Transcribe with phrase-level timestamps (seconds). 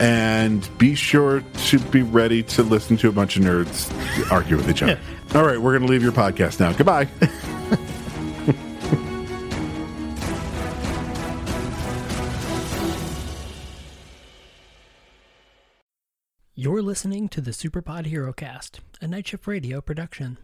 [0.00, 3.92] and be sure to be ready to listen to a bunch of nerds
[4.32, 4.98] argue with each other.
[5.34, 6.72] All right, we're going to leave your podcast now.
[6.72, 7.06] Goodbye.
[16.56, 20.36] You're listening to the Superpod Hero Cast, a Night Shift Radio production.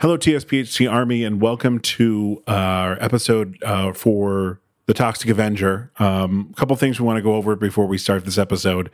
[0.00, 5.90] Hello, TSPHC Army, and welcome to our episode uh, for the Toxic Avenger.
[5.98, 8.90] Um, a couple things we want to go over before we start this episode.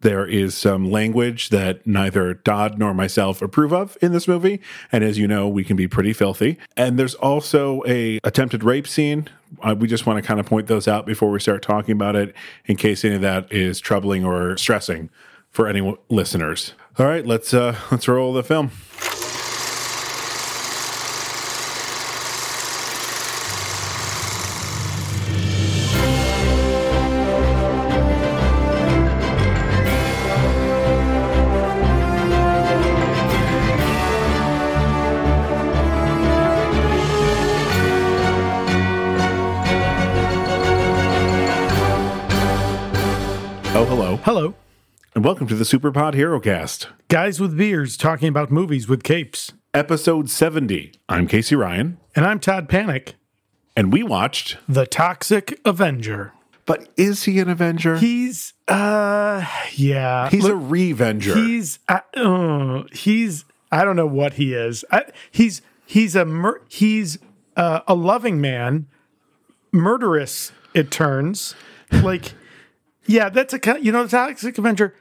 [0.00, 4.60] There is some language that neither Todd nor myself approve of in this movie,
[4.92, 6.58] and as you know, we can be pretty filthy.
[6.76, 9.28] And there's also a attempted rape scene.
[9.62, 12.14] Uh, we just want to kind of point those out before we start talking about
[12.14, 12.34] it,
[12.66, 15.08] in case any of that is troubling or stressing
[15.50, 16.74] for any listeners.
[16.98, 18.70] All right, let's uh, let's roll the film.
[44.26, 44.54] Hello.
[45.14, 49.52] And welcome to the Superpod Hero Cast, Guys with beers talking about movies with capes.
[49.72, 50.94] episode 70.
[51.08, 53.14] I'm Casey Ryan, And I'm Todd Panic,
[53.76, 54.56] and we watched.
[54.68, 56.32] the Toxic Avenger.
[56.66, 57.98] But is he an Avenger?
[57.98, 60.28] He's, uh, yeah.
[60.28, 61.36] He's Look, a Revenger.
[61.36, 64.84] He's uh, uh, he's I don't know what he is.
[64.90, 67.20] I, he's he's a mur- he's
[67.56, 68.88] uh, a loving man,
[69.70, 70.50] murderous.
[70.74, 71.54] It turns
[71.92, 72.32] like
[73.06, 74.94] yeah, that's a you know the toxic Avenger.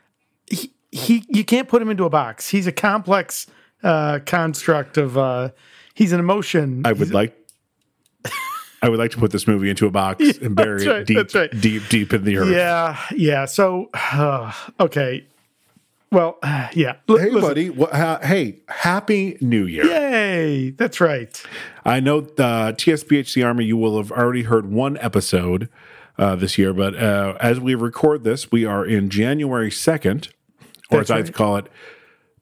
[0.49, 2.49] He, he you can't put him into a box.
[2.49, 3.47] He's a complex
[3.83, 5.49] uh, construct of uh,
[5.93, 6.83] he's an emotion.
[6.85, 7.35] I would like.
[8.81, 11.05] I would like to put this movie into a box and bury that's it right,
[11.07, 11.61] deep, right.
[11.61, 12.49] deep, deep in the earth.
[12.49, 13.45] yeah, yeah.
[13.45, 15.25] So uh, okay,
[16.11, 16.97] well, uh, yeah.
[17.09, 17.41] L- Hey, listen.
[17.41, 17.69] buddy.
[17.71, 19.85] Wha- ha- hey, Happy New Year.
[19.85, 20.69] Yay!
[20.71, 21.41] That's right.
[21.83, 25.67] I know uh, TSPHC Army, you will have already heard one episode
[26.17, 30.29] uh, this year, but uh, as we record this, we are in January 2nd,
[30.89, 31.33] or That's as I right.
[31.33, 31.67] call it,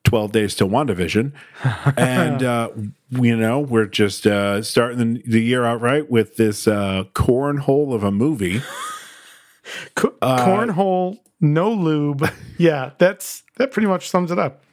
[0.04, 1.32] 12 days till WandaVision.
[1.98, 2.70] and, uh,
[3.10, 7.94] you know, we're just uh, starting the, the year out right with this uh, cornhole
[7.94, 8.62] of a movie.
[9.96, 12.30] Co- cornhole, no lube.
[12.60, 14.64] Yeah, that's that pretty much sums it up.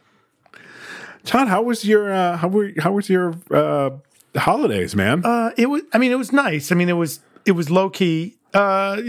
[1.25, 3.91] Todd, how was your uh, how were how was your uh,
[4.37, 5.25] holidays, man?
[5.25, 5.83] Uh, it was.
[5.95, 6.71] I mean, it was nice.
[6.71, 8.37] I mean, it was it was low key.
[8.53, 9.01] Uh,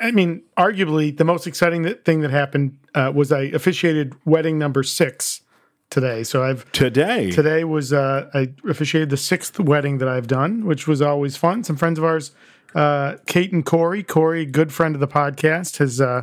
[0.00, 4.82] I mean, arguably the most exciting thing that happened uh, was I officiated wedding number
[4.82, 5.42] six
[5.90, 6.22] today.
[6.24, 10.86] So I've Today, today was uh, I officiated the sixth wedding that I've done, which
[10.86, 11.64] was always fun.
[11.64, 12.32] Some friends of ours,
[12.74, 14.02] uh, Kate and Corey.
[14.02, 16.22] Corey, good friend of the podcast, has uh,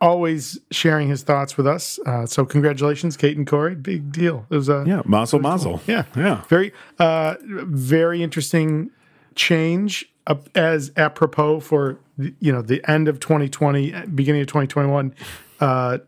[0.00, 1.98] always sharing his thoughts with us.
[2.06, 3.74] Uh, so congratulations, Kate and Corey.
[3.74, 4.46] Big deal.
[4.50, 5.80] It was a yeah, mazel mazel.
[5.86, 6.42] yeah, yeah.
[6.48, 8.90] very uh, very interesting
[9.34, 10.10] change
[10.54, 15.14] as apropos for the- you know the end of 2020, beginning of 2021.
[15.60, 15.98] Uh,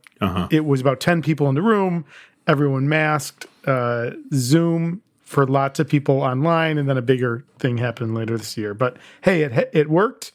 [0.51, 2.05] It was about 10 people in the room,
[2.47, 8.15] everyone masked, uh, Zoom for lots of people online, and then a bigger thing happened
[8.15, 8.73] later this year.
[8.75, 10.33] But hey, it it worked.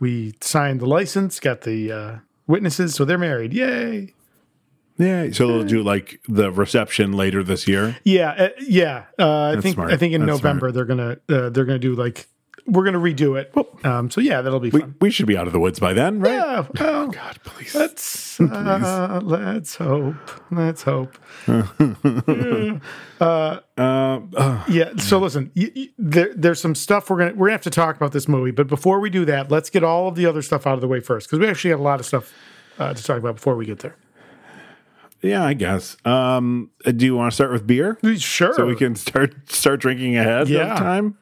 [0.00, 2.16] We signed the license, got the uh,
[2.46, 3.52] witnesses, so they're married.
[3.52, 4.14] Yay!
[4.98, 7.96] Yeah, so they'll do like the reception later this year.
[8.04, 9.04] Yeah, uh, yeah.
[9.18, 9.92] Uh, I think smart.
[9.92, 12.26] I think in That's November they're gonna uh, they're gonna do like
[12.66, 13.52] we're gonna redo it.
[13.84, 14.94] Um, so yeah, that'll be We, fun.
[15.00, 16.32] we should be out of the woods by then, right?
[16.34, 17.74] Yeah, well, God, please.
[17.74, 20.14] let's uh, let's hope.
[20.50, 21.16] Let's hope.
[23.20, 24.96] Uh, uh, Yeah.
[24.96, 27.96] So listen, y- y- there, there's some stuff we're gonna we're gonna have to talk
[27.96, 28.50] about this movie.
[28.50, 30.88] But before we do that, let's get all of the other stuff out of the
[30.88, 32.32] way first because we actually have a lot of stuff
[32.78, 33.96] uh, to talk about before we get there.
[35.22, 35.98] Yeah, I guess.
[36.06, 38.54] Um, uh, do you want to start with beer Sure.
[38.54, 40.72] so we can start start drinking ahead Yeah.
[40.72, 41.18] of time?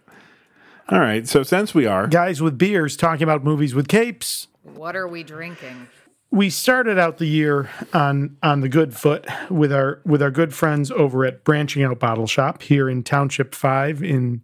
[0.91, 1.27] All right.
[1.29, 4.49] So since we are, Guys with beers talking about movies with capes.
[4.63, 5.89] What are we drinking?
[6.31, 10.55] we started out the year on on the good foot with our with our good
[10.55, 14.43] friends over at Branching Out Bottle Shop here in Township Five in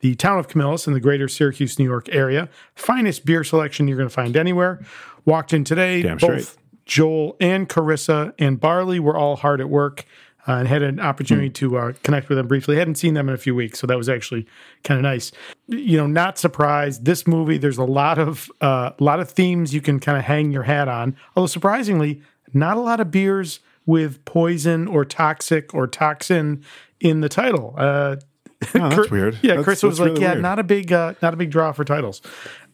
[0.00, 2.48] the town of Camillus in the greater Syracuse, New York area.
[2.74, 4.80] Finest beer selection you're going to find anywhere.
[5.24, 6.02] Walked in today.
[6.02, 6.56] Damn both straight.
[6.84, 10.04] Joel and Carissa and Barley were all hard at work.
[10.46, 12.76] Uh, and had an opportunity to uh, connect with them briefly.
[12.76, 14.46] I hadn't seen them in a few weeks, so that was actually
[14.82, 15.32] kind of nice.
[15.68, 17.06] You know, not surprised.
[17.06, 20.24] This movie, there's a lot of uh, a lot of themes you can kind of
[20.24, 21.16] hang your hat on.
[21.34, 22.20] Although surprisingly,
[22.52, 26.62] not a lot of beers with poison or toxic or toxin
[27.00, 27.74] in the title.
[28.74, 29.38] Oh, that's weird.
[29.42, 30.42] yeah, That's- Chris was like, really "Yeah, weird.
[30.42, 32.20] not a big, uh, not a big draw for titles."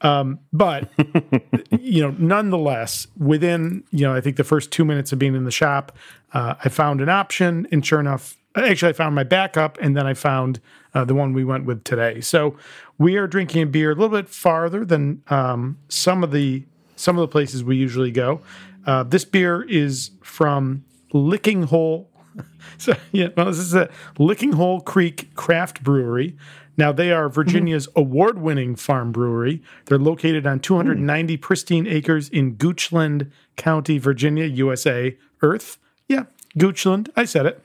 [0.02, 0.88] Um, but
[1.81, 5.44] you know, nonetheless, within you know, I think the first two minutes of being in
[5.44, 5.96] the shop,
[6.32, 10.06] uh, I found an option, and sure enough, actually, I found my backup, and then
[10.06, 10.60] I found
[10.94, 12.20] uh, the one we went with today.
[12.20, 12.56] So
[12.98, 16.64] we are drinking a beer a little bit farther than um, some of the
[16.96, 18.40] some of the places we usually go.
[18.86, 22.09] Uh, this beer is from Licking Hole
[22.79, 26.37] so yeah, well, this is a Licking Hole Creek Craft Brewery.
[26.77, 28.00] Now they are Virginia's mm-hmm.
[28.00, 29.62] award-winning farm brewery.
[29.87, 31.41] They're located on 290 mm.
[31.41, 35.17] pristine acres in Goochland County, Virginia, USA.
[35.43, 35.79] Earth,
[36.09, 36.25] yeah,
[36.59, 37.09] Goochland.
[37.17, 37.62] I said it.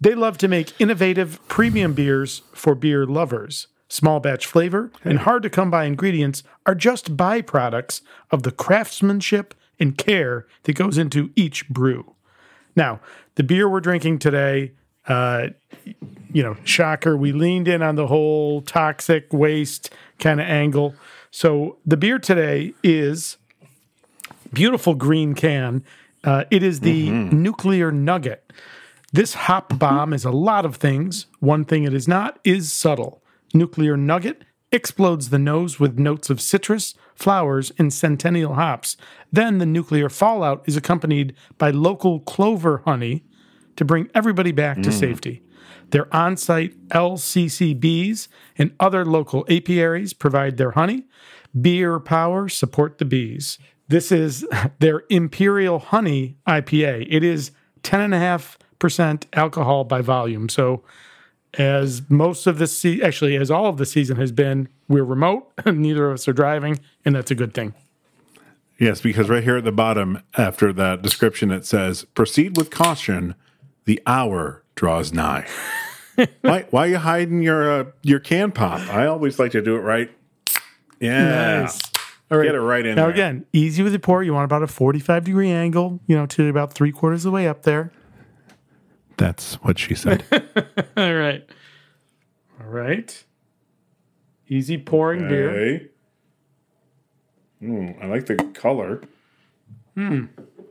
[0.00, 3.68] They love to make innovative premium beers for beer lovers.
[3.88, 8.00] Small batch flavor and hard to come by ingredients are just byproducts
[8.30, 12.16] of the craftsmanship and care that goes into each brew.
[12.74, 13.00] Now,
[13.34, 14.72] the beer we're drinking today,
[15.08, 15.48] uh,
[16.32, 20.94] you know, shocker, we leaned in on the whole toxic waste kind of angle.
[21.30, 23.36] So the beer today is
[24.52, 25.84] beautiful green can.
[26.24, 28.52] Uh, it is the nuclear nugget.
[29.12, 31.26] This hop bomb is a lot of things.
[31.40, 33.22] One thing it is not is subtle.
[33.52, 38.96] Nuclear nugget explodes the nose with notes of citrus, flowers, and centennial hops.
[39.30, 43.24] Then the nuclear fallout is accompanied by local clover honey
[43.76, 44.92] to bring everybody back to mm.
[44.92, 45.42] safety.
[45.90, 51.04] Their on site LCCBs and other local apiaries provide their honey.
[51.58, 53.58] Beer power support the bees.
[53.88, 54.46] This is
[54.78, 57.06] their Imperial Honey IPA.
[57.10, 57.50] It is
[57.82, 60.48] 10.5% alcohol by volume.
[60.48, 60.82] So,
[61.58, 65.50] as most of the se- actually, as all of the season has been, we're remote,
[65.66, 67.74] neither of us are driving, and that's a good thing.
[68.78, 73.34] Yes, because right here at the bottom, after that description, it says, "Proceed with caution.
[73.84, 75.46] The hour draws nigh."
[76.40, 76.66] why?
[76.70, 78.80] Why are you hiding your uh, your can pop?
[78.90, 80.10] I always like to do it right.
[81.00, 81.68] Yeah,
[82.30, 82.44] All right.
[82.46, 83.10] get it right in Now, there.
[83.12, 84.22] again, easy with the pour.
[84.22, 87.34] You want about a 45 degree angle, you know, to about three quarters of the
[87.34, 87.90] way up there.
[89.16, 90.24] That's what she said.
[90.96, 91.48] All right.
[92.60, 93.24] All right.
[94.48, 95.50] Easy pouring beer.
[95.50, 95.86] Okay.
[97.62, 99.02] Mm, I like the color.
[99.94, 100.24] Hmm.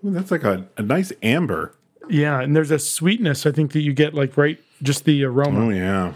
[0.03, 1.75] that's like a, a nice amber.
[2.09, 2.41] Yeah.
[2.41, 5.67] And there's a sweetness, I think, that you get like right, just the aroma.
[5.67, 6.13] Oh yeah.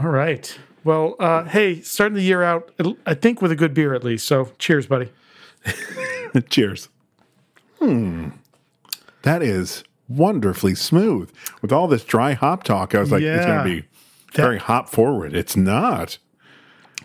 [0.00, 0.58] All right.
[0.84, 2.72] Well, uh, hey, starting the year out,
[3.06, 4.26] I think with a good beer at least.
[4.26, 5.12] So cheers, buddy.
[6.48, 6.88] Cheers.
[7.78, 8.30] Hmm.
[9.22, 9.84] That is
[10.16, 11.30] wonderfully smooth.
[11.60, 13.86] With all this dry hop talk, I was like, it's going to be
[14.34, 15.34] very hop forward.
[15.34, 16.18] It's not.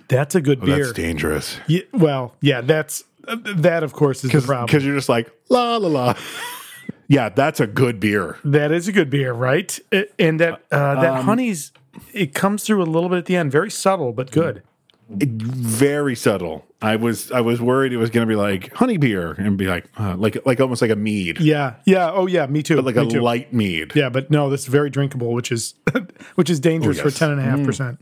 [0.08, 0.77] That's a good Oh, beer.
[0.77, 1.60] that's dangerous.
[1.67, 4.67] Yeah, well, yeah, that's that, of course, is the problem.
[4.67, 6.13] Because you're just like, la, la, la.
[7.10, 8.38] yeah, that's a good beer.
[8.46, 9.77] That is a good beer, right?
[10.17, 11.74] And that uh, that honey's
[12.13, 14.63] it comes through a little bit at the end, very subtle but good.
[15.10, 16.65] Very subtle.
[16.81, 19.65] I was I was worried it was going to be like honey beer and be
[19.65, 22.79] like uh, like like almost like a mead, Yeah, yeah, oh yeah, me too.
[22.81, 23.22] like me a too.
[23.22, 23.93] light mead.
[23.96, 25.74] Yeah, but no, this is very drinkable, which is
[26.36, 28.00] which is dangerous Oh, for ten and a half percent.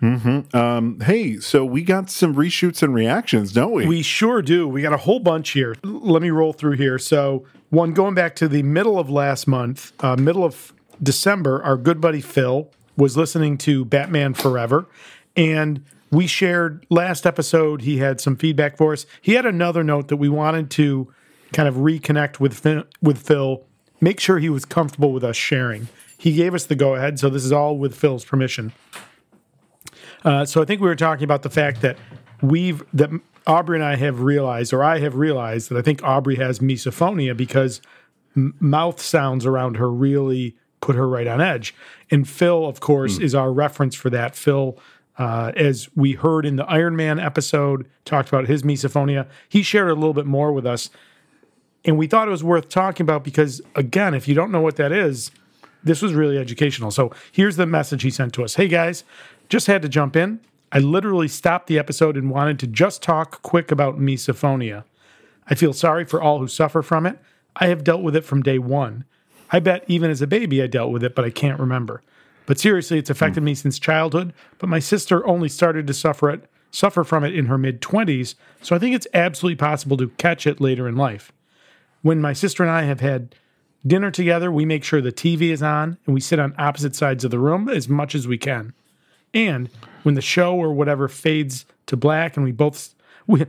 [0.00, 0.40] Hmm.
[0.52, 1.00] Um.
[1.00, 3.86] Hey, so we got some reshoots and reactions, don't we?
[3.86, 4.68] We sure do.
[4.68, 5.76] We got a whole bunch here.
[5.84, 6.98] L- Let me roll through here.
[6.98, 11.76] So, one going back to the middle of last month, uh, middle of December, our
[11.76, 14.86] good buddy Phil was listening to Batman Forever,
[15.36, 15.82] and
[16.14, 17.82] we shared last episode.
[17.82, 19.04] He had some feedback for us.
[19.20, 21.12] He had another note that we wanted to
[21.52, 23.64] kind of reconnect with Phil, with Phil,
[24.00, 25.88] make sure he was comfortable with us sharing.
[26.16, 28.72] He gave us the go ahead, so this is all with Phil's permission.
[30.24, 31.98] Uh, so I think we were talking about the fact that
[32.40, 33.10] we've that
[33.46, 37.36] Aubrey and I have realized, or I have realized that I think Aubrey has misophonia
[37.36, 37.82] because
[38.34, 41.74] m- mouth sounds around her really put her right on edge.
[42.10, 44.36] And Phil, of course, is our reference for that.
[44.36, 44.78] Phil,
[45.18, 49.26] uh, as we heard in the Iron Man episode, talked about his misophonia.
[49.48, 50.90] He shared a little bit more with us.
[51.84, 54.76] and we thought it was worth talking about because, again, if you don't know what
[54.76, 55.30] that is,
[55.82, 56.90] this was really educational.
[56.90, 59.04] So here's the message he sent to us Hey guys,
[59.48, 60.40] just had to jump in.
[60.72, 64.84] I literally stopped the episode and wanted to just talk quick about misophonia.
[65.46, 67.18] I feel sorry for all who suffer from it.
[67.54, 69.04] I have dealt with it from day one.
[69.50, 72.02] I bet even as a baby I dealt with it, but I can't remember.
[72.46, 73.46] But seriously, it's affected hmm.
[73.46, 74.32] me since childhood.
[74.58, 78.34] But my sister only started to suffer it, suffer from it in her mid twenties.
[78.62, 81.32] So I think it's absolutely possible to catch it later in life.
[82.02, 83.34] When my sister and I have had
[83.86, 87.24] dinner together, we make sure the TV is on and we sit on opposite sides
[87.24, 88.74] of the room as much as we can.
[89.32, 89.68] And
[90.02, 92.94] when the show or whatever fades to black, and we both,
[93.26, 93.44] we,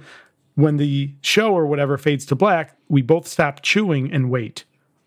[0.56, 4.64] when the show or whatever fades to black, we both stop chewing and wait.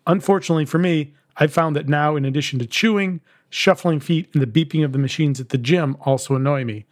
[0.07, 4.47] Unfortunately for me, I've found that now, in addition to chewing, shuffling feet and the
[4.47, 6.85] beeping of the machines at the gym also annoy me.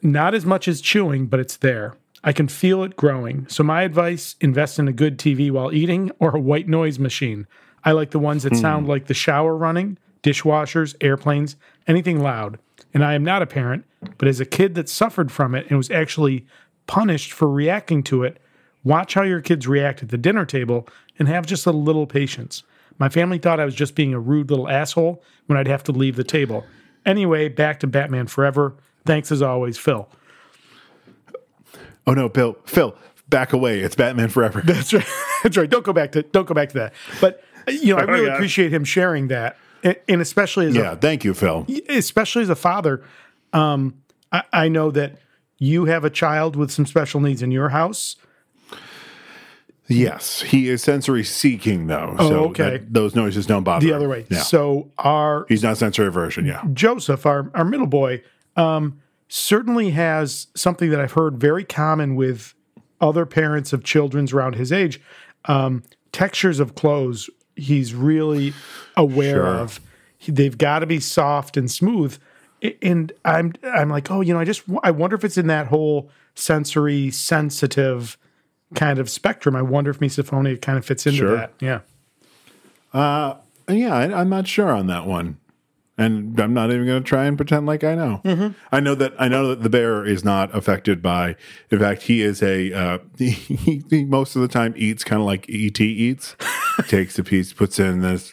[0.00, 1.94] Not as much as chewing, but it's there.
[2.24, 3.46] I can feel it growing.
[3.48, 7.46] So, my advice invest in a good TV while eating or a white noise machine.
[7.84, 8.90] I like the ones that sound hmm.
[8.90, 12.58] like the shower running, dishwashers, airplanes, anything loud.
[12.94, 13.84] And I am not a parent,
[14.18, 16.46] but as a kid that suffered from it and was actually
[16.86, 18.38] punished for reacting to it,
[18.84, 20.86] watch how your kids react at the dinner table
[21.18, 22.62] and have just a little patience.
[22.98, 25.92] My family thought I was just being a rude little asshole when I'd have to
[25.92, 26.64] leave the table.
[27.04, 28.74] Anyway, back to Batman Forever.
[29.04, 30.08] Thanks as always, Phil.
[32.06, 32.96] Oh no, Bill, Phil,
[33.28, 33.80] back away.
[33.80, 34.60] It's Batman Forever.
[34.64, 35.06] That's right.
[35.42, 35.68] That's right.
[35.68, 36.94] Don't go back to don't go back to that.
[37.20, 38.34] But you know, I really yeah.
[38.34, 41.66] appreciate him sharing that, and, and especially as yeah, thank you, Phil.
[41.88, 43.02] especially as a father.
[43.52, 43.94] Um,
[44.30, 45.18] I, I know that
[45.58, 48.16] you have a child with some special needs in your house.
[49.88, 52.14] Yes, he is sensory seeking though.
[52.18, 52.70] Oh, so okay.
[52.78, 53.84] that- those noises don't bother.
[53.84, 54.24] The other way.
[54.30, 54.38] Yeah.
[54.40, 56.46] So our He's not sensory aversion.
[56.46, 56.62] Yeah.
[56.72, 58.22] Joseph, our, our middle boy,
[58.56, 62.54] um, certainly has something that I've heard very common with
[63.00, 65.00] other parents of children's around his age.
[65.46, 68.52] Um, textures of clothes, he's really
[68.96, 69.46] aware Sure.
[69.46, 69.80] of.
[70.16, 72.16] He, they've got to be soft and smooth.
[72.80, 75.66] And I'm I'm like, oh, you know, I just I wonder if it's in that
[75.66, 78.16] whole sensory sensitive
[78.74, 79.54] kind of spectrum.
[79.56, 81.36] I wonder if misophonia kind of fits into Sure.
[81.36, 81.52] that.
[81.60, 81.80] Yeah.
[83.68, 85.38] Yeah, I, I'm not sure on that one,
[85.96, 88.20] and I'm not even going to try and pretend like I know.
[88.24, 88.48] Mm-hmm.
[88.70, 91.36] I know that I know that the bear is not affected by.
[91.70, 95.26] In fact, he is a uh, he, he most of the time eats kind of
[95.26, 96.36] like ET eats.
[96.88, 98.32] Takes a piece, puts it in this.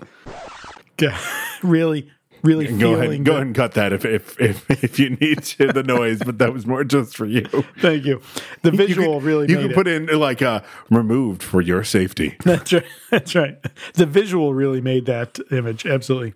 [0.99, 1.17] Yeah.
[1.63, 2.09] really,
[2.43, 5.43] really Go feeling ahead, go ahead and cut that if if if, if you need
[5.43, 7.41] to the noise, but that was more just for you.
[7.79, 8.21] Thank you.
[8.61, 9.75] The visual you could, really you can it.
[9.75, 12.35] put in like uh, removed for your safety.
[12.43, 12.85] That's right.
[13.11, 13.57] That's right.
[13.93, 15.85] The visual really made that image.
[15.85, 16.33] Absolutely.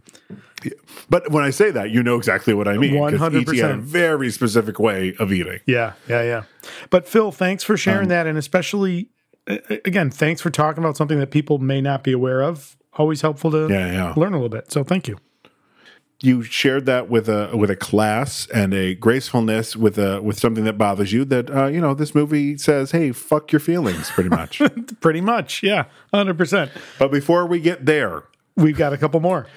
[1.10, 2.98] But when I say that, you know exactly what I mean.
[2.98, 3.79] 'cause ET had a 100%.
[3.81, 5.60] very specific way of eating.
[5.65, 5.93] Yeah.
[6.07, 6.24] Yeah.
[6.24, 6.43] Yeah.
[6.89, 9.10] But Phil, thanks for Um, sharing that, and especially
[9.45, 12.77] again, thanks for talking about something that people may not be aware of.
[12.93, 14.13] Always helpful to Yeah, yeah.
[14.15, 14.72] learn a little bit.
[14.72, 15.17] So thank you.
[16.25, 20.63] You shared that with a with a class and a gracefulness with a with something
[20.63, 24.30] that bothers you that uh, you know this movie says hey fuck your feelings pretty
[24.30, 24.62] much
[25.01, 25.62] Pretty much.
[25.62, 25.86] Yeah.
[26.13, 26.72] Hundred percent.
[26.98, 28.24] but before we get there
[28.56, 29.48] We've got a couple more.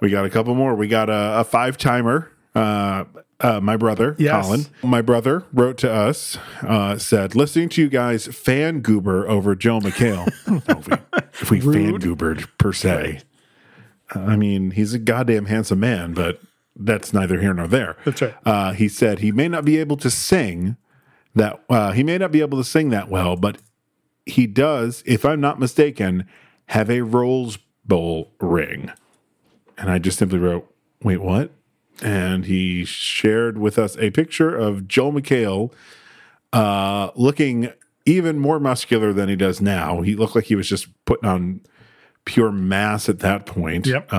[0.00, 3.04] we got a couple more we got a, a five timer uh,
[3.40, 4.44] uh, my brother Yes.
[4.44, 9.54] Colin my brother wrote to us uh, said listening to you guys fan goober over
[9.54, 10.96] Joel McHale I don't know if we,
[11.40, 13.20] if we fan goobered per se
[14.14, 16.40] I mean he's a goddamn handsome man but
[16.76, 18.34] that's neither here nor there That's right.
[18.46, 20.76] uh, he said he may not be able to sing
[21.34, 23.56] that uh, he may not be able to sing that well, but
[24.26, 26.28] he does, if I'm not mistaken,
[26.66, 28.92] have a Rose Bowl ring.
[29.78, 30.70] And I just simply wrote,
[31.02, 31.50] "Wait, what?"
[32.02, 35.72] And he shared with us a picture of Joel McHale
[36.52, 37.72] uh, looking
[38.04, 40.02] even more muscular than he does now.
[40.02, 41.60] He looked like he was just putting on
[42.24, 44.12] pure mass at that point Yep.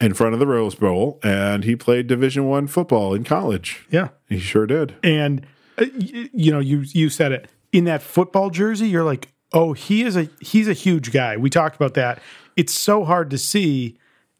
[0.00, 3.86] in front of the Rose Bowl, and he played Division One football in college.
[3.90, 4.08] yeah.
[4.28, 4.94] He sure did.
[5.02, 5.44] And
[5.76, 8.88] uh, y- you know, you you said it in that football jersey.
[8.88, 11.36] You're like, oh, he is a he's a huge guy.
[11.36, 12.20] We talked about that.
[12.56, 13.98] It's so hard to see,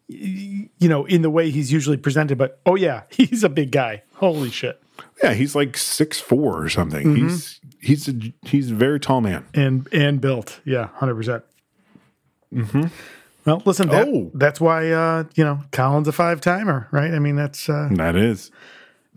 [0.08, 2.38] you know, in the way he's usually presented.
[2.38, 4.02] But oh yeah, he's a big guy.
[4.14, 4.80] Holy shit!
[5.22, 7.06] Yeah, he's like six four or something.
[7.06, 7.28] Mm-hmm.
[7.28, 9.44] He's he's a he's a very tall man.
[9.54, 11.42] And and built, yeah, hundred percent.
[12.54, 12.86] Mm-hmm.
[13.46, 14.30] Well, listen, that, Oh.
[14.34, 17.12] that's why uh, you know Colin's a five timer, right?
[17.12, 18.50] I mean, that's uh, That is.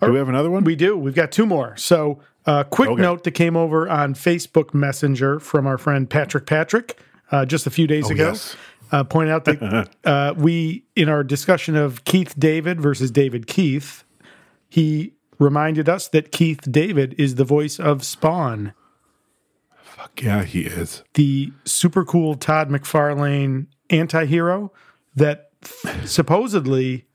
[0.01, 0.63] Do we have another one?
[0.65, 0.97] We do.
[0.97, 1.77] We've got two more.
[1.77, 3.01] So, uh, quick Okay.
[3.01, 6.99] note that came over on Facebook Messenger from our friend Patrick Patrick
[7.31, 8.25] uh, just a few days ago.
[8.25, 8.55] Oh, yes.
[8.91, 14.03] Uh, point out that uh, we, in our discussion of Keith David versus David Keith,
[14.67, 18.73] he reminded us that Keith David is the voice of Spawn.
[20.03, 21.01] Fuck yeah, he is.
[21.13, 24.69] the super cool Todd McFarlane anti-hero
[25.15, 25.51] that
[26.03, 27.05] supposedly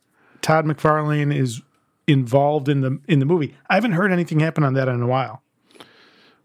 [0.41, 1.61] Todd McFarlane is
[2.07, 3.55] involved in the in the movie.
[3.69, 5.43] I haven't heard anything happen on that in a while.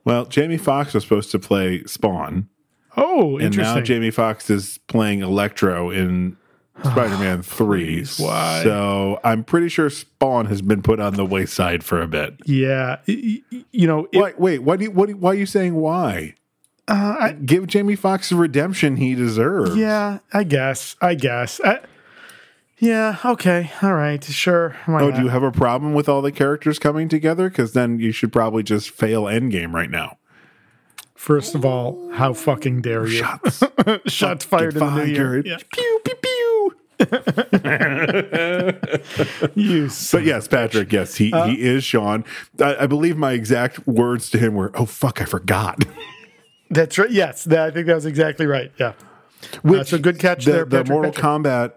[0.03, 2.50] Well, Jamie Foxx was supposed to play Spawn,
[2.97, 3.85] Oh, and now interesting.
[3.85, 6.35] Jamie Foxx is playing Electro in
[6.84, 8.06] Spider-Man Three.
[8.18, 8.62] why?
[8.63, 12.36] So I'm pretty sure Spawn has been put on the wayside for a bit.
[12.46, 14.80] yeah, you know, it- Wait, wait, what?
[14.80, 15.08] Do you, what?
[15.10, 16.36] Do why are you saying why?
[16.88, 19.75] Uh, Give Jamie Foxx the redemption he deserves.
[19.77, 21.62] yeah, I guess, I guess.
[21.63, 21.80] I,
[22.80, 24.75] yeah, okay, all right, sure.
[24.86, 25.15] Why Oh, not?
[25.18, 27.50] do you have a problem with all the characters coming together?
[27.50, 30.18] Because then you should probably just fail Endgame right now.
[31.24, 33.20] First of all, how fucking dare you?
[33.20, 33.63] Shots.
[34.08, 35.42] Shots fired in the new year.
[35.46, 35.58] Yeah.
[35.72, 36.75] Pew pew pew.
[39.56, 40.92] You But yes, Patrick.
[40.92, 42.25] Yes, he Uh, he is Spawn.
[42.60, 45.86] I, I believe my exact words to him were, "Oh fuck, I forgot."
[46.70, 47.10] That's right.
[47.10, 48.74] Yes, that, I think that was exactly right.
[48.77, 48.92] Yeah.
[49.63, 51.25] That's a good catch the, there, Patrick, The Mortal Patrick.
[51.25, 51.72] Kombat.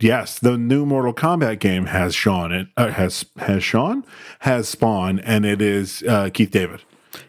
[0.00, 2.52] Yes, the new Mortal Kombat game has Spawn.
[2.52, 4.04] It uh, has has Spawn
[4.40, 6.82] has Spawn, and it is uh, Keith David.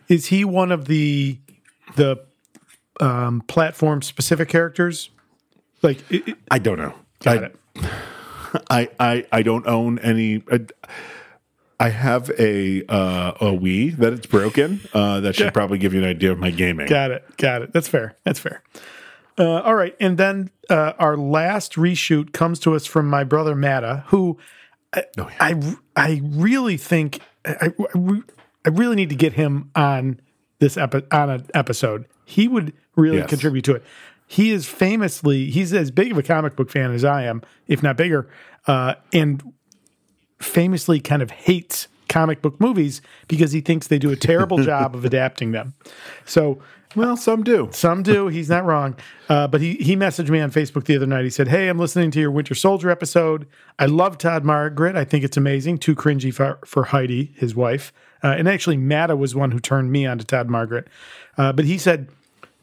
[0.07, 1.37] Is he one of the
[1.95, 2.23] the
[2.99, 5.09] um, platform specific characters?
[5.81, 6.93] Like, it, it- I don't know.
[7.21, 7.55] got I, it.
[8.69, 10.43] I, I I don't own any.
[10.51, 10.61] I,
[11.77, 14.79] I have a uh, a Wii that it's broken.
[14.93, 16.87] Uh, that should probably give you an idea of my gaming.
[16.87, 17.25] Got it.
[17.37, 17.73] Got it.
[17.73, 18.15] That's fair.
[18.23, 18.63] That's fair.
[19.37, 23.53] Uh, all right, and then uh, our last reshoot comes to us from my brother
[23.53, 24.37] Matta, who
[24.93, 25.35] I, Oh, yeah.
[25.41, 28.21] I, I really think I, I,
[28.65, 30.19] I really need to get him on
[30.59, 32.05] this epi- on an episode.
[32.25, 33.29] He would really Yes.
[33.29, 33.83] contribute to it.
[34.27, 37.83] He is famously he's as big of a comic book fan as I am, if
[37.83, 38.27] not bigger,
[38.67, 39.43] uh, and
[40.39, 44.95] famously kind of hates comic book movies because he thinks they do a terrible job
[44.95, 45.73] of adapting them.
[46.25, 46.59] So
[46.95, 47.69] Well, some do.
[47.71, 48.27] some do.
[48.27, 48.95] He's not wrong.
[49.29, 51.23] Uh, but he he messaged me on Facebook the other night.
[51.23, 53.45] He said, "Hey, I'm listening to your Winter Soldier episode.
[53.79, 54.95] I love Todd Margaret.
[54.95, 55.79] I think it's amazing.
[55.79, 57.91] Too cringy for, for Heidi, his wife.
[58.25, 60.87] Uh, and actually, Matta was one who turned me on to Todd Margaret.
[61.37, 62.09] Uh, but he said."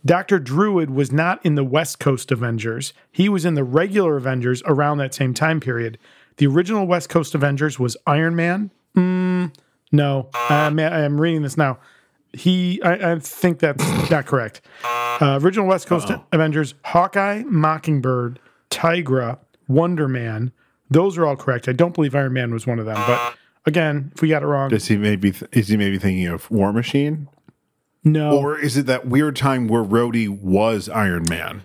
[0.04, 0.40] Dr.
[0.40, 2.92] Druid was not in the West Coast Avengers.
[3.12, 5.96] He was in the regular Avengers around that same time period.
[6.38, 8.72] The original West Coast Avengers was Iron Man.
[8.96, 9.54] Mm,
[9.92, 11.78] no, I'm, I'm reading this now.
[12.32, 14.60] He, I, I think that's not correct.
[14.84, 20.50] Uh, original West Coast Avengers: Hawkeye, Mockingbird, Tigra, Wonder Man.
[20.90, 21.68] Those are all correct.
[21.68, 22.96] I don't believe Iron Man was one of them.
[23.06, 26.26] But again, if we got it wrong, Is he maybe th- is he maybe thinking
[26.26, 27.28] of War Machine,
[28.04, 28.36] no.
[28.38, 31.62] or is it that weird time where Rhodey was Iron Man?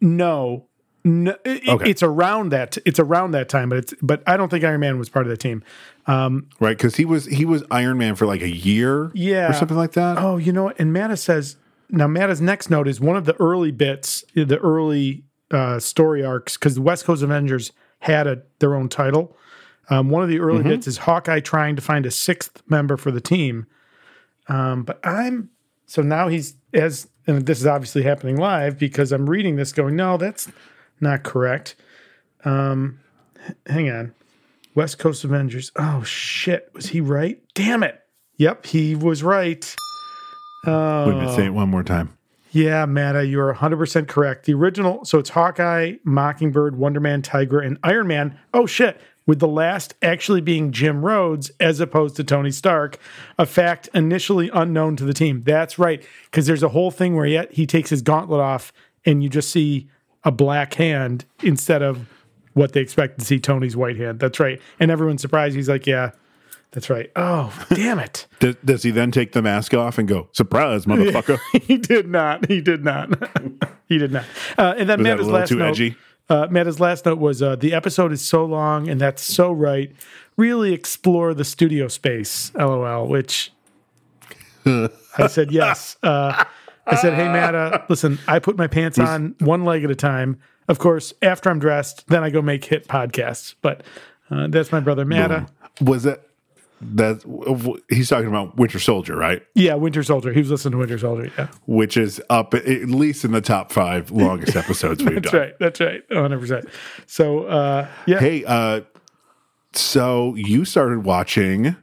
[0.00, 0.66] No,
[1.04, 1.90] no, it- Okay.
[1.90, 2.78] it's around that.
[2.84, 5.30] It's around that time, but it's but I don't think Iron Man was part of
[5.30, 5.62] the team.
[6.06, 6.48] Right?
[6.60, 9.50] Because he was he was Iron Man for like a year, Yeah.
[9.50, 10.18] or something like that.
[10.18, 10.78] Oh, you know what?
[10.78, 11.56] And Matta says
[11.90, 12.06] now.
[12.06, 16.74] Matta's next note is one of the early bits, the early uh, story arcs, because
[16.76, 19.36] the West Coast Avengers had a, their own title.
[19.92, 23.10] Um, one of the early bits is Hawkeye trying to find a sixth member for
[23.10, 23.66] the team.
[24.48, 25.50] Um, but I'm
[25.84, 29.94] so now he's as and this is obviously happening live because I'm reading this going,
[29.94, 30.48] no, that's
[31.00, 31.76] not correct.
[32.44, 33.00] Um,
[33.46, 34.14] h- hang on.
[34.74, 35.70] West Coast Avengers.
[35.76, 37.42] Oh shit, was he right?
[37.54, 38.00] Damn it.
[38.38, 39.74] Yep, he was right.
[40.66, 42.16] Wait a minute, say it one more time.
[42.52, 44.44] Yeah, Matta, you're 100% correct.
[44.44, 48.38] The original, so it's Hawkeye, Mockingbird, Wonder Man, Tigra, and Iron Man.
[48.52, 49.00] Oh, shit.
[49.24, 52.98] With the last actually being Jim Rhodes as opposed to Tony Stark,
[53.38, 55.42] a fact initially unknown to the team.
[55.44, 56.04] That's right.
[56.24, 58.72] Because there's a whole thing where he, he takes his gauntlet off
[59.04, 59.88] and you just see
[60.24, 62.08] a black hand instead of
[62.54, 64.18] what they expect to see Tony's white hand.
[64.18, 64.60] That's right.
[64.80, 65.54] And everyone's surprised.
[65.54, 66.10] He's like, yeah,
[66.72, 67.10] that's right.
[67.16, 68.26] Oh, damn it.
[68.40, 71.38] Does, does he then take the mask off and go, surprise, motherfucker?
[71.62, 72.48] he did not.
[72.48, 73.10] He did not.
[73.88, 74.24] he did not.
[74.58, 75.68] Uh, and then Was that a little last too note.
[75.70, 75.96] edgy?
[76.28, 76.46] Uh,
[76.78, 79.92] last note was uh, the episode is so long, and that's so right.
[80.36, 82.52] Really explore the studio space.
[82.54, 83.06] LOL.
[83.06, 83.52] Which
[84.66, 85.96] I said yes.
[86.02, 86.44] Uh,
[86.86, 88.18] I said, hey Matta, listen.
[88.26, 90.40] I put my pants on one leg at a time.
[90.68, 93.54] Of course, after I'm dressed, then I go make hit podcasts.
[93.62, 93.82] But
[94.30, 95.46] uh, that's my brother Matta.
[95.80, 96.26] Was that
[96.82, 99.42] that he's talking about Winter Soldier, right?
[99.54, 100.32] Yeah, Winter Soldier.
[100.32, 101.30] He was listening to Winter Soldier.
[101.38, 101.48] Yeah.
[101.66, 105.40] Which is up at least in the top five longest episodes we've That's done.
[105.40, 105.54] right.
[105.60, 106.08] That's right.
[106.10, 106.68] 100%.
[107.06, 108.18] So, uh, yeah.
[108.20, 108.82] Hey, uh,
[109.74, 111.76] so you started watching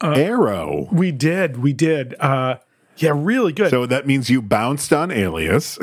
[0.00, 0.88] Arrow.
[0.90, 1.58] We did.
[1.58, 2.14] We did.
[2.18, 2.56] Uh,
[2.96, 3.70] yeah, really good.
[3.70, 5.78] So that means you bounced on Alias.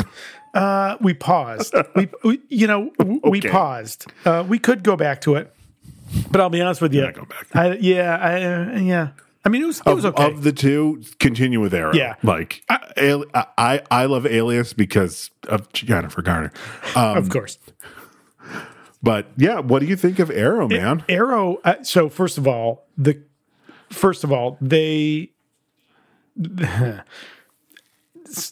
[0.54, 1.74] uh, we paused.
[1.96, 3.50] we, we, you know, we Okay.
[3.50, 4.12] paused.
[4.26, 5.54] Uh, we could go back to it,
[6.32, 7.02] but I'll be honest with you.
[7.02, 7.48] not go back.
[7.54, 9.10] I, yeah, I, uh, yeah.
[9.46, 10.26] I mean, it was it was of, okay.
[10.26, 11.94] of the two, continue with Arrow.
[11.94, 12.16] Yeah.
[12.24, 13.24] like I,
[13.58, 16.52] I I love Alias because of Jennifer Garner.
[16.96, 17.58] Um, of course.
[19.02, 21.06] but yeah, what do you think of Arrow, man?
[21.08, 21.60] Arrow.
[21.64, 23.22] Uh, so first of all, the
[23.90, 25.32] first of all they.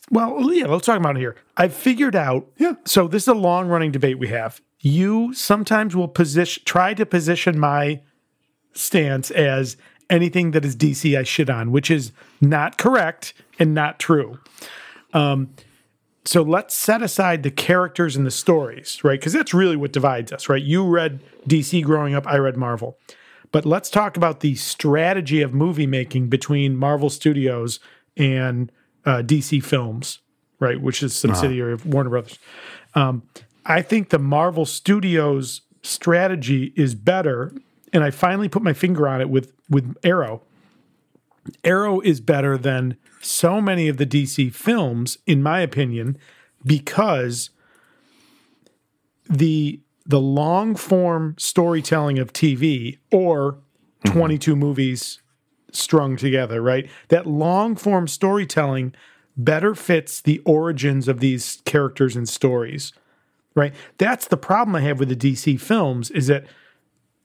[0.10, 1.36] well, yeah, let's talk about it here.
[1.58, 2.48] I've figured out.
[2.58, 2.74] Yeah.
[2.86, 4.62] So this is a long running debate we have.
[4.88, 8.02] You sometimes will position, try to position my
[8.74, 9.76] stance as
[10.10, 14.40] anything that is DC I shit on, which is not correct and not true.
[15.14, 15.50] Um,
[16.24, 19.20] so let's set aside the characters and the stories, right?
[19.20, 20.64] Because that's really what divides us, right?
[20.64, 22.98] You read DC growing up, I read Marvel.
[23.52, 27.80] But let's talk about the strategy of movie making between Marvel Studios
[28.16, 28.72] and
[29.06, 30.20] uh, DC Films,
[30.60, 30.80] right?
[30.82, 32.40] Which is subsidiary of Warner Brothers.
[32.94, 33.24] Um,
[33.68, 37.54] I think the Marvel Studios strategy is better,
[37.92, 40.42] and I finally put my finger on it with with Arrow.
[41.64, 46.18] Arrow is better than so many of the DC films, in my opinion,
[46.66, 47.50] because
[49.30, 53.58] the the long form storytelling of TV or
[54.06, 54.18] mm-hmm.
[54.18, 55.20] 22 movies
[55.74, 56.90] strung together, right?
[57.10, 58.94] That long form storytelling
[59.36, 62.94] better fits the origins of these characters and stories,
[63.58, 63.74] right?
[63.98, 66.46] That's the problem I have with the DC films is that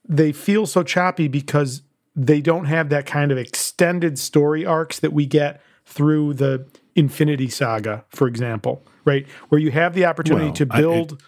[0.09, 1.83] they feel so choppy because
[2.17, 6.67] they don't have that kind of extended story arcs that we get through the
[6.97, 9.27] Infinity Saga, for example, right?
[9.51, 11.23] Where you have the opportunity Well, to I- build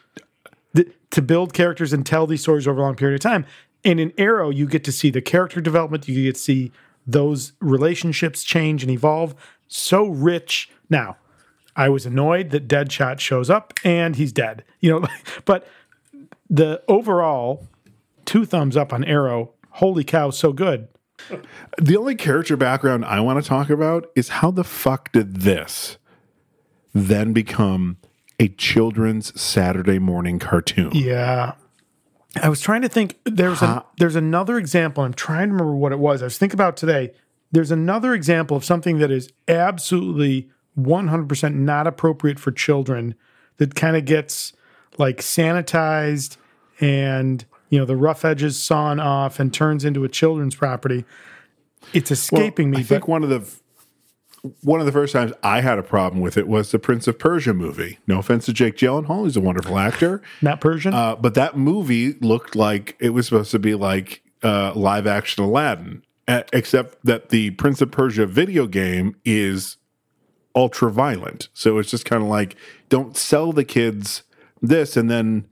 [0.73, 3.47] the, to build characters and tell these stories over a long period of time.
[3.85, 6.73] And in Arrow, you get to see the character development, you get to see
[7.07, 9.35] those relationships change and evolve.
[9.69, 10.71] So rich.
[10.89, 11.17] Now,
[11.77, 14.65] I was annoyed that Deadshot shows up and he's dead.
[14.81, 15.09] You know,
[15.45, 15.67] but
[16.49, 17.67] the overall
[18.25, 19.53] two thumbs up on Arrow.
[19.71, 20.89] Holy cow, so good.
[21.79, 25.97] The only character background I want to talk about is how the fuck did this
[26.93, 27.97] then become
[28.39, 30.91] a children's Saturday morning cartoon?
[30.95, 31.55] Yeah.
[32.43, 35.05] I was trying to think there's a, there's another example.
[35.05, 36.21] I'm trying to remember what it was.
[36.21, 37.13] I was thinking about today.
[37.53, 43.15] There's another example of something that is absolutely 100% not appropriate for children
[43.59, 44.53] that kind of gets
[44.99, 46.37] like sanitized
[46.81, 51.05] and you know the rough edges sawn off and turns into a children's property.
[51.93, 53.45] It's escaping Well, me, I think one of the
[54.61, 57.19] one of the first times I had a problem with it was the Prince of
[57.19, 57.99] Persia movie.
[58.07, 60.23] No offense to Jake Gyllenhaal; he's a wonderful actor.
[60.43, 60.93] not Persian.
[60.95, 65.43] Uh, but that movie looked like it was supposed to be like uh, live action
[65.45, 69.79] Aladdin, except that the Prince of Persia video game is
[70.55, 71.49] ultra violent.
[71.55, 72.57] So it's just kind of like
[72.89, 74.23] don't sell the kids
[74.63, 75.47] this and then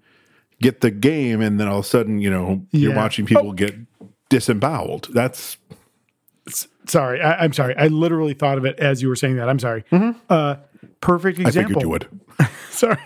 [0.60, 3.74] get the game, and then all of a sudden, you know, you're watching people get
[4.28, 5.08] disemboweled.
[5.12, 5.56] That's
[6.86, 7.76] sorry, I, I'm sorry.
[7.76, 9.48] I literally thought of it as you were saying that.
[9.48, 9.84] I'm sorry.
[10.28, 10.56] Uh,
[11.00, 11.46] perfect Mm-hmm.
[11.46, 11.68] I example.
[11.68, 12.20] figured you would.
[12.70, 12.98] Sorry.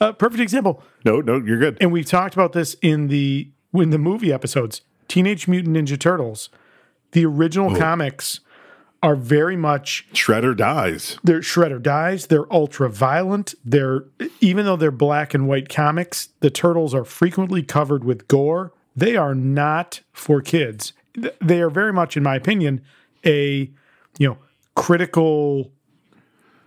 [0.00, 0.82] Uh, perfect example.
[1.04, 1.76] No, no, you're good.
[1.80, 4.82] And we've talked about this in the in the movie episodes.
[5.08, 6.48] Teenage Mutant Ninja Turtles.
[7.12, 8.40] The original comics
[9.02, 11.18] are very much Shredder dies.
[11.24, 12.26] they're Shredder dies.
[12.26, 13.54] They're ultra violent.
[13.64, 14.04] They're
[14.40, 18.72] even though they're black and white comics, the turtles are frequently covered with gore.
[18.94, 20.92] They are not for kids.
[21.40, 22.82] They are very much, in my opinion,
[23.24, 23.70] a
[24.18, 24.38] you know
[24.74, 25.72] critical,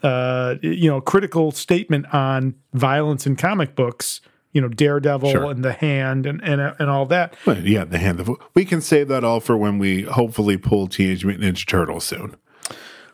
[0.01, 4.21] uh, you know, critical statement on violence in comic books.
[4.53, 5.51] You know, Daredevil Sure.
[5.51, 7.35] and the Hand and and and all that.
[7.43, 8.19] But yeah, the hand.
[8.19, 12.03] Of, we can save that all for when we hopefully pull Teenage Mutant Ninja Turtles
[12.05, 12.35] soon.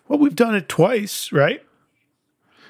[0.07, 1.63] Well, we've done it twice, right?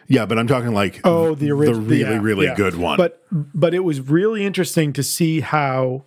[0.07, 2.55] Yeah, but I'm talking like Oh, the original, really, yeah, really yeah.
[2.55, 2.97] good one.
[2.97, 6.05] But but it was really interesting to see how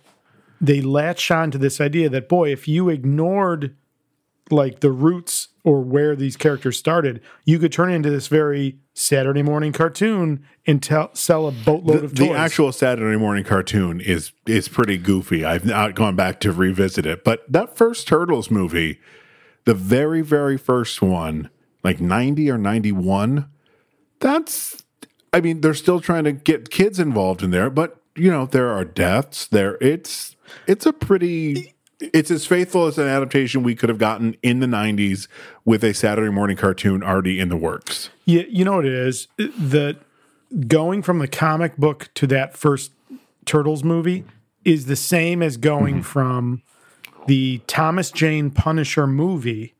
[0.61, 3.75] they latch on to this idea that boy, if you ignored
[4.49, 8.77] like the roots or where these characters started, you could turn it into this very
[8.93, 12.27] Saturday morning cartoon and tell, sell a boatload the, of toys.
[12.27, 15.45] the actual Saturday morning cartoon is is pretty goofy.
[15.45, 18.99] I've not gone back to revisit it, but that first Turtles movie,
[19.65, 21.49] the very very first one,
[21.83, 23.49] like 90 or 91,
[24.19, 24.83] that's
[25.31, 28.69] I mean, they're still trying to get kids involved in there, but you know, there
[28.69, 29.77] are deaths there.
[29.81, 30.35] It's
[30.67, 31.72] it's a pretty
[32.13, 35.27] it's as faithful as an adaptation we could have gotten in the 90s
[35.65, 38.09] with a Saturday morning cartoon already in the works.
[38.25, 39.27] Yeah, you know what it is?
[39.37, 39.97] The
[40.67, 42.91] going from the comic book to that first
[43.45, 44.23] Turtles movie
[44.65, 46.03] is the same as going mm-hmm.
[46.03, 46.61] from
[47.27, 49.75] the Thomas Jane Punisher movie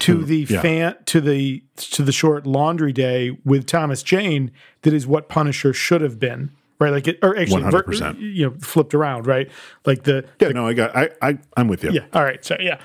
[0.00, 0.26] to mm-hmm.
[0.26, 0.60] the Yeah.
[0.60, 4.50] fan to the to the short Laundry Day with Thomas Jane
[4.82, 6.50] that is what Punisher should have been.
[6.78, 6.90] Right?
[6.90, 8.20] Like it, or actually, 100%.
[8.20, 9.50] you know, flipped around, right?
[9.84, 10.96] Like the Yeah, no, I got.
[10.96, 11.90] I, I I'm with you.
[11.92, 12.06] yeah.
[12.12, 12.78] All right, so yeah,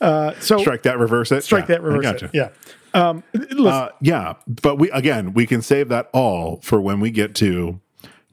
[0.00, 1.42] uh, so Strike that, reverse it.
[1.44, 2.30] strike Yeah, that, reverse I it.
[2.34, 2.48] Yeah.
[2.94, 3.22] Um,
[3.58, 7.80] Uh, yeah, but we again we can save that all for when we get to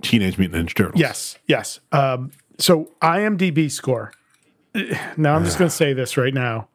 [0.02, 1.00] Teenage Mutant Ninja Turtles.
[1.00, 1.80] Yes, yes.
[1.92, 4.12] Um, so IMDb score.
[5.18, 6.70] Now I'm just going to say this right now.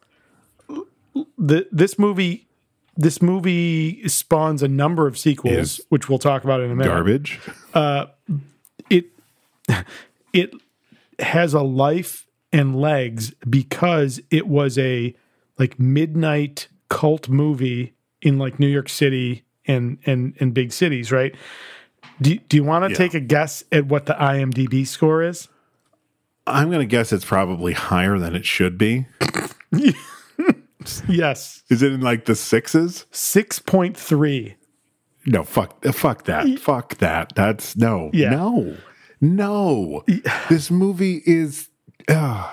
[1.39, 2.47] The this movie,
[3.01, 6.91] this movie spawns a number of sequels, Is which we'll talk about in a minute.
[6.91, 7.41] garbage.
[7.75, 8.07] Uh,
[8.91, 9.07] it
[10.33, 10.53] it
[11.19, 15.15] has a life and legs because it was a
[15.59, 21.35] like midnight cult movie in like New York City and and and big cities, right?
[22.21, 22.97] Do, do you want to Yeah.
[22.97, 25.49] take a guess at what the IMDb score is?
[26.47, 29.07] I'm going to guess it's probably higher than it should be.
[31.09, 33.07] Yes, Is it in like the sixes?
[33.11, 34.57] six point three.
[35.27, 37.33] No, fuck, uh, fuck that, fuck that.
[37.35, 38.31] That's no, Yeah.
[38.31, 38.77] no,
[39.21, 40.03] no.
[40.49, 41.69] This movie is.
[42.09, 42.49] Uh,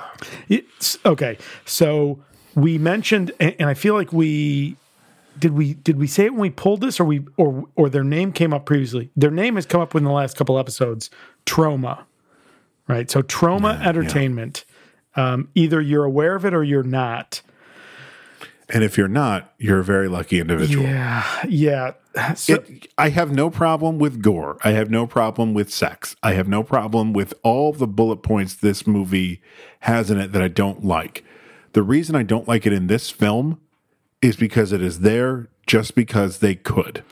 [0.50, 1.38] It's okay.
[1.66, 2.20] So
[2.56, 4.76] we mentioned, and and I feel like we
[5.40, 8.04] did we did we say it when we pulled this, or we or or their
[8.04, 9.12] name came up previously.
[9.16, 11.10] Their name has come up in the last couple episodes.
[11.46, 12.04] Troma,
[12.88, 13.10] right?
[13.10, 14.66] So Troma Entertainment.
[15.16, 17.42] Um, either you're aware of it or you're not.
[18.69, 20.84] And if you're not, you're a very lucky individual.
[20.86, 21.93] Yeah, yeah.
[22.36, 24.58] So, It, I have no problem with gore.
[24.63, 26.15] I have no problem with sex.
[26.21, 29.41] I have no problem with all the bullet points this movie
[29.82, 31.23] has in it that I don't like.
[31.73, 33.60] The reason I don't like it in this film
[34.21, 37.03] is because it is there just because they could.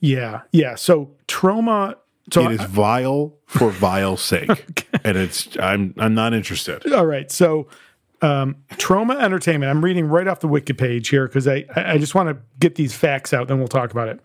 [0.00, 0.76] yeah, yeah.
[0.76, 1.96] So Troma.
[2.32, 6.92] So It is vile for vile sake, and it's I'm I'm not interested.
[6.92, 7.28] All right.
[7.28, 7.66] So,
[8.22, 9.70] um, Troma Entertainment.
[9.70, 12.74] I'm reading right off the wiki page here because I, I just want to get
[12.74, 14.20] these facts out, then we'll talk about it.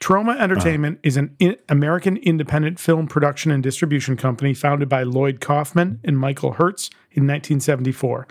[0.00, 5.40] Troma Entertainment is an in, American independent film production and distribution company founded by Lloyd
[5.40, 8.26] Kaufman and Michael Herz in 1974.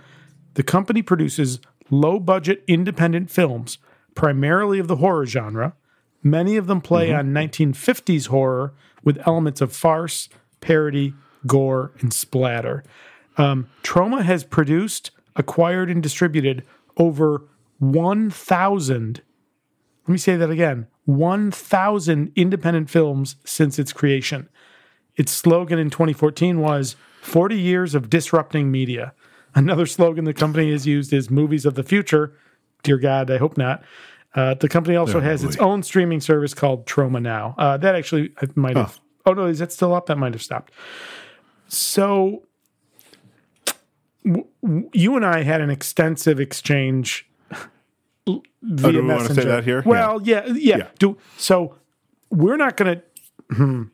[0.54, 3.78] The company produces low budget independent films,
[4.16, 5.74] primarily of the horror genre.
[6.22, 10.28] Many of them play on 1950s horror with elements of farce,
[10.60, 11.14] parody,
[11.46, 12.82] gore, and splatter.
[13.36, 16.64] Um, Troma has produced, acquired, and distributed
[16.96, 17.42] over
[17.78, 19.22] 1,000.
[20.06, 24.48] Let me say that again 1,000 independent films since its creation.
[25.16, 29.12] Its slogan in 2014 was 40 years of disrupting media.
[29.54, 32.32] Another slogan the company has used is movies of the future.
[32.82, 33.82] Dear God, I hope not.
[34.34, 37.54] Uh, the company also Oh, has its own streaming service called Troma Now.
[37.58, 39.00] Uh, that actually I might have.
[39.26, 40.06] Oh no, is that still up?
[40.06, 40.72] That might have stopped.
[41.68, 42.44] So,
[44.24, 47.28] w- you and I had an extensive exchange
[48.26, 49.44] via do we wanna say messenger.
[49.48, 49.82] that here?
[49.86, 50.76] Well, yeah, yeah.
[50.78, 50.86] Yeah.
[50.98, 51.76] Do so.
[52.30, 53.00] We're not going
[53.48, 53.90] to.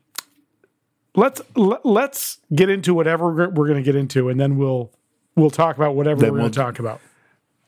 [1.15, 4.93] Let's let, let's get into whatever we're, going to get into, and then we'll
[5.35, 7.01] we'll talk about whatever Then we're going we'll- to talk about.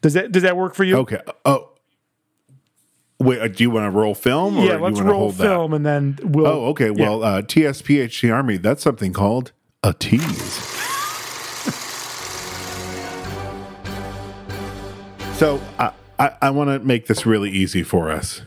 [0.02, 0.98] Does that does that work for you?
[0.98, 1.20] Okay.
[1.46, 1.70] Oh,
[3.18, 3.40] wait.
[3.40, 4.58] uh, Do you want to roll film?
[4.58, 5.42] Or Yeah, do you let's roll hold that?
[5.44, 6.46] film, and then we'll.
[6.46, 6.90] Oh, okay.
[6.90, 10.77] Well, uh, TSPHC Army, that's something called a tease.
[15.38, 18.42] So I, I, I want to make this really easy for us.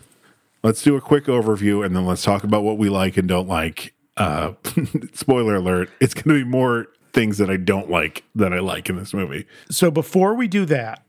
[0.62, 3.47] Let's do a quick overview and then let's talk about what we like and don't
[3.47, 3.93] like.
[4.17, 4.54] Uh,
[5.13, 8.89] spoiler alert, it's going to be more things that I don't like than I like
[8.89, 9.47] in this movie.
[9.69, 11.06] So before we do that,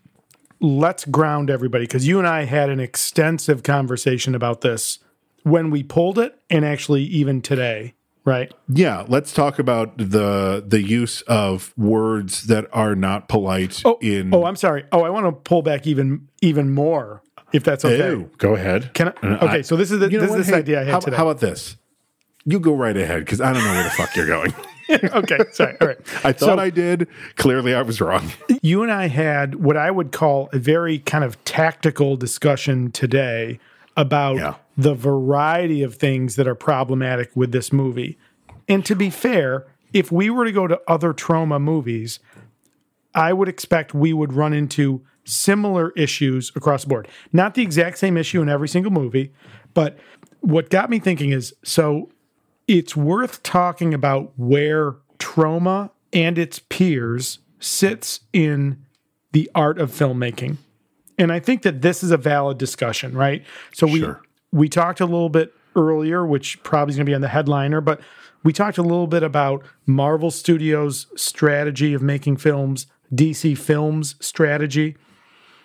[0.61, 5.01] let's ground everybody because you and I had an extensive conversation about this
[5.43, 8.53] when we pulled it, and actually even today, right?
[8.69, 14.33] Yeah, let's talk about the the use of words that are not polite Oh, in
[14.35, 14.85] oh, I'm sorry.
[14.93, 18.11] Oh, I want to pull back even even more, if that's okay.
[18.11, 18.93] Ew, go ahead.
[18.95, 20.85] Can I, okay, so this is the, you know this, is this Hey, idea I
[20.85, 21.17] had how, today.
[21.17, 21.77] How about this?
[22.45, 24.53] You go right ahead because I don't know where the fuck you're going.
[24.91, 25.77] okay, sorry.
[25.81, 25.99] All right.
[26.25, 27.07] I thought So- I did.
[27.37, 28.31] Clearly, I was wrong.
[28.63, 33.61] you and I had what I would call a very kind of tactical discussion today
[33.97, 34.55] about Yeah.
[34.77, 38.19] the variety of things that are problematic with this movie.
[38.69, 42.19] And to be fair, if we were to go to other Troma movies,
[43.15, 47.09] I would expect we would run into similar issues across the board.
[47.33, 49.33] Not the exact same issue in every single movie,
[49.75, 49.99] but
[50.41, 52.11] what got me thinking is so
[52.67, 58.79] it's worth talking about where Troma and its peers sits in
[59.33, 60.57] the art of filmmaking.
[61.23, 63.45] And I think that this is a valid discussion, right?
[63.73, 64.21] So we Sure.
[64.51, 67.81] we talked a little bit earlier, which probably is going to be on the headliner,
[67.81, 68.01] but
[68.43, 74.97] we talked a little bit about Marvel Studios' strategy of making films, DC Films' strategy.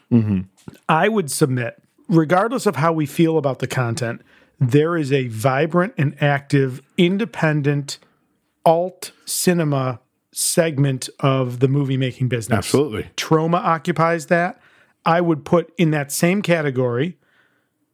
[0.09, 0.41] Hmm.
[0.87, 4.21] I would submit, regardless of how we feel about the content,
[4.59, 7.99] there is a vibrant and active independent
[8.65, 9.99] alt cinema
[10.31, 12.57] segment of the movie making business.
[12.57, 13.09] Absolutely.
[13.17, 14.61] Troma occupies that.
[15.07, 17.17] I would put in that same category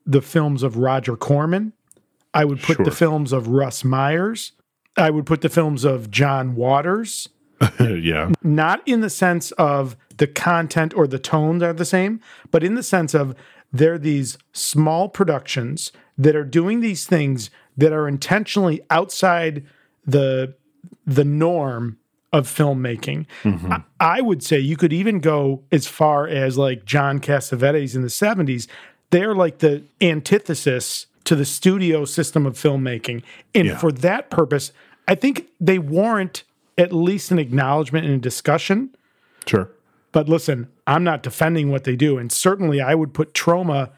[0.06, 1.71] the films of Roger Corman.
[2.34, 2.86] I would put Sure.
[2.86, 4.52] the films of Russ Myers.
[4.97, 7.30] I would put the films of John Waters
[7.80, 8.32] yeah.
[8.43, 12.19] not in the sense of the content or the tones are the same,
[12.52, 13.36] but in the sense of
[13.71, 19.65] they're these small productions that are doing these things that are intentionally outside
[20.06, 20.56] the
[21.06, 21.97] the norm
[22.34, 23.26] of filmmaking.
[23.43, 23.72] Mm-hmm.
[23.72, 28.02] I, I would say you could even go as far as like John Cassavetes in
[28.02, 28.67] the 70s.
[29.12, 33.22] They're like the antithesis to the studio system of filmmaking.
[33.54, 33.78] And Yeah.
[33.78, 34.72] for that purpose,
[35.08, 36.43] I think they warrant
[36.78, 38.89] at least an acknowledgement and a discussion.
[39.46, 39.69] Sure.
[40.12, 43.89] But listen, I'm not defending what they do, and certainly I would put Troma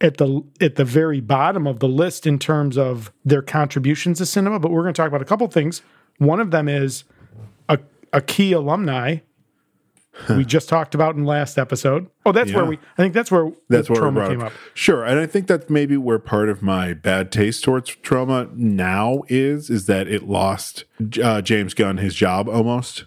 [0.00, 4.26] at the at the very bottom of the list in terms of their contributions to
[4.26, 4.58] cinema.
[4.58, 5.80] But we're going to talk about a couple things.
[6.18, 7.04] One of them is
[8.12, 9.18] a key alumni
[10.28, 12.08] we just talked about in last episode.
[12.26, 12.76] Oh, that's where we.
[12.76, 14.48] I think that's where That's where Troma came up.
[14.48, 14.52] up.
[14.74, 19.22] Sure, and I think that's maybe where part of my bad taste towards Troma now
[19.28, 20.84] is is that it lost
[21.22, 23.04] uh, James Gunn his job almost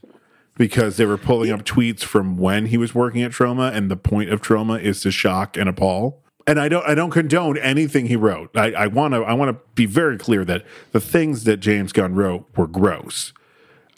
[0.58, 3.98] because they were pulling up tweets from when he was working at Troma, and the
[3.98, 6.24] point of Troma is to shock and appall.
[6.48, 8.50] And I don't I don't condone anything he wrote.
[8.58, 11.92] I, I want to I want to be very clear that the things that James
[11.92, 13.32] Gunn wrote were gross.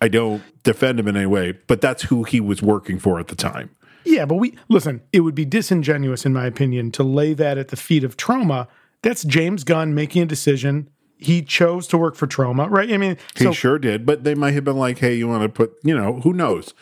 [0.02, 3.28] I don't defend him in any way, but that's who he was working for at
[3.28, 3.70] the time.
[4.06, 5.02] Yeah, but we listen.
[5.12, 8.68] It would be disingenuous, in my opinion, to lay that at the feet of Troma.
[9.02, 10.90] That's James Gunn making a decision.
[11.18, 12.92] He chose to work for Troma, right?
[12.92, 15.44] I mean, He so sure did, but they might have been like, "Hey, you want
[15.44, 16.74] to put, you know, who knows?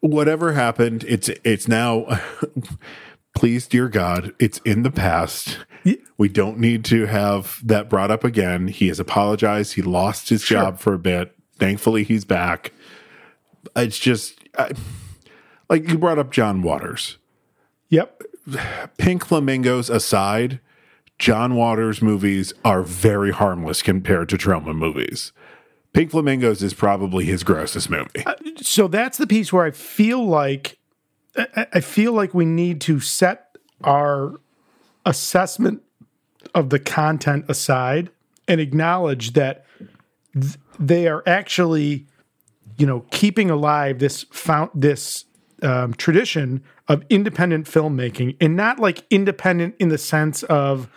[0.00, 2.20] Whatever happened, it's it's now.
[3.34, 5.58] please, dear God, it's in the past.
[6.16, 8.68] We don't need to have that brought up again.
[8.68, 9.74] He has apologized.
[9.74, 11.36] He lost his job for a bit.
[11.62, 12.72] Thankfully, he's back.
[13.76, 14.72] It's just I,
[15.70, 17.18] like you brought up John Waters.
[17.88, 18.20] yep,
[18.98, 20.58] Pink Flamingos aside,
[21.20, 25.30] John Waters movies are very harmless compared to Troma movies.
[25.92, 28.26] Pink Flamingos is probably his grossest movie.
[28.26, 30.78] Uh, so that's the piece where I feel like
[31.36, 34.40] I I feel like we need to set our
[35.06, 35.84] assessment
[36.56, 38.10] of the content aside
[38.48, 39.64] and acknowledge that
[40.34, 42.06] th- they are actually,
[42.76, 45.24] you know, keeping alive this found this
[45.62, 50.88] um, tradition of independent filmmaking, and not like independent in the sense of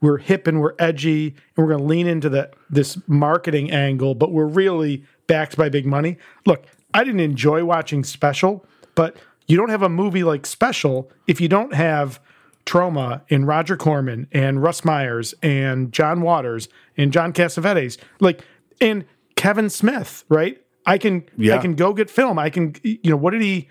[0.00, 4.14] we're hip and we're edgy and we're going to lean into the this marketing angle,
[4.14, 6.18] but we're really backed by big money.
[6.44, 9.16] Look, I didn't enjoy watching Special, but
[9.46, 12.20] you don't have a movie like Special if you don't have
[12.66, 18.44] Troma and Roger Corman and Russ Myers and John Waters and John Cassavetes, like
[18.80, 19.04] and
[19.42, 20.60] Kevin Smith, right?
[20.86, 21.56] I can Yeah.
[21.56, 22.38] I can go get film.
[22.38, 23.68] I can you know what did he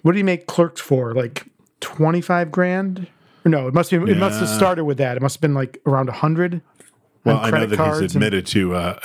[0.00, 1.12] what did he make clerks for?
[1.12, 1.44] Like
[1.80, 3.06] twenty five grand?
[3.44, 5.18] Or no, it must be it must have started with that.
[5.18, 6.62] It must have been like around a hundred.
[7.22, 8.98] Well, I know that he's and- admitted to uh,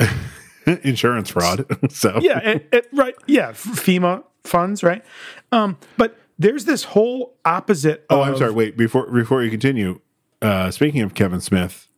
[0.83, 1.65] insurance fraud.
[1.91, 3.15] so yeah, it, it- right.
[3.27, 5.03] Yeah, FEMA funds, right?
[5.51, 8.05] Um, but there's this whole opposite.
[8.09, 8.53] Oh, of, I'm sorry.
[8.53, 9.99] Wait before before you continue.
[10.41, 11.89] Uh, speaking of Kevin Smith,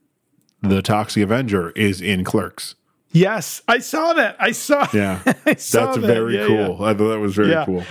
[0.64, 2.74] the Toxic Avenger is in Clerks.
[3.12, 4.36] Yes, I saw that.
[4.40, 4.88] I saw.
[4.94, 6.08] Yeah, I saw that's that.
[6.08, 6.84] very Yeah, cool.
[6.84, 7.66] I thought that was very Yeah.
[7.66, 7.84] cool.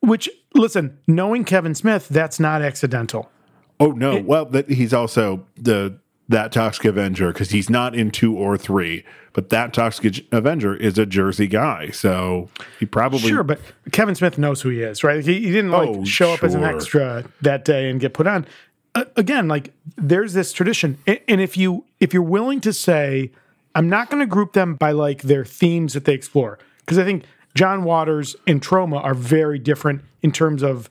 [0.00, 3.30] Which, listen, knowing Kevin Smith, that's not accidental.
[3.78, 4.20] Oh no!
[4.20, 9.04] well, that he's also the that Toxic Avenger because he's not in two or three,
[9.32, 12.48] but that Toxic Avenger is a Jersey guy, so
[12.80, 15.24] he probably Sure, but Kevin Smith knows who he is, right?
[15.24, 18.26] He, he didn't like Oh, show up as an extra that day and get put
[18.26, 18.46] on.
[18.94, 23.30] Uh, again, like there's this tradition, and if you if you're willing to say,
[23.74, 27.04] I'm not going to group them by like their themes that they explore, because I
[27.04, 30.90] think John Waters and Troma are very different in terms of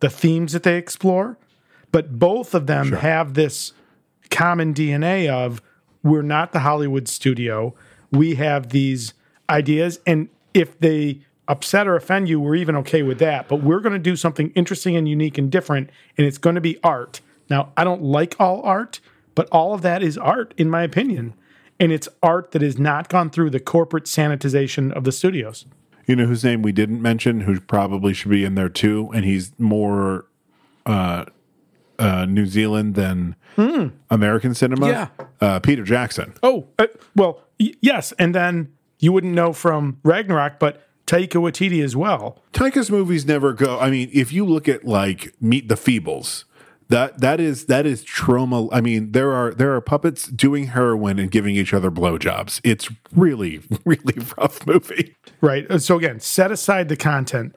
[0.00, 1.38] the themes that they explore,
[1.90, 3.72] but both of them have this
[4.30, 5.62] common DNA of
[6.02, 7.74] we're not the Hollywood studio.
[8.10, 9.14] We have these
[9.48, 13.48] ideas, and if they upset or offend you, we're even okay with that.
[13.48, 16.60] But we're going to do something interesting and unique and different, and it's going to
[16.60, 17.20] be art.
[17.48, 19.00] Now, I don't like all art,
[19.34, 21.34] but all of that is art, in my opinion.
[21.82, 25.66] And it's art that has not gone through the corporate sanitization of the studios.
[26.06, 29.24] You know whose name we didn't mention, who probably should be in there too, and
[29.24, 30.26] he's more
[30.86, 31.24] uh,
[31.98, 33.34] uh, New Zealand than
[34.10, 34.88] American cinema.
[34.88, 35.08] Yeah.
[35.40, 36.34] uh, Peter Jackson.
[36.42, 38.12] Oh, uh, well, y- yes.
[38.18, 42.40] And then you wouldn't know from Ragnarok, but Taika Waititi as well.
[42.52, 43.78] Taika's movies never go.
[43.78, 46.44] I mean, if you look at like Meet the Feebles,
[46.92, 48.68] that that is that is Troma.
[48.70, 52.60] I mean, there are there are puppets doing heroin and giving each other blowjobs.
[52.62, 55.16] It's really really rough movie.
[55.40, 55.68] Right.
[55.70, 57.56] Uh, So again, set aside the content.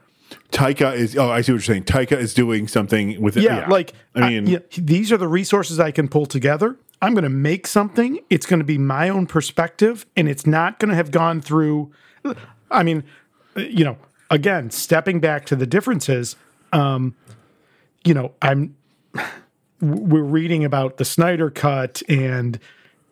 [0.52, 1.18] Taika is.
[1.18, 1.84] Oh, I see what you're saying.
[1.84, 3.44] Taika is doing something with it.
[3.44, 6.78] Yeah, like I mean, yeah, these are the resources I can pull together.
[7.02, 8.20] I'm going to make something.
[8.30, 11.92] It's going to be my own perspective, and it's not going to have gone through.
[12.72, 13.04] I mean,
[13.56, 13.98] you know,
[14.32, 16.38] again, stepping back to the differences.
[16.74, 17.16] Um,
[18.04, 18.76] you know, I'm.
[19.82, 22.60] We're reading about the Snyder cut, and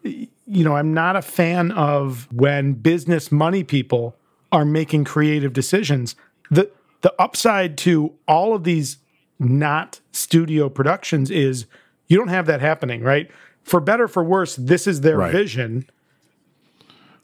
[0.04, 0.28] you
[0.64, 4.16] know, I'm not a fan of when business money people
[4.52, 6.16] are making creative decisions.
[6.50, 6.70] The
[7.02, 8.98] the upside to all of these
[9.40, 11.66] not studio productions is
[12.08, 13.30] you don't have that happening, right?
[13.64, 15.32] For better for worse, this is their Right.
[15.32, 15.86] vision.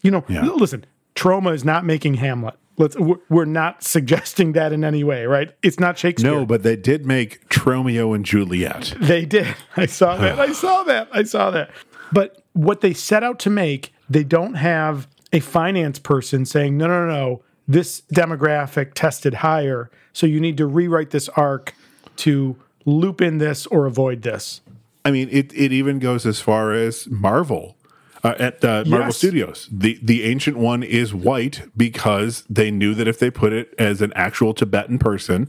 [0.02, 0.44] You know, Yeah.
[0.44, 2.56] listen, Troma is not making Hamlet.
[2.80, 5.52] Let's we're- not suggesting that in any way, right?
[5.62, 6.32] It's not Shakespeare.
[6.32, 8.96] no, but they did make Tromeo and Juliet.
[9.00, 9.54] They did.
[9.78, 10.40] I saw that.
[10.40, 11.10] I saw that.
[11.12, 11.70] I saw that.
[12.12, 16.88] But what they set out to make, they don't have a finance person saying, no,
[16.88, 19.92] no, no, no, this demographic tested higher.
[20.14, 21.76] So you need to rewrite this arc
[22.18, 22.56] to
[22.86, 24.62] loop in this or avoid this.
[25.06, 27.76] I mean, it, it even goes as far as Marvel
[28.24, 29.18] uh, at uh, Marvel Yes.
[29.18, 29.70] Studios.
[29.72, 34.02] The the ancient one is white because they knew that if they put it as
[34.02, 35.48] an actual Tibetan person,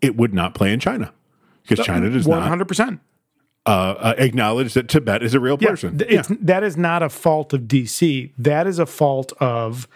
[0.00, 1.12] it would not play in China
[1.66, 2.98] because China does not 100%.
[3.66, 5.98] uh, uh, acknowledge that Tibet is a real person.
[5.98, 8.32] th- it's, That is not a fault of DC.
[8.38, 9.86] That is a fault of.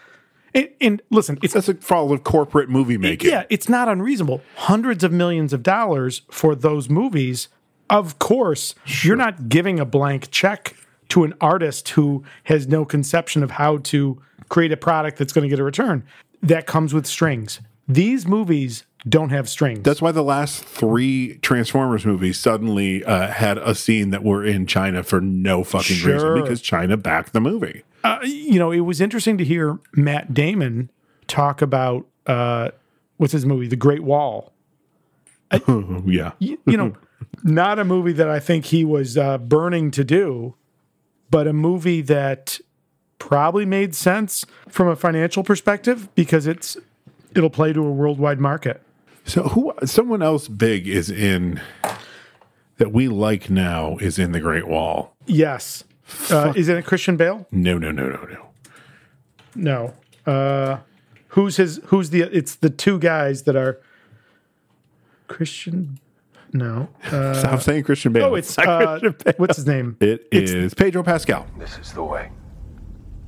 [0.53, 3.29] And, and listen, it's That's a fault of corporate movie making.
[3.29, 4.41] Yeah, it's not unreasonable.
[4.55, 7.49] Hundreds of millions of dollars for those movies.
[7.89, 10.73] Of course, you're not giving a blank check
[11.09, 15.43] to an artist who has no conception of how to create a product that's going
[15.43, 16.03] to get a return.
[16.41, 17.59] That comes with strings.
[17.87, 19.83] These movies don't have strings.
[19.83, 24.67] That's why the last three Transformers movies suddenly uh, had a scene that were in
[24.67, 26.13] China for no fucking Sure.
[26.13, 27.83] reason because China backed the movie.
[28.03, 30.89] uh, you know, it was interesting to hear Matt Damon
[31.27, 32.71] talk about uh,
[33.17, 34.53] what's his movie, The Great Wall.
[36.05, 36.31] yeah.
[36.39, 36.93] you, you know,
[37.43, 40.55] not a movie that I think he was uh, burning to do,
[41.29, 42.59] but a movie that
[43.19, 46.77] probably made sense from a financial perspective because it's
[47.35, 48.81] it'll play to a worldwide market.
[49.25, 51.61] So who someone else big is in
[52.77, 55.15] that we like now is in the Great Wall.
[55.25, 55.83] Yes,
[56.29, 57.45] uh, is it Christian Bale?
[57.51, 58.47] No, no, no, no, no.
[59.55, 60.31] No.
[60.31, 60.79] Uh,
[61.29, 61.81] who's his?
[61.85, 62.21] Who's the?
[62.21, 63.79] It's the two guys that are
[65.27, 65.99] Christian.
[66.53, 66.89] No.
[67.11, 68.25] Uh, Stop saying Christian Bale.
[68.25, 69.33] oh, it's not uh, Christian Bale.
[69.37, 69.97] what's his name?
[69.99, 71.47] It is Pedro Pascal.
[71.57, 72.31] This is the way.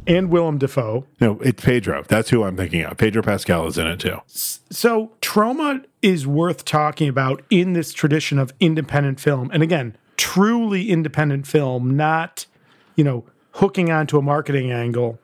[0.08, 1.06] And Willem Dafoe.
[1.22, 2.04] No, it's Pedro.
[2.08, 2.98] That's who I'm thinking of.
[2.98, 4.18] Pedro Pascal is in it too.
[4.26, 9.52] So Troma is worth talking about in this tradition of independent film.
[9.54, 12.48] And again, truly independent film, not,
[12.96, 15.20] you know, hooking onto a marketing angle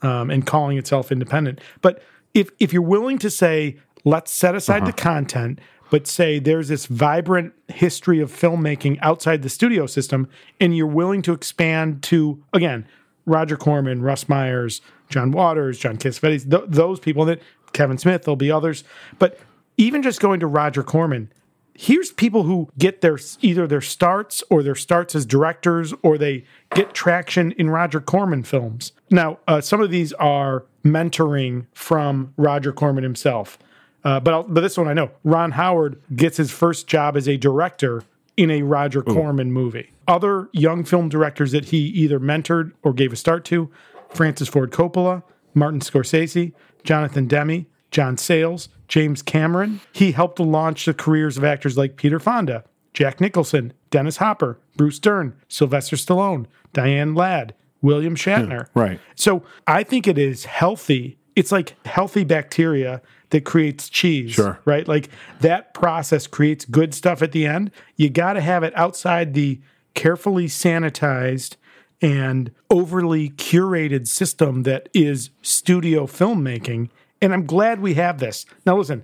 [0.00, 1.60] um, and calling itself independent.
[1.82, 5.60] But if if you're willing to say, let's set aside the content,
[5.90, 10.28] but say there's this vibrant history of filmmaking outside the studio system,
[10.60, 12.86] and you're willing to expand to again,
[13.26, 17.24] Roger Corman, Russ Myers, John Waters, John Cassavetes, th- those people
[17.72, 18.84] Kevin Smith, there'll be others.
[19.18, 19.38] But
[19.76, 21.32] even just going to Roger Corman,
[21.74, 26.44] here's people who get their either their starts or their starts as directors or they
[26.74, 28.92] get traction in Roger Corman films.
[29.10, 33.58] Now, uh, some of these are mentoring from Roger Corman himself.
[34.04, 35.10] Uh, but I'll, but this one I know.
[35.24, 38.02] Ron Howard gets his first job as a director
[38.36, 39.90] in a Roger Corman movie.
[40.08, 43.70] Other young film directors that he either mentored or gave a start to:
[44.08, 45.22] Francis Ford Coppola,
[45.54, 49.80] Martin Scorsese, Jonathan Demme, John Sayles, James Cameron.
[49.92, 54.98] He helped launch the careers of actors like Peter Fonda, Jack Nicholson, Dennis Hopper, Bruce
[54.98, 58.66] Dern, Sylvester Stallone, Diane Ladd, William Shatner.
[58.74, 59.00] right.
[59.14, 61.18] So I think it is healthy.
[61.36, 63.00] It's like healthy bacteria
[63.30, 64.32] that creates cheese.
[64.32, 64.60] Sure.
[64.64, 64.86] Right?
[64.86, 65.08] Like
[65.40, 67.70] that process creates good stuff at the end.
[67.96, 69.60] You got to have it outside the
[69.94, 71.56] carefully sanitized
[72.02, 76.88] and overly curated system that is studio filmmaking.
[77.20, 78.46] And I'm glad we have this.
[78.64, 79.02] Now, listen,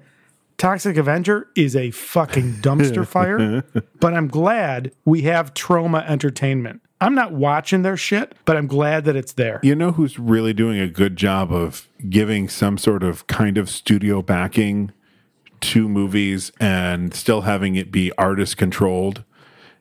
[0.56, 3.62] Toxic Avenger is a fucking dumpster fire,
[4.00, 6.80] but I'm glad we have Troma Entertainment.
[7.00, 9.60] I'm not watching their shit, but I'm glad that it's there.
[9.62, 13.68] You know who's really doing a good job of giving some sort of kind of
[13.68, 14.92] studio backing
[15.60, 19.24] to movies and still having it be artist controlled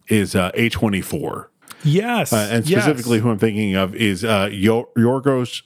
[0.07, 1.47] is uh, A24.
[1.83, 2.33] Yes.
[2.33, 2.83] Uh, and yes.
[2.83, 5.61] specifically, who I'm thinking of is uh, Yor- Yorgos.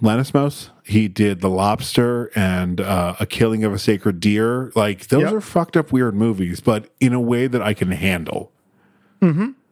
[0.00, 0.70] Lanthimos.
[0.84, 4.72] He did The Lobster and uh, A Killing of a Sacred Deer.
[4.74, 5.32] Like those Yep.
[5.34, 8.50] are fucked up weird movies, but in a way that I can handle.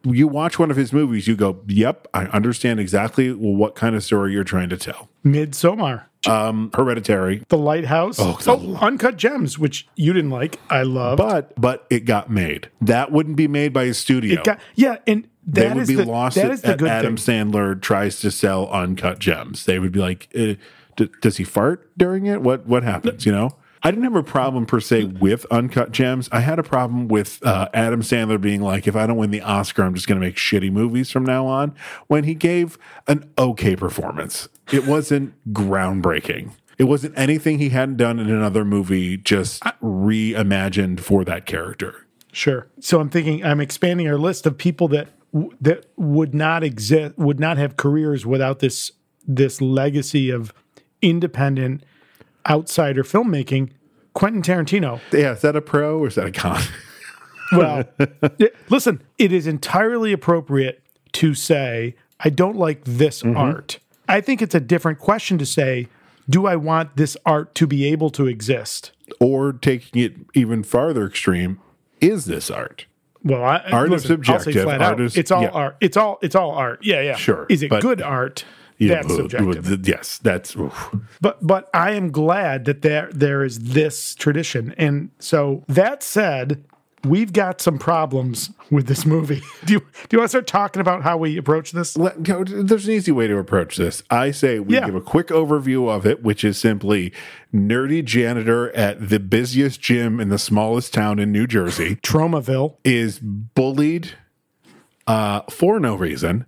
[0.05, 4.05] You watch one of his movies, you go, "Yep, I understand exactly what kind of
[4.05, 9.59] story you're trying to tell." Midsommar, Um, Hereditary, The Lighthouse, Oh, oh, the- Uncut Gems,
[9.59, 10.59] which you didn't like.
[10.71, 11.17] I love.
[11.19, 12.69] but but it got made.
[12.81, 14.43] That wouldn't be made by a studio.
[14.43, 16.89] got yeah, and they that would is be the, lost That at, is the good
[16.89, 17.51] Adam thing.
[17.53, 19.65] Sandler tries to sell uncut gems.
[19.65, 20.55] They would be like, uh,
[20.97, 22.43] d- "Does he fart during it?
[22.43, 23.51] What what happens?" You know.
[23.83, 26.29] I didn't have a problem per se with uncut gems.
[26.33, 29.43] I had a problem with uh, Adam Sandler being like, "If I don't win the
[29.43, 31.75] Oscar, I'm just going to make shitty movies from now on."
[32.07, 36.53] When he gave an okay performance, it wasn't groundbreaking.
[36.79, 42.07] It wasn't anything he hadn't done in another movie, just reimagined for that character.
[42.33, 42.69] Sure.
[42.79, 45.09] So I'm thinking I'm expanding our list of people that
[45.61, 48.93] that would not exist, would not have careers without this
[49.27, 50.55] this legacy of
[51.03, 51.85] independent
[52.49, 53.71] outsider filmmaking.
[54.15, 55.01] Quentin Tarantino.
[55.13, 56.61] Yeah, is that a pro or is that a con?
[57.51, 60.83] Well, it- listen, it is entirely appropriate
[61.13, 63.39] to say I don't like this mm-hmm.
[63.39, 63.79] art.
[64.07, 65.89] I think it's a different question to say,
[66.29, 68.93] do I want this art to be able to exist?
[69.21, 71.61] or taking it even farther extreme,
[72.01, 72.87] is this art?
[73.25, 74.63] Well, I, Art is listen, I'll say subjective.
[74.65, 75.49] flat Art out, is- it's all yeah.
[75.49, 75.77] art.
[75.81, 76.81] It's all it's all art.
[76.85, 77.17] Yeah, yeah.
[77.17, 78.45] Sure, Is it good art?
[78.79, 79.73] Yeah, That's uh, subjective.
[79.73, 80.95] uh, Yes, that's oof.
[81.21, 84.73] But but I am glad that there there is this tradition.
[84.79, 86.63] And so that said,
[87.05, 89.43] we've got some problems with this movie.
[89.65, 91.97] Do you do you want to start talking about how we approach this?
[91.97, 94.03] Let- go- There's an easy way to approach this.
[94.11, 94.87] I say we Yeah.
[94.87, 97.13] give a quick overview of it, which is simply
[97.53, 102.77] nerdy janitor at the busiest gym in the smallest town in New Jersey Tromaville.
[102.85, 104.11] is bullied
[105.09, 106.47] uh, for no reason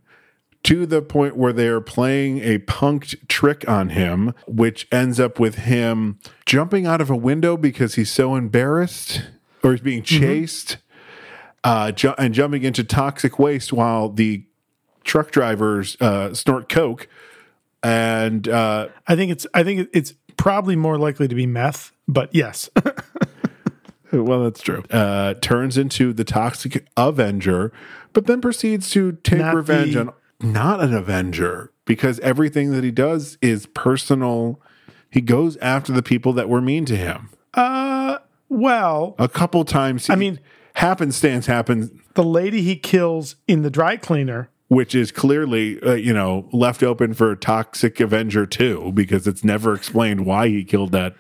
[0.65, 5.55] to the point where they're playing a punked trick on him, which ends up with
[5.57, 9.23] him jumping out of a window because he's so embarrassed
[9.63, 10.77] or he's being chased
[11.65, 14.45] uh, ju- and jumping into toxic waste while the
[15.05, 17.09] truck drivers uh, snort coke.
[17.83, 22.35] And uh, I think it's I think it's probably more likely to be meth, but
[22.35, 22.69] yes.
[24.13, 24.83] Well, that's true.
[24.91, 27.73] Uh, turns into the toxic Avenger,
[28.13, 32.85] but then proceeds to take Not revenge the- on not an Avenger because everything that
[32.85, 34.61] he does is personal.
[35.11, 37.31] He goes after the people that were mean to him.
[37.55, 38.19] Uh,
[38.49, 40.41] well, A couple times, I mean-
[40.75, 46.13] happenstance happens, the lady he kills in the dry cleaner which is clearly uh, you
[46.13, 50.93] know left open for a Toxic Avenger two because it's never explained why he killed
[50.93, 51.17] that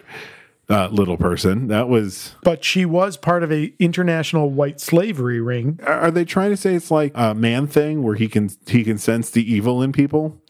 [0.70, 1.66] uh, little person.
[1.66, 5.80] That was but she was part of a international white slavery ring.
[5.84, 8.96] Are they trying to say it's like a man thing where he can he can
[8.96, 10.40] sense the evil in people?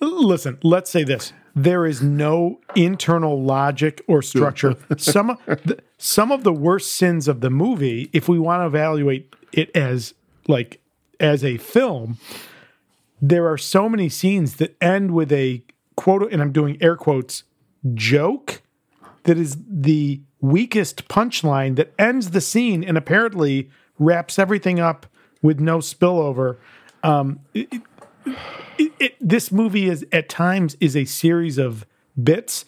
[0.00, 4.76] Listen, let's say this: there is no internal logic or structure.
[4.96, 9.34] some the, some of the worst sins of the movie, if we want to evaluate
[9.52, 10.14] it as
[10.46, 10.80] like
[11.18, 12.18] as a film,
[13.20, 15.64] there are so many scenes that end with a
[15.96, 17.42] quote, and I'm doing air quotes,
[17.94, 18.62] joke
[19.24, 25.06] that is the weakest punchline that ends the scene and apparently wraps everything up
[25.42, 26.56] with no spillover.
[27.02, 27.68] Um, it-
[28.78, 31.84] it- it- this movie is at times is a series of
[32.22, 32.64] bits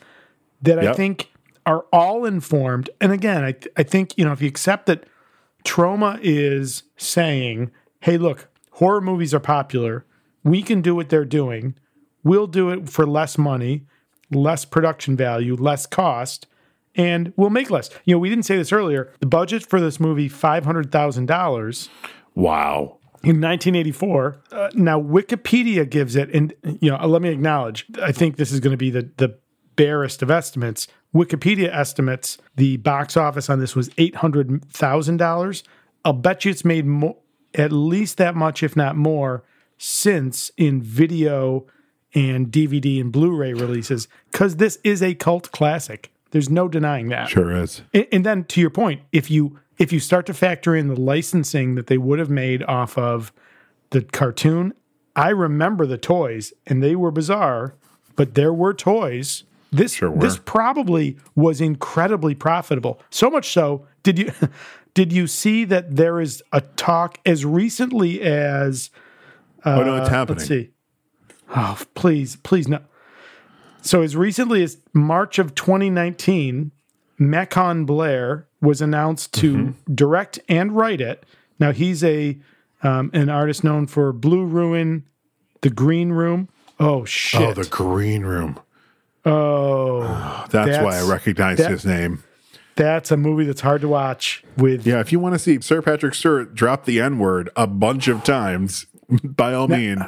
[0.62, 1.30] that I think
[1.66, 2.90] are all informed.
[3.00, 5.04] And again, I, th- I think you know if you accept that
[5.64, 7.70] Troma is saying,
[8.00, 10.04] "Hey, look, horror movies are popular.
[10.42, 11.74] We can do what they're doing.
[12.24, 13.82] We'll do it for less money,
[14.30, 16.46] less production value, less cost."
[16.96, 17.88] And we'll make less.
[18.04, 19.12] You know, we didn't say this earlier.
[19.20, 21.88] The budget for this movie, five hundred thousand dollars
[22.34, 22.98] Wow.
[23.22, 24.42] in 1984.
[24.50, 27.86] Uh, now Wikipedia gives it, and you know, let me acknowledge.
[28.02, 29.38] I think this is going to be the the
[29.76, 30.88] barest of estimates.
[31.14, 35.62] Wikipedia estimates the box office on this was eight hundred thousand dollars.
[36.04, 37.16] I'll bet you it's made more,
[37.54, 39.44] at least that much, if not more,
[39.78, 41.66] since in video
[42.14, 46.10] and DVD and Blu-ray releases, because this is a cult classic.
[46.30, 47.28] There's no denying that.
[47.28, 47.82] Sure is.
[47.92, 51.00] And, and then to your point, if you if you start to factor in the
[51.00, 53.32] licensing that they would have made off of
[53.90, 54.74] the cartoon,
[55.16, 57.74] I remember the toys and they were bizarre,
[58.14, 59.44] but there were toys.
[59.72, 63.00] This Sure this probably was incredibly profitable.
[63.10, 64.32] So much so, did you
[64.94, 68.90] did you see that there is a talk as recently as
[69.64, 70.38] oh no, it's uh, happening.
[70.38, 70.70] Let's see.
[71.56, 72.80] Oh, please, please no.
[73.82, 76.70] So as recently as March of 2019,
[77.18, 79.94] Macon Blair was announced to Mm-hmm.
[79.94, 81.24] direct and write it.
[81.58, 82.38] Now he's a
[82.82, 85.04] um, an artist known for Blue Ruin,
[85.62, 86.48] The Green Room.
[86.78, 87.40] Oh shit!
[87.42, 88.58] Oh, the green room.
[89.26, 90.00] Oh,
[90.50, 92.22] That's, That's- why I recognize that- his name.
[92.76, 94.42] that's a movie that's hard to watch.
[94.56, 97.66] With Yeah, if you want to see Sir Patrick Stewart drop the N word a
[97.66, 98.86] bunch of times,
[99.22, 100.00] by all means.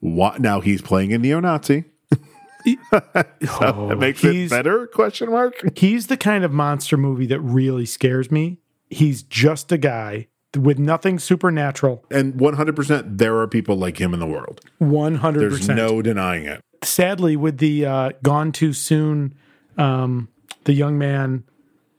[0.00, 1.84] What, now he's playing a neo-Nazi.
[2.12, 2.76] so
[3.10, 4.86] that makes it Oh, better?
[4.88, 5.54] Question mark.
[5.76, 8.58] he's the kind of monster movie that really scares me.
[8.90, 12.04] He's just a guy with nothing supernatural.
[12.10, 14.60] And one hundred percent, there are people like him in the world.
[14.80, 15.34] 100%.
[15.34, 16.60] There's no denying it.
[16.82, 19.34] Sadly, with the uh, gone too soon,
[19.78, 20.28] um,
[20.64, 21.44] the young man,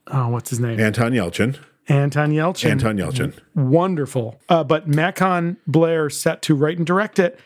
[0.08, 0.80] oh, what's his name?
[0.80, 1.58] Anton Yelchin.
[1.88, 2.70] Anton Yelchin.
[2.70, 3.32] Anton Yelchin.
[3.54, 4.38] wonderful.
[4.48, 7.38] Uh, but Macon Blair set to write and direct it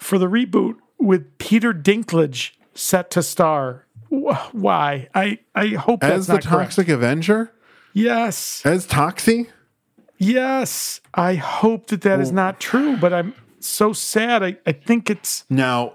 [0.00, 3.86] for the reboot with Peter Dinklage set to star.
[4.08, 5.08] Wh- Why?
[5.14, 6.70] I I hope that's As the not correct.
[6.72, 7.52] Toxic Avenger?
[7.92, 9.48] Yes, As Toxie?
[10.18, 11.00] yes.
[11.14, 12.96] I hope that that is not true.
[12.96, 14.42] But I'm so sad.
[14.42, 15.94] I, I think it's Now,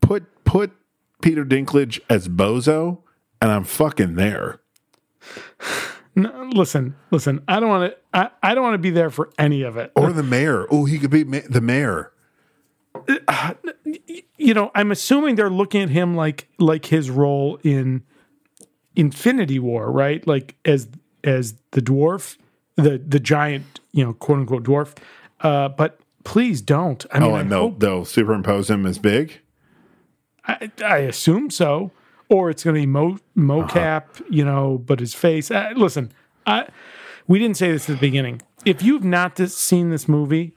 [0.00, 0.70] put put
[1.22, 2.98] Peter Dinklage as Bozo,
[3.42, 4.60] and I'm fucking there.
[6.14, 7.42] no, listen, listen.
[7.48, 7.98] I don't want to.
[8.14, 9.92] I, I don't want to be there for any of it.
[9.96, 10.66] Or the mayor.
[10.70, 12.12] Oh, he could be ma- the mayor.
[14.36, 18.02] you know, I'm assuming they're looking at him like like his role in
[18.94, 20.26] Infinity War, right?
[20.26, 20.88] Like as
[21.24, 22.36] as the dwarf,
[22.76, 24.96] the the giant, you know, quote unquote dwarf.
[25.40, 27.04] Uh, but please don't.
[27.12, 29.40] I mean, Oh, I, and they'll, hope, they'll superimpose him as big.
[30.46, 31.90] I, I assume so,
[32.28, 35.50] or it's going to be mo mocap, you know, but his face.
[35.50, 36.12] Uh, listen,
[36.46, 36.68] I
[37.26, 38.42] we didn't say this at the beginning.
[38.64, 40.52] If you've not seen this movie,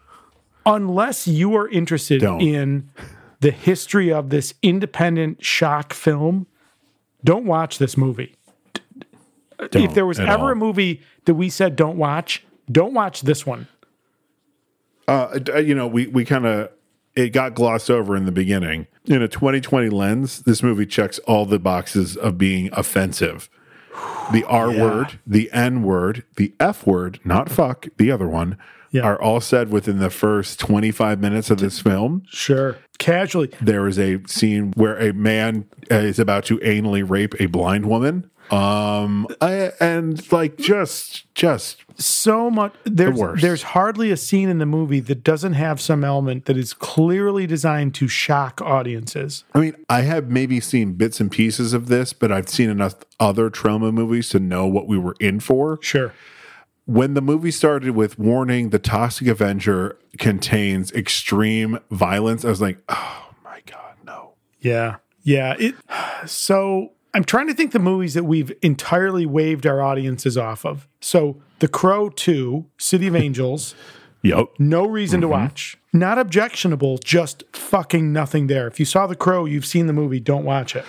[0.66, 2.42] unless you are interested Don't.
[2.42, 2.90] in
[3.40, 6.48] the history of this independent shock film,
[7.24, 8.36] don't watch this movie.
[9.60, 10.50] if Don't there was ever all.
[10.52, 13.68] a movie that we said don't watch, don't watch this one.
[15.08, 16.70] Uh, you know, we we kind of
[17.16, 18.88] it got glossed over in the beginning.
[19.06, 23.50] In a 2020 lens, this movie checks all the boxes of being offensive.
[24.32, 28.58] The R word, the N word, the F word, not fuck, the other one,
[28.92, 29.04] Yeah.
[29.04, 32.24] are all said within the first 25 minutes of this film.
[32.30, 32.78] Sure.
[32.98, 33.52] Casually.
[33.62, 37.86] There is a scene where a man uh, is about to anally rape a blind
[37.86, 38.30] woman.
[38.52, 43.42] Um, I, and like just, just so much there's worst.
[43.44, 47.46] there's hardly a scene in the movie that doesn't have some element that is clearly
[47.46, 49.44] designed to shock audiences.
[49.54, 52.96] I mean, I have maybe seen bits and pieces of this, but I've seen enough
[53.20, 55.78] other Troma movies to know what we were in for.
[55.82, 56.12] Sure.
[56.90, 62.80] When the movie started with warning the Toxic Avenger contains extreme violence, I was like,
[62.90, 64.32] oh my God, no.
[64.60, 64.96] Yeah.
[65.22, 65.54] Yeah.
[65.60, 65.76] It
[66.26, 70.88] so I'm trying to think the movies that we've entirely waved our audiences off of.
[71.00, 73.76] So The Crow 2, City of Angels,
[74.24, 74.48] Yep.
[74.58, 75.44] no reason to mm-hmm.
[75.44, 75.78] watch.
[75.94, 78.66] Not objectionable, just fucking nothing there.
[78.66, 80.86] If you saw The Crow, you've seen the movie, don't watch it.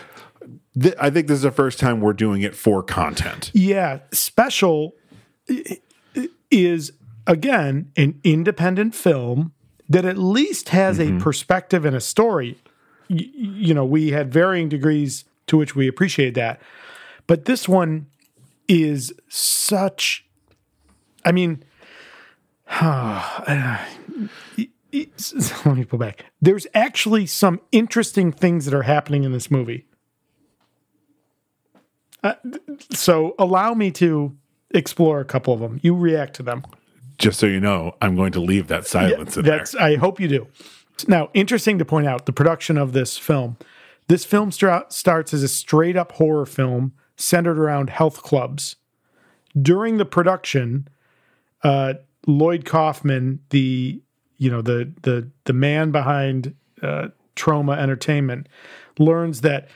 [0.81, 3.51] Th- I think this is the first time we're doing it for content.
[3.53, 4.95] Yeah, special
[6.51, 6.93] is
[7.27, 9.53] again an independent film
[9.89, 12.59] that at least has a perspective and a story.
[13.09, 16.61] Y- you know, we had varying degrees to which we appreciate that,
[17.27, 18.07] but this one
[18.69, 20.25] is such.
[21.25, 21.65] I mean,
[24.93, 26.25] let me pull back.
[26.41, 29.87] There's actually some interesting things that are happening in this movie.
[32.23, 32.35] Uh,
[32.91, 34.37] so allow me to
[34.73, 35.81] explore a couple of them.
[35.83, 36.65] You react to them.
[37.19, 39.65] Just so you know, I'm going to leave that silence in there.
[39.79, 40.47] I hope you do.
[41.07, 43.57] Now, interesting to point out the production of this film.
[44.09, 48.77] This film starts as a straight up horror film centered around health clubs.
[49.61, 50.89] During the production,
[51.63, 51.95] uh,
[52.27, 54.01] Lloyd Kaufman, the
[54.39, 58.49] you know the the the man behind uh, Troma Entertainment,
[58.99, 59.69] learns that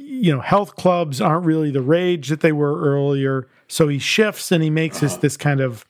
[0.00, 3.46] you know health clubs aren't really the rage that they were earlier.
[3.68, 5.84] So he shifts and he makes this this kind of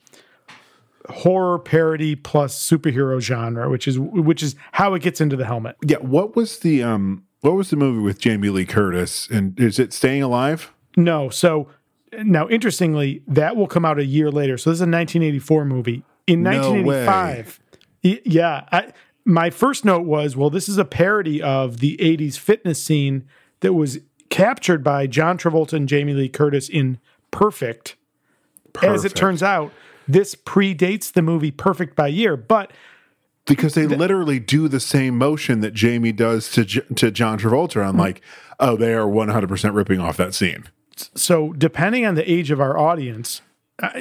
[1.09, 5.75] horror parody plus superhero genre, which is which is how it gets into the helmet.
[5.83, 5.97] yeah.
[5.97, 7.23] What was the um?
[7.41, 9.27] What was the movie with Jamie Lee Curtis?
[9.31, 10.71] And is it Staying Alive?
[10.95, 11.69] No, so
[12.23, 14.57] now interestingly, that will come out a year later.
[14.59, 16.03] So this is a 1984 movie.
[16.27, 17.59] In No 1985,
[18.03, 18.91] y- yeah, I,
[19.25, 23.25] my first note was, well, this is a parody of the 80s fitness scene
[23.61, 23.99] that was
[24.29, 26.99] captured by John Travolta and Jamie Lee Curtis in
[27.31, 27.95] Perfect.
[28.81, 29.71] As it turns out,
[30.07, 32.71] this predates the movie Perfect by year, but
[33.45, 37.83] because they literally do the same motion that Jamie does to J- to John Travolta.
[37.85, 37.99] I'm hmm.
[37.99, 38.21] like,
[38.59, 40.65] oh, they are 100 percent ripping off that scene.
[41.15, 43.41] so depending on the age of our audience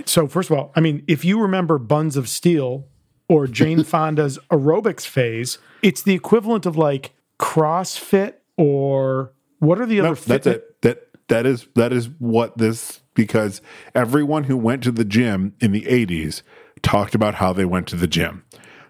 [0.04, 2.86] so first of all i mean if you remember buns of steel
[3.28, 10.00] or jane fonda's aerobics phase it's the equivalent of like crossfit or What are the
[10.00, 10.20] No, other?
[10.20, 10.82] that's it.
[10.82, 13.62] That that is that is what this because
[13.94, 16.42] everyone who went to the gym in the '80s
[16.82, 18.44] talked about how they went to the gym.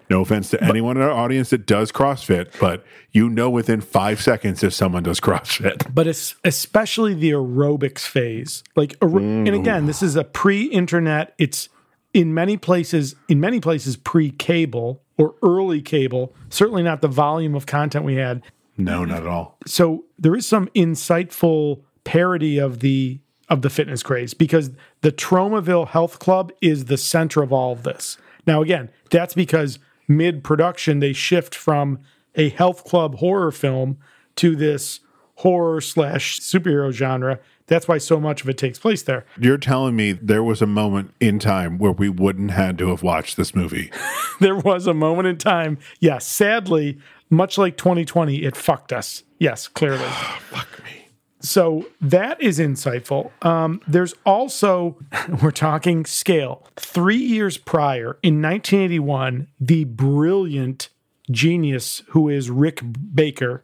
[0.09, 4.21] No offense to anyone in our audience that does CrossFit, but you know within five
[4.21, 5.93] seconds if someone does CrossFit.
[5.95, 8.61] but it's especially the aerobics phase.
[8.75, 9.55] Like, aer- and mm-hmm.
[9.55, 11.33] again, this is a pre-internet.
[11.37, 11.69] It's
[12.13, 16.33] in many places, in many places, pre-cable or early cable.
[16.49, 18.41] Certainly not the volume of content we had.
[18.77, 19.57] No, not at all.
[19.65, 23.19] So there is some insightful parody of the
[23.49, 27.83] of the fitness craze because the Tromaville Health Club is the center of all of
[27.83, 28.17] this.
[28.47, 31.99] Now, again, that's because mid production they shift from
[32.35, 33.97] a health club horror film
[34.37, 35.01] to this
[35.35, 37.39] horror slash superhero genre.
[37.67, 39.25] That's why so much of it takes place there.
[39.39, 43.03] You're telling me there was a moment in time where we wouldn't had to have
[43.03, 43.91] watched this movie.
[44.39, 46.97] There was a moment in time, yes, sadly,
[47.31, 49.23] much like 2020, it fucked us.
[49.39, 49.97] Yes, clearly.
[50.05, 51.07] Fuck me.
[51.39, 53.31] So that is insightful.
[53.43, 54.97] Um, there's also,
[55.41, 56.67] we're talking scale.
[56.75, 60.89] Three years prior, in 1981, the brilliant
[61.31, 62.81] genius who is Rick
[63.15, 63.63] Baker,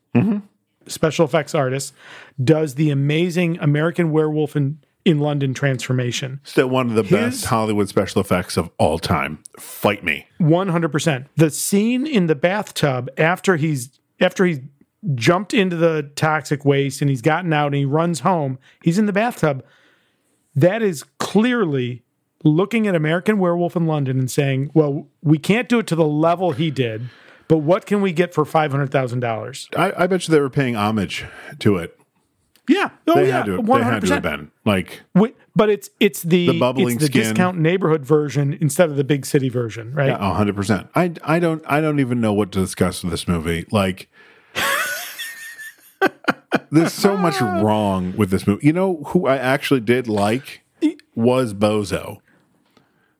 [0.88, 1.93] special effects artist,
[2.43, 6.41] does the amazing American Werewolf in, in London transformation.
[6.43, 9.39] Still one of the His- best Hollywood special effects of all time.
[9.58, 10.28] Fight me.
[10.41, 11.26] 100%.
[11.38, 14.60] The scene in the bathtub after he's after he's
[15.16, 19.05] jumped into the toxic waste and he's gotten out and he runs home, he's in
[19.05, 19.64] the bathtub.
[20.55, 22.01] That is clearly
[22.43, 26.05] looking at American Werewolf in London and saying, "Well, we can't do it to the
[26.05, 27.03] level he did,
[27.47, 31.26] but what can we get for $500,000?" I, I bet you they were paying homage
[31.60, 31.97] to it.
[32.68, 32.89] Yeah.
[33.07, 33.38] Oh They yeah.
[33.38, 33.57] had to.
[33.61, 33.65] 100%.
[33.78, 37.07] They had to have been like Wi- But it's it's the, The bubbling it's the
[37.07, 37.22] skin.
[37.24, 40.09] discount neighborhood version instead of the big city version, right?
[40.09, 40.88] a hundred percent.
[40.95, 43.65] I I don't I don't even know what to discuss with this movie.
[43.72, 44.09] Like,
[46.72, 48.65] there's so much wrong with this movie.
[48.68, 50.63] You know who I actually did like
[51.15, 52.18] was Bozo.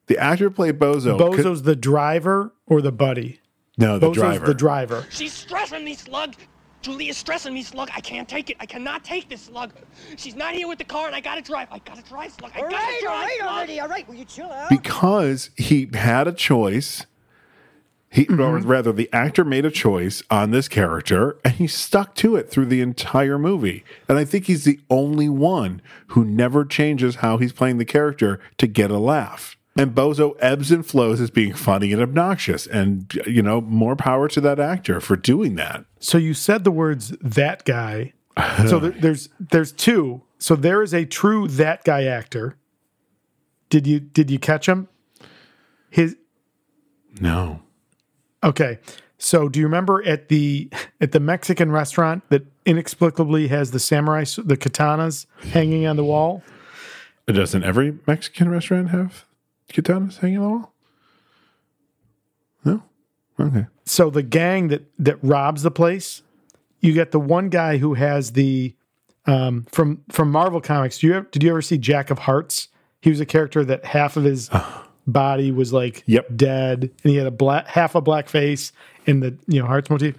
[0.08, 1.18] The actor who played Bozo.
[1.18, 3.42] could- Bozo's the driver or the buddy?
[3.78, 4.46] no, the Bozo's driver.
[4.46, 5.06] the driver.
[5.10, 6.36] She's stressing me, Slug.
[6.82, 7.90] Julie is stressing me, Slug.
[7.96, 8.58] I can't take it.
[8.60, 9.74] I cannot take this, Slug.
[10.16, 11.68] She's not here with the car, and I gotta drive.
[11.72, 12.52] I gotta drive, Slug.
[12.56, 13.12] I All gotta right, drive.
[13.12, 13.50] all right, Slug.
[13.52, 14.08] already, all right.
[14.08, 14.70] Will you chill out?
[14.70, 17.06] because he had a choice.
[18.10, 18.68] He, or mm-hmm.
[18.68, 22.68] rather, the actor made a choice on this character, and he stuck to it through
[22.68, 23.84] the entire movie.
[24.08, 28.40] And I think he's the only one who never changes how he's playing the character
[28.60, 29.57] to get a laugh.
[29.78, 34.28] And Bozo ebbs and flows as being funny and obnoxious, and you know, more power
[34.30, 35.86] to that actor for doing that.
[36.00, 38.14] So you said the words "that guy."
[38.68, 40.24] so there, there's there's two.
[40.40, 42.58] So there is a true that guy actor.
[43.70, 44.88] Did you did you catch him?
[45.90, 46.16] His
[47.20, 47.62] No,
[48.44, 48.80] okay.
[49.20, 50.70] So do you remember at the
[51.02, 56.44] at the Mexican restaurant that inexplicably has the samurai the katanas hanging on the wall?
[57.28, 59.27] doesn't every Mexican restaurant have
[59.70, 60.74] katanas hanging on the wall?
[62.66, 62.84] No,
[63.40, 63.66] okay.
[63.86, 66.22] so the gang that that robs the place,
[66.82, 68.74] you get the one guy who has the
[69.26, 71.00] um, from from Marvel Comics.
[71.00, 72.70] Do you ever, did you ever see Jack of Hearts?
[73.02, 74.50] He was a character that half of his
[75.06, 76.28] body was like Yep.
[76.36, 78.72] dead, and he had a black half a black face
[79.06, 80.16] in the you know Hearts motif.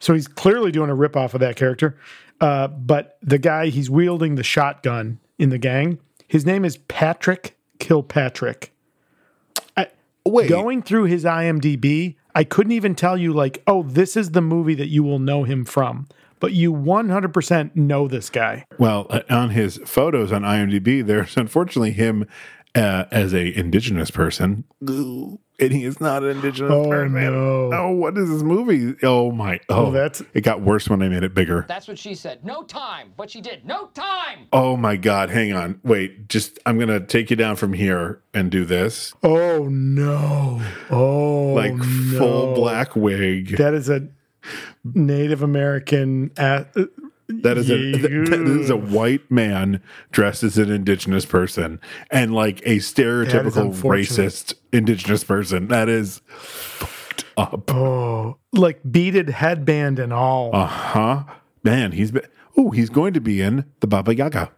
[0.00, 1.96] So he's clearly doing a rip off of that character.
[2.40, 7.56] Uh, but the guy he's wielding the shotgun in the gang, his name is Patrick
[7.78, 8.72] Kilpatrick
[10.26, 14.42] Wait, going through his IMDb, I couldn't even tell you like, oh, this is the
[14.42, 16.06] movie that you will know him from.
[16.38, 18.66] But you 100% know this guy.
[18.78, 22.26] Well, uh, on his photos on IMDb, there's unfortunately him
[22.74, 27.14] uh, as a indigenous person, Ooh, and he is not an indigenous Oh, person.
[27.14, 27.70] no.
[27.72, 28.94] Oh, what is this movie?
[29.02, 29.58] Oh my!
[29.68, 31.64] Oh, that's- it got worse when I made it bigger.
[31.68, 32.44] That's what she said.
[32.44, 33.12] No time.
[33.16, 33.64] But she did.
[33.64, 34.46] No time.
[34.52, 35.30] Oh my God!
[35.30, 36.28] Hang on, wait.
[36.28, 40.60] Just I'm gonna take you down from here and do this, Oh no!
[40.90, 42.18] Oh, like no.
[42.18, 43.56] full black wig.
[43.56, 44.08] That is a
[44.84, 46.30] Native American.
[46.36, 46.64] Uh,
[47.28, 52.60] That is a that is a white man dressed as an indigenous person and like
[52.64, 55.66] a stereotypical racist indigenous person.
[55.68, 57.74] That is fucked up.
[57.74, 60.54] oh, like beaded headband and all.
[60.54, 61.24] Uh huh.
[61.64, 62.26] Man, he's been.
[62.56, 64.52] Oh, he's going to be in the Baba Yaga.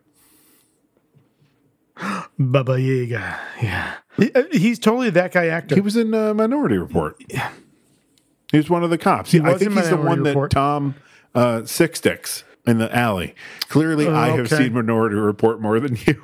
[2.38, 3.40] Baba Yaga.
[3.62, 5.74] Yeah, He- uh, he's totally that guy actor.
[5.74, 7.16] He was in uh, Minority Report.
[8.52, 9.34] He was one of the cops.
[9.34, 10.94] I think he's the one that Tom
[11.34, 13.34] uh, Sick Sticks in the alley.
[13.68, 14.64] Clearly, I have okay.
[14.64, 16.22] seen Minority Report more than you.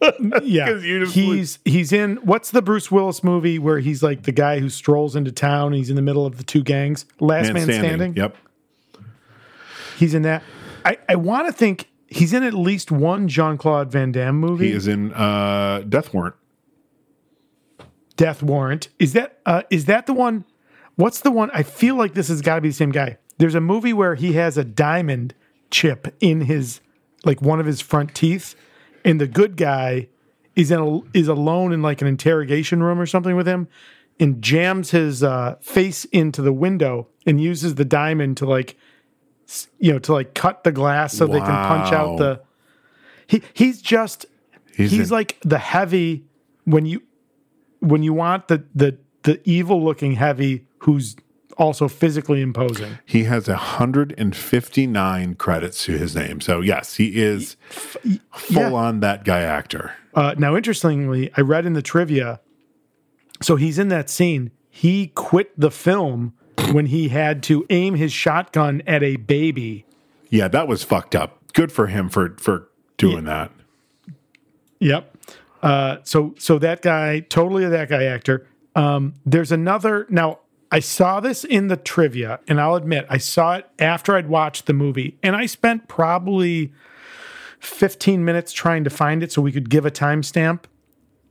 [0.42, 4.22] yeah, 'Cause you just- he's he's in what's the Bruce Willis movie where he's like
[4.22, 5.72] the guy who strolls into town.
[5.72, 7.04] He's in the middle of the two gangs.
[7.20, 8.14] Last Man, Standing.
[8.16, 8.36] Yep.
[9.98, 10.42] He's in that.
[10.84, 14.68] I, I want to think he's in at least one Jean Claude Van Damme movie.
[14.68, 16.34] He is in uh, Death Warrant.
[18.16, 18.88] Death Warrant.
[18.98, 20.44] Is that uh, is that the one?
[20.96, 21.50] What's the one?
[21.54, 23.18] I feel like this has got to be the same guy.
[23.42, 25.34] There's a movie where he has a diamond
[25.68, 26.80] chip in his
[27.24, 28.54] like one of his front teeth,
[29.04, 30.06] and the good guy
[30.54, 33.66] is in a, is alone in like an interrogation room or something with him,
[34.20, 38.76] and jams his uh, face into the window and uses the diamond to like
[39.80, 42.40] you know to like cut the glass so they can punch out the.
[43.26, 44.24] He he's just
[44.72, 46.26] He's he's, in- like the heavy
[46.62, 47.02] when you
[47.80, 51.16] when you want the the the evil looking heavy who's
[51.62, 52.98] also physically imposing.
[53.06, 56.40] He has 159 credits to his name.
[56.40, 58.72] So, yes, he is full yeah.
[58.72, 59.94] on that guy actor.
[60.14, 62.40] Uh, now, interestingly, I read in the trivia.
[63.40, 64.50] So he's in that scene.
[64.68, 66.34] He quit the film
[66.72, 69.84] when he had to aim his shotgun at a baby.
[70.30, 71.38] Yeah, that was fucked up.
[71.52, 73.50] Good for him for for doing that.
[74.78, 75.16] Yep.
[75.62, 78.46] Uh, so so that guy, totally that guy actor.
[78.74, 80.06] Um, there's another.
[80.08, 80.38] Now
[80.72, 84.64] I saw this in the trivia, and I'll admit I saw it after I'd watched
[84.64, 86.72] the movie, and I spent probably
[87.60, 90.64] 15 minutes trying to find it so we could give a timestamp.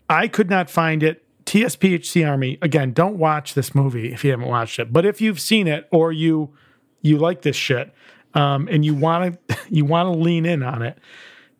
[0.07, 1.25] I could not find it.
[1.45, 2.93] TSPHC Army again.
[2.93, 4.93] Don't watch this movie if you haven't watched it.
[4.93, 6.53] But if you've seen it or you
[7.01, 7.91] you like this shit
[8.35, 10.99] um, and you want to you want to lean in on it,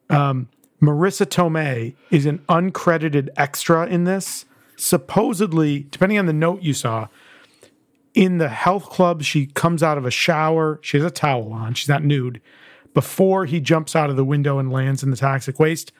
[0.09, 4.45] Marisa Tomei is an uncredited extra in this.
[4.77, 7.07] Supposedly, depending on the note you saw,
[8.13, 10.79] in the health club, she comes out of a shower.
[10.81, 11.73] She has a towel on.
[11.73, 12.41] She's not nude.
[12.93, 15.91] Before he jumps out of the window and lands in the toxic waste.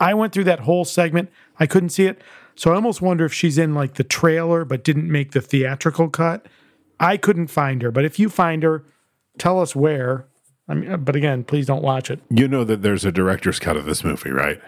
[0.00, 1.30] I went through that whole segment.
[1.60, 2.20] I couldn't see it.
[2.56, 6.08] So I almost wonder if she's in like the trailer but didn't make the theatrical
[6.08, 6.46] cut.
[6.98, 7.90] I couldn't find her.
[7.90, 8.84] But if you find her,
[9.38, 10.26] tell us where.
[10.68, 12.20] I mean, uh, but again, please don't watch it.
[12.30, 14.60] You know that there's a director's cut of this movie, right?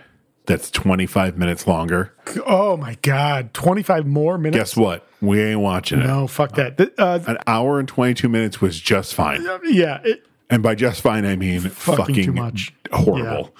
[0.47, 2.12] That's 25 minutes longer.
[2.47, 3.55] Oh my God.
[3.55, 4.59] 25 more minutes?
[4.74, 5.07] Guess what?
[5.22, 6.07] We ain't watching it.
[6.07, 6.78] No, fuck that.
[6.99, 9.42] Uh, An hour and 22 minutes was just fine.
[9.64, 10.01] yeah.
[10.05, 12.74] It, And by just fine, I mean fucking, too much.
[12.92, 13.55] horrible.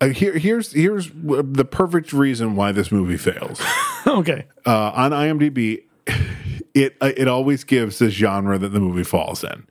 [0.00, 3.62] Uh, here, here's here's the perfect reason why this movie fails.
[4.06, 4.44] okay.
[4.66, 5.84] Uh, on IMDb,
[6.74, 9.66] it uh, it always gives the genre that the movie falls in.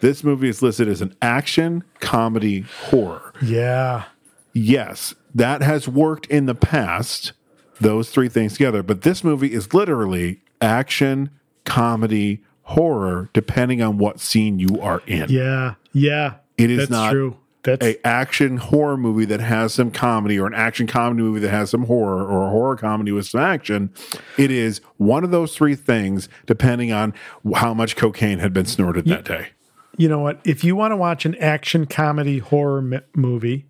[0.00, 3.32] This movie is listed as an action comedy horror.
[3.40, 4.04] Yeah.
[4.52, 7.32] Yes, that has worked in the past,
[7.80, 11.30] those three things together, but this movie is literally action,
[11.64, 15.28] comedy, horror, depending on what scene you are in.
[15.30, 15.74] Yeah.
[15.92, 16.34] Yeah.
[16.58, 17.36] It is That's not true.
[17.64, 21.50] That's A action horror movie that has some comedy or an action comedy movie that
[21.50, 23.90] has some horror or a horror comedy with some action.
[24.36, 27.14] It is one of those three things depending on
[27.54, 29.50] how much cocaine had been snorted that day.
[29.96, 30.40] you know what?
[30.44, 33.64] If you want to watch an action comedy horror m- movie,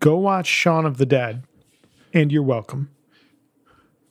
[0.00, 1.44] go watch Shaun of the Dead,
[2.12, 2.90] and you're welcome.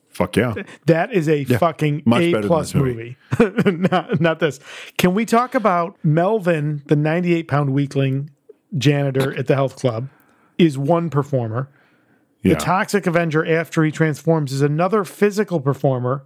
[0.10, 0.56] Fuck yeah.
[0.88, 3.18] That is a fucking much A plus movie.
[3.40, 3.72] movie.
[3.92, 4.60] not, not this.
[4.98, 8.32] Can we talk about Melvin, the 98 pound weakling
[8.76, 10.10] janitor at the health club,
[10.58, 11.70] is one performer.
[12.42, 12.56] Yeah.
[12.56, 16.26] The Toxic Avenger, after he transforms, is another physical performer.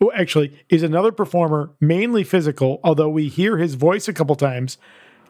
[0.00, 4.76] Who actually is another performer, mainly physical, although we hear his voice a couple times.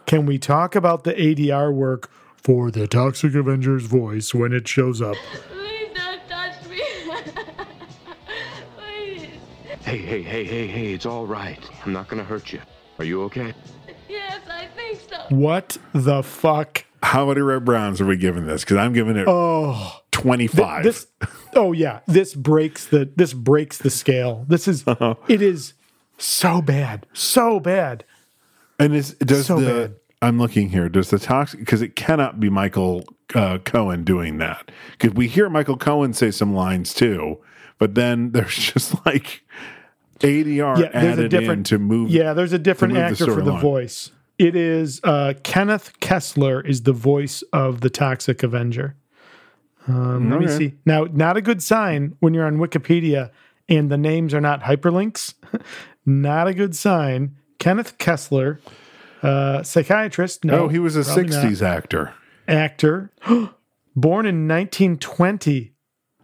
[0.06, 2.10] Can we talk about the ADR work
[2.42, 5.16] for the Toxic Avenger's voice when it shows up?
[5.48, 6.80] Please don't touch me.
[8.76, 9.28] Please.
[9.82, 11.58] Hey, hey, hey, hey, hey, it's all right.
[11.84, 12.60] I'm not gonna hurt you.
[12.98, 13.54] Are you okay?
[14.08, 15.16] Yes, I think so.
[15.34, 16.84] What the fuck?
[17.02, 18.62] How many red browns are we giving this?
[18.62, 20.84] Because I'm giving it Oh, 25.
[20.84, 21.06] this.
[21.54, 24.44] Oh yeah, this breaks the this breaks the scale.
[24.48, 25.14] This is uh-huh.
[25.28, 25.74] it is
[26.18, 28.04] so bad, so bad.
[28.78, 29.66] and is, does so the.
[29.66, 29.94] bad.
[30.22, 30.88] I'm looking here.
[30.88, 31.60] Does the toxic.
[31.60, 33.04] Because it cannot be Michael
[33.34, 34.70] uh, Cohen doing that.
[34.92, 37.38] Because we hear Michael Cohen say some lines too,
[37.78, 39.42] but then there's just like
[40.20, 42.10] ADR Yeah, there's a added different in to move.
[42.10, 43.60] Yeah, there's a different move the actor for the storyline.
[43.60, 44.10] voice.
[44.38, 48.96] It is uh, Kenneth Kessler is the voice of the Toxic Avenger.
[49.86, 50.74] Um, let me see.
[50.86, 53.30] Now, not a good sign when you're on Wikipedia
[53.68, 55.34] and the names are not hyperlinks.
[56.06, 57.36] not a good sign.
[57.58, 58.60] Kenneth Kessler,
[59.22, 60.44] uh, psychiatrist.
[60.44, 61.44] No, Oh, he was a probably not.
[61.44, 62.14] 60s actor.
[62.48, 63.10] actor,
[63.96, 65.72] born in 1920.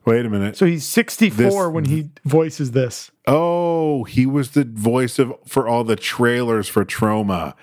[0.05, 0.57] Wait a minute.
[0.57, 3.11] So he's 64 This- when he voices this.
[3.26, 7.55] Oh, he was the voice of for all the trailers for Troma.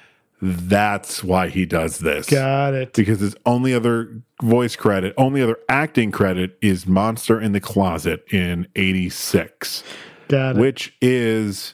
[0.41, 2.29] That's why he does this.
[2.29, 2.93] Got it.
[2.93, 8.23] Because his only other voice credit, only other acting credit is Monster in the Closet
[8.31, 9.83] in 86,
[10.27, 10.59] Got it.
[10.59, 11.73] which is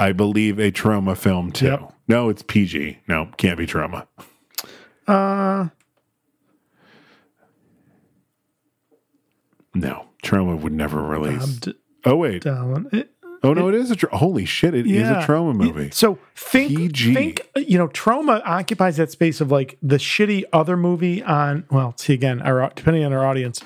[0.00, 1.66] I believe a Troma film too.
[1.66, 1.92] Yep.
[2.08, 3.00] No, it's PG.
[3.06, 4.06] No, can't be Troma.
[5.06, 5.68] Uh,
[9.74, 11.56] no, Troma would never release.
[11.56, 11.74] D-
[12.06, 12.92] oh wait, Dallin.
[12.94, 14.74] It- oh no, it is a tra- holy shit!
[14.74, 15.22] It is yeah.
[15.22, 15.90] a Troma movie.
[15.92, 17.14] So think, PG.
[17.14, 21.66] think, you know, Troma occupies that space of like the shitty other movie on.
[21.70, 23.60] Well, see again, our depending on our audience,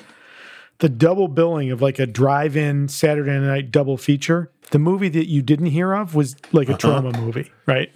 [0.85, 4.51] the double billing of like a drive-in Saturday night double feature.
[4.71, 6.77] The movie that you didn't hear of was like Uh-huh.
[6.77, 7.91] a Troma movie, right?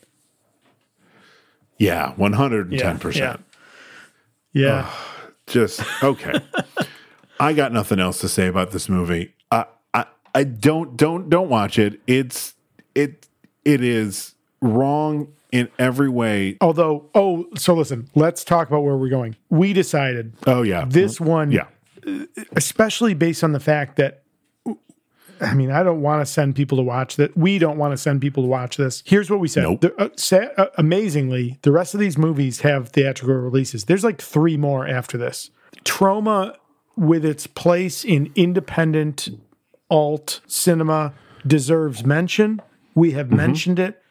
[1.77, 3.45] yeah, one hundred and ten Yeah, percent.
[4.53, 4.91] Yeah.
[5.47, 6.33] Just okay.
[7.41, 9.35] I got nothing else to say about this movie.
[9.51, 12.01] I, I, I don't, don't, don't watch it.
[12.07, 12.55] It's
[12.95, 13.29] it,
[13.67, 16.57] it is wrong in every way.
[16.63, 19.37] Although, oh, so listen, let's talk about where we're going.
[19.51, 21.67] We decided Oh yeah, this one, yeah.
[22.57, 24.23] Especially based on the fact that
[25.41, 27.37] I mean, I don't want to send people to watch that.
[27.37, 29.03] We don't want to send people to watch this.
[29.07, 29.63] Here's what we said.
[29.63, 29.81] Nope.
[29.83, 33.85] The- uh, sa- uh, amazingly, the rest of these movies have theatrical releases.
[33.85, 35.51] There's like three more after this.
[35.85, 36.57] Troma,
[36.97, 39.29] with its place in independent
[39.91, 41.15] alt cinema,
[41.47, 42.61] deserves mention.
[42.97, 44.03] We have mentioned it.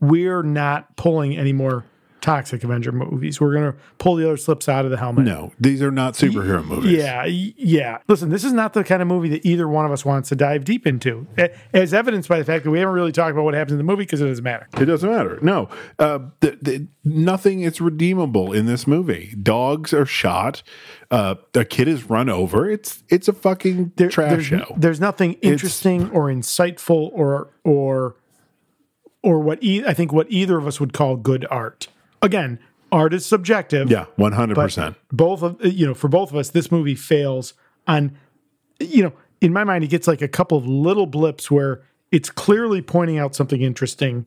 [0.00, 1.86] We're not pulling any more
[2.24, 3.38] Toxic Avenger movies.
[3.38, 5.26] We're going to pull the other slips out of the helmet.
[5.26, 6.92] No, these are not superhero movies.
[6.92, 7.98] Yeah, yeah.
[8.08, 10.34] Listen, this is not the kind of movie that either one of us wants to
[10.34, 11.26] dive deep into,
[11.74, 13.84] as evidenced by the fact that we haven't really talked about what happens in the
[13.84, 14.66] movie because it doesn't matter.
[14.78, 15.38] It doesn't matter.
[15.42, 15.68] No,
[15.98, 19.34] uh, the, the, nothing is redeemable in this movie.
[19.42, 20.62] Dogs are shot.
[21.10, 22.70] Uh, a kid is run over.
[22.70, 24.74] It's it's a fucking There- trash there's, show.
[24.78, 28.16] There's nothing interesting or insightful or or
[29.22, 31.88] or what e- I think what either of us would call good art.
[32.24, 32.58] Again,
[32.90, 33.90] art is subjective.
[33.90, 34.96] yeah, one hundred percent.
[35.12, 37.54] both of you know for both of us this movie fails
[37.86, 38.16] on
[38.80, 42.30] you know in my mind it gets like a couple of little blips where it's
[42.30, 44.26] clearly pointing out something interesting.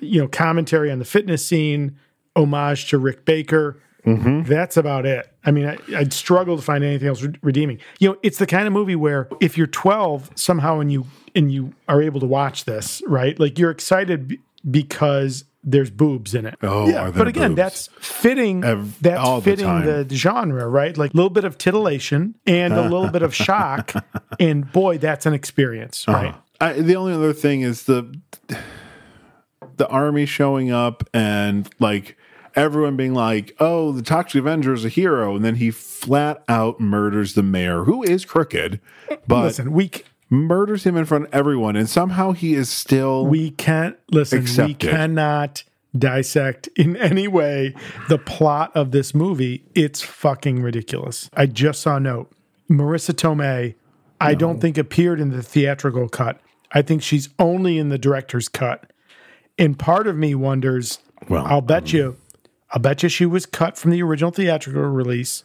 [0.00, 1.98] You know commentary on the fitness scene
[2.34, 3.80] homage to rick baker.
[4.04, 4.42] Mm-hmm.
[4.42, 5.26] That's about it.
[5.44, 7.80] I mean I, i'd struggle to find anything else re- redeeming.
[7.98, 11.50] You know it's the kind of movie where if you're 12 somehow and you and
[11.50, 13.38] you are able to watch this right?
[13.40, 14.38] Like you're excited
[14.70, 17.56] because there's boobs in it Oh, yeah but again boobs?
[17.56, 19.84] that's fitting that's the fitting time.
[19.84, 20.96] the genre, right?
[20.96, 23.92] Like a little bit of titillation and a little bit of shock.
[24.38, 26.22] And boy, that's an experience, uh-huh.
[26.22, 26.34] right?
[26.60, 28.14] I, the only other thing is the
[29.76, 32.16] the army showing up and like
[32.54, 36.80] everyone being like, "Oh, the Toxic Avenger is a hero," and then he flat out
[36.80, 38.80] murders the mayor, who is crooked,
[39.26, 39.90] but Listen, we
[40.28, 44.44] murders him in front of everyone, and somehow he is still we can't listen.
[44.66, 45.64] We cannot
[45.96, 47.74] dissect in any way
[48.08, 49.64] the plot of this movie.
[49.74, 51.30] It's fucking ridiculous.
[51.34, 52.30] I just saw a note.
[52.70, 53.74] Marisa Tomei,
[54.20, 56.40] I don't think appeared in the theatrical cut.
[56.72, 58.92] I think she's only in the director's cut.
[59.58, 60.98] And part of me wonders.
[61.28, 62.18] Well, I'll bet you,
[62.72, 65.44] I'll bet you she was cut from the original theatrical release.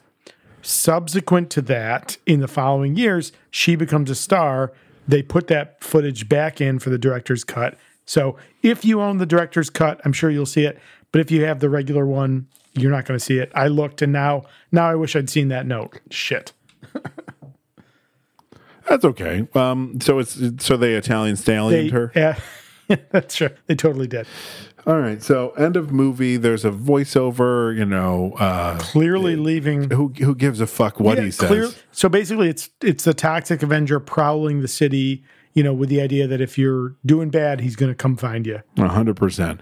[0.62, 4.72] Subsequent to that, in the following years, she becomes a star.
[5.08, 7.78] They put that footage back in for the director's cut.
[8.06, 10.80] So if you own the director's cut, I'm sure you'll see it.
[11.12, 13.52] But if you have the regular one, you're not going to see it.
[13.54, 16.00] I looked and now now I wish I'd seen that note.
[16.10, 16.54] Shit.
[18.88, 19.48] that's okay.
[19.54, 22.12] Um, so it's so they Italian They, stallioned her.
[22.16, 22.40] yeah,
[23.12, 23.50] that's true.
[23.68, 24.26] They totally did.
[24.88, 26.38] All right, so end of movie.
[26.38, 27.76] There's a voiceover.
[27.78, 31.48] You know, uh, Clearly leaving who who gives a fuck what Yeah, he says?
[31.48, 35.24] clear- so basically, it's it's the toxic Avenger prowling the city.
[35.54, 38.48] You know, with the idea that if you're doing bad, he's going to come find
[38.48, 38.62] you.
[38.78, 39.60] Hundred percent.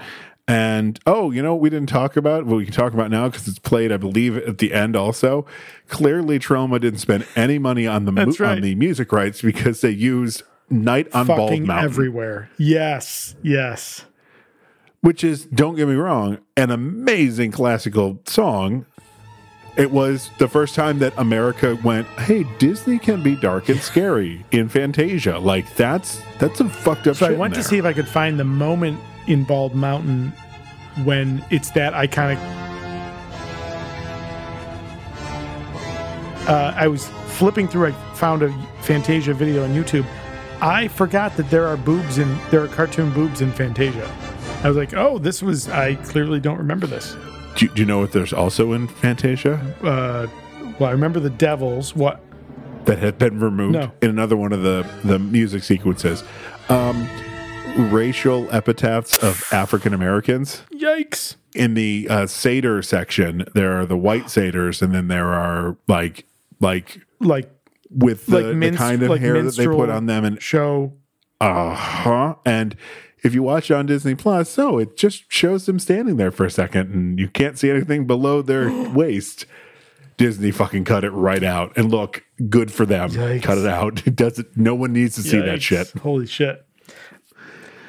[0.47, 2.45] And oh, you know, what we didn't talk about.
[2.45, 4.95] Well, we can talk about now because it's played, I believe, at the end.
[4.95, 5.45] Also,
[5.87, 8.57] clearly, Troma didn't spend any money on the mu- right.
[8.57, 12.49] on the music rights because they used "Night on Bald Mountain," everywhere.
[12.57, 14.05] Yes, yes.
[15.01, 18.85] Which is, don't get me wrong, an amazing classical song.
[19.77, 24.43] It was the first time that America went, "Hey, Disney can be dark and scary
[24.51, 27.15] in Fantasia." Like that's that's some fucked up.
[27.15, 30.33] So I went to see if I could find the moment in Bald Mountain
[31.05, 32.37] when it's that iconic.
[36.45, 37.87] Uh, I was flipping through.
[37.87, 40.05] I found a Fantasia video on YouTube.
[40.61, 44.11] I forgot that there are boobs in there are cartoon boobs in Fantasia.
[44.63, 45.69] I was like, oh, this was.
[45.69, 47.15] I clearly don't remember this.
[47.55, 49.53] Do, do you know what there's also in Fantasia?
[49.81, 50.27] Uh,
[50.79, 51.95] well, I remember the devils.
[51.95, 52.21] What?
[52.85, 53.91] that had been removed No.
[54.01, 56.23] in another one of the the music sequences.
[56.69, 57.07] Um,
[57.91, 61.35] racial epitaphs of African Americans Yikes!
[61.53, 63.45] in the uh, satyr section.
[63.53, 66.25] There are the white satyrs, and then there are like
[66.59, 67.51] like Like
[67.91, 70.93] with the, Like the kind of like hair that they put on them, and show.
[71.41, 72.35] uh huh.
[72.45, 72.75] And
[73.23, 76.45] if you watch it on Disney Plus, so it just shows them standing there for
[76.45, 79.45] a second and you can't see anything below their waist.
[80.17, 81.77] Disney fucking cut it right out.
[81.77, 83.09] And look, good for them.
[83.09, 83.41] Yikes.
[83.43, 84.03] Cut it out.
[84.07, 85.87] It doesn't no one needs to see that shit.
[86.01, 86.65] Holy shit.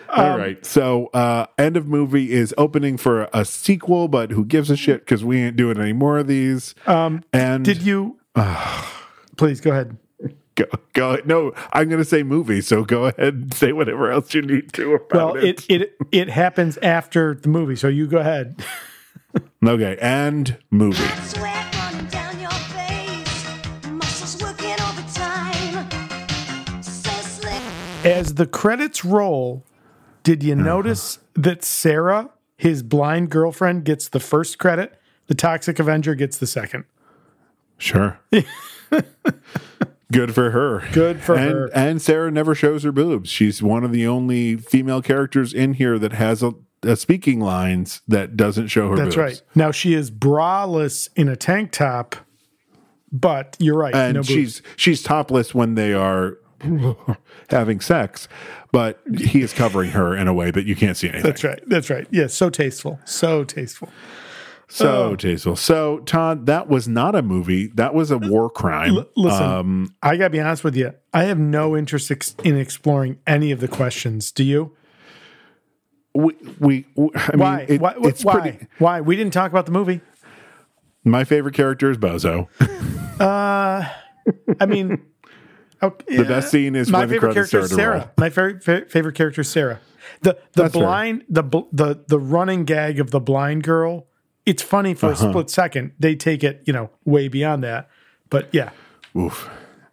[0.09, 0.65] All right.
[0.65, 5.01] So uh end of movie is opening for a sequel, but who gives a shit
[5.01, 6.75] because we ain't doing any more of these.
[6.87, 8.19] Um and Did you?
[9.37, 9.97] please go ahead.
[10.65, 14.43] Go, go no, I'm gonna say movie, so go ahead and say whatever else you
[14.43, 15.65] need to about Well, it.
[15.69, 18.63] it it it happens after the movie, so you go ahead.
[19.65, 20.97] Okay, and movie.
[21.23, 23.47] Sweat running down your face,
[23.91, 25.91] muscles working overtime.
[26.83, 27.63] So slick.
[28.05, 29.65] As the credits roll,
[30.25, 35.01] did you notice that Sarah, his blind girlfriend, gets the first credit?
[35.29, 36.85] The Toxic Avenger gets the second.
[37.79, 38.19] Sure.
[40.13, 40.85] Good for her.
[40.93, 41.71] Good for and, her.
[41.75, 43.31] And Sarah never shows her boobs.
[43.31, 46.53] She's one of the only female characters in here that has a,
[46.83, 49.17] a speaking lines that doesn't show her That's boobs.
[49.17, 49.43] right.
[49.55, 52.17] Now she is braless in a tank top,
[53.13, 53.95] but you're right.
[53.95, 56.39] And no she's she's topless when they are
[57.51, 58.29] having sex,
[58.73, 61.25] but he is covering her in a way that you can't see anything.
[61.25, 61.61] That's right.
[61.67, 62.07] That's right.
[62.11, 62.99] Yes, so tasteful.
[63.05, 63.89] So tasteful.
[64.73, 65.57] So tasteful.
[65.57, 67.67] So Todd, that was not a movie.
[67.75, 68.99] That was a war crime.
[68.99, 70.95] L- listen, Um, I got to be honest with you.
[71.13, 74.31] I have no interest ex- in exploring any of the questions.
[74.31, 74.73] Do you?
[76.15, 77.67] we, we, we- I mean, Why?
[77.69, 77.95] it- why?
[77.99, 78.41] it's why?
[78.41, 78.67] pretty.
[78.79, 79.01] Why?
[79.01, 80.01] We didn't talk about the movie.
[81.05, 82.49] My favorite character is Bozo.
[83.21, 83.89] uh,
[84.61, 85.01] I mean,
[85.83, 88.01] okay, The best scene is my when favorite character is start to roll.
[88.01, 88.13] Sarah.
[88.19, 89.81] My favorite fa- favorite character is Sarah.
[90.23, 90.83] The the That's fair.
[90.83, 91.43] blind the
[91.73, 94.07] the the running gag of the blind girl.
[94.51, 95.27] It's funny for Uh-huh.
[95.27, 95.93] a split second.
[95.99, 97.89] They take it, you know, way beyond that.
[98.31, 98.71] But yeah,
[99.17, 99.49] Oof.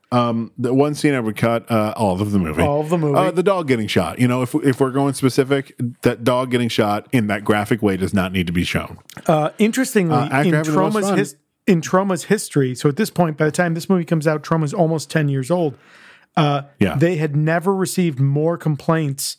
[0.09, 2.97] Um, the one scene I would cut, uh, all of the movie, All of the
[2.97, 3.17] movie.
[3.19, 4.19] uh, the dog getting shot.
[4.19, 7.97] You know, if if we're going specific, that dog getting shot in that graphic way
[7.97, 8.99] does not need to be shown.
[9.27, 11.35] Uh, interestingly, Uh, in having the most Troma's his,
[11.67, 14.73] in Troma's history, so at this point, by the time this movie comes out, Troma's
[14.73, 15.75] almost ten years old.
[16.37, 19.35] Yeah, They had never received more complaints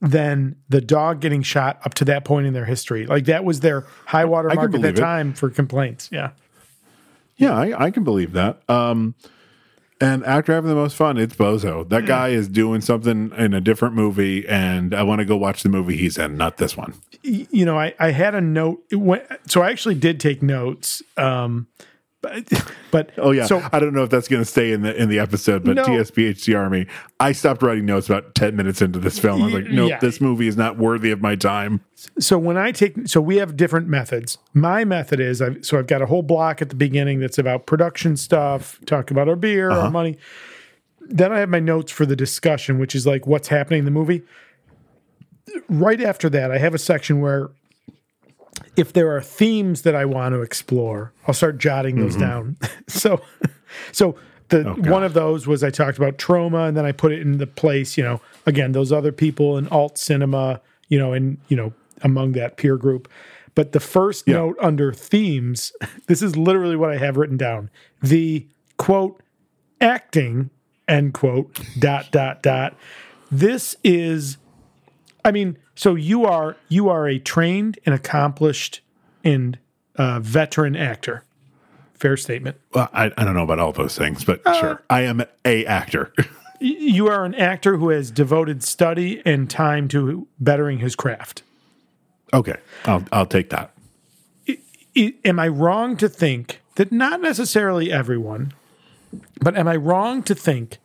[0.00, 3.06] than the dog getting shot up to that point in their history.
[3.06, 5.00] Like that was their high water mark at that it.
[5.00, 6.08] time for complaints.
[6.12, 6.30] Yeah.
[7.36, 8.68] yeah, I, I can believe that.
[8.68, 9.14] Um,
[10.00, 11.86] and after having the most fun, it's Bozo.
[11.86, 15.62] That guy is doing something in a different movie, and I want to go watch
[15.62, 16.94] the movie he's in, not this one.
[17.22, 18.82] You know, I, I had a note.
[18.90, 21.02] It went, so I actually did take notes.
[21.18, 21.66] Um,
[22.22, 24.94] but, but Oh yeah, So I don't know if that's going to stay in the
[24.94, 25.84] in the episode, but No.
[25.84, 26.86] TSPHC Army.
[27.18, 29.40] I stopped writing notes about ten minutes into this film.
[29.42, 29.98] I was like, nope, Yeah.
[30.00, 31.80] this movie is not worthy of my time.
[32.18, 34.38] so when I take so we have different methods.
[34.54, 37.66] My method is I've so I've got a whole block at the beginning that's about
[37.66, 39.82] production stuff, talk about our beer, Uh-huh.
[39.82, 40.18] our money.
[41.00, 43.90] Then I have my notes for the discussion, which is like what's happening in the
[43.90, 44.22] movie.
[45.68, 47.50] Right after that, I have a section where
[48.76, 52.22] if there are themes that I want to explore, I'll start jotting those mm-hmm.
[52.22, 52.56] down.
[52.88, 53.20] so
[53.92, 54.16] so
[54.48, 57.20] the Oh, one of those was I talked about Troma and then I put it
[57.20, 61.38] in the place, you know, again, those other people in alt cinema, you know, and
[61.48, 63.08] you know, among that peer group.
[63.54, 64.34] But the first Yeah.
[64.34, 65.72] note under themes,
[66.06, 67.70] this is literally what I have written down.
[68.02, 68.46] The
[68.76, 69.22] quote
[69.80, 70.50] acting
[70.88, 72.76] end quote dot dot dot.
[73.30, 74.36] This is
[75.24, 78.82] I mean, so you are you are a trained and accomplished
[79.24, 79.58] and
[79.96, 81.24] uh, veteran actor.
[81.94, 82.58] Fair statement.
[82.74, 85.64] Well, I, I don't know about all those things, but Uh, sure, I am a
[85.64, 86.12] actor.
[86.62, 91.42] You are an actor who has devoted study and time to bettering his craft.
[92.34, 93.70] okay, I'll I'll take that.
[94.46, 98.52] I- am I wrong to think that not necessarily everyone,
[99.40, 100.76] but am I wrong to think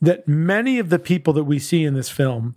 [0.00, 2.54] that many of the people that we see in this film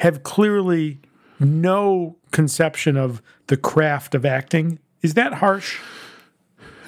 [0.00, 1.00] have clearly
[1.42, 4.78] no conception of the craft of acting?
[5.02, 5.78] Is that harsh?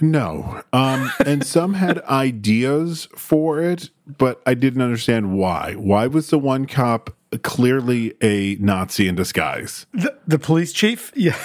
[0.01, 5.75] No, um, and some had ideas for it, but I didn't understand why.
[5.75, 9.87] Why was the one cop clearly a Nazi in disguise?
[9.93, 11.13] The, the police chief?
[11.17, 11.37] Yeah.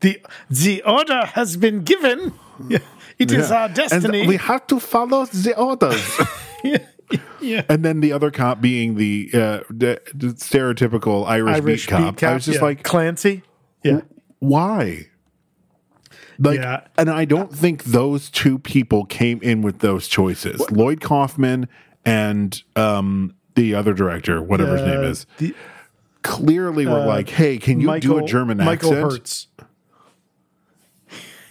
[0.00, 2.32] The the order has been given.
[2.68, 2.78] Yeah.
[3.18, 4.20] It is our destiny.
[4.20, 6.02] And we have to follow the orders.
[6.64, 6.78] yeah.
[7.68, 12.22] and then the other cop being the, uh, the, stereotypical Irish, Irish beat cop.
[12.22, 12.64] I was just yeah.
[12.64, 13.42] like, Clancy.
[13.82, 14.00] Yeah.
[14.38, 15.06] why?
[16.38, 16.86] Like, Yeah.
[16.96, 20.60] and I don't think those two people came in with those choices.
[20.70, 21.68] Lloyd Kaufman
[22.04, 25.54] and um, the other director, whatever his name Uh, is, the-
[26.22, 28.66] clearly were like, "Hey, can you do a German accent?
[28.66, 29.46] Michael accent?" Herz.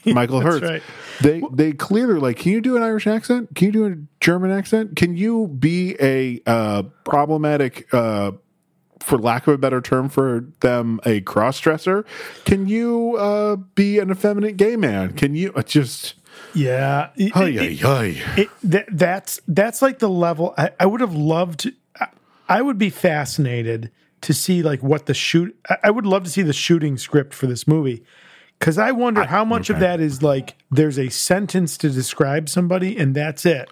[0.06, 0.70] Michael That's Herz.
[0.70, 0.84] right.
[1.22, 3.56] They they clearly like, can you do an Irish accent?
[3.56, 4.96] Can you do a German accent?
[4.96, 8.32] Can you be a uh, problematic uh,
[9.00, 12.06] for lack of a better term for them, a cross dresser?
[12.46, 15.14] Can you uh, be an effeminate gay man?
[15.14, 16.16] Can you uh, just?
[16.54, 17.10] Yeah.
[17.16, 18.22] It- Ay, it- ay.
[18.38, 21.70] it, that, that's that's like the level I, I would have loved
[22.00, 22.08] I,
[22.48, 23.92] I would be fascinated
[24.22, 27.34] to see like what the shoot I, I would love to see the shooting script
[27.34, 28.04] for this movie
[28.60, 32.98] because i wonder how much of that is like there's a sentence to describe somebody
[32.98, 33.70] and that's it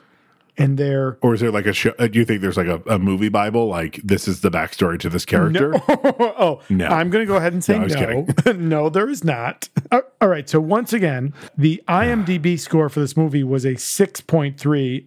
[0.59, 1.93] and they're Or is there like a show?
[1.99, 3.67] uh, Do you think there's like a, a movie Bible?
[3.67, 5.71] Like this is the backstory to this character?
[5.89, 6.87] oh No.
[6.87, 10.49] i'm gonna go ahead and say No, no no there is not Uh, all right
[10.49, 15.05] so once again the imdb score for this movie was a 6.3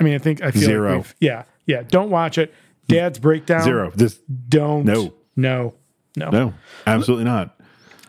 [0.00, 0.96] i mean i think i feel Zero.
[0.98, 2.52] like yeah yeah don't watch it
[2.88, 3.92] dad's breakdown Zero.
[3.94, 4.18] This
[4.48, 4.84] Don't.
[4.84, 5.14] No.
[5.36, 5.74] No.
[6.16, 6.30] No.
[6.30, 6.54] no,
[6.86, 7.54] absolutely not.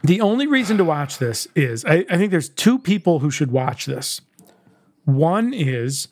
[0.04, 3.52] The only reason to watch this is I, I think there's two people who should
[3.52, 4.22] watch this.
[5.06, 6.08] One is,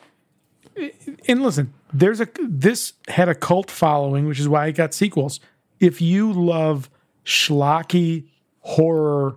[1.27, 5.39] and listen, there's a this had a cult following, which is why it got sequels.
[5.80, 6.89] If you love
[7.23, 8.27] schlocky
[8.61, 9.35] horror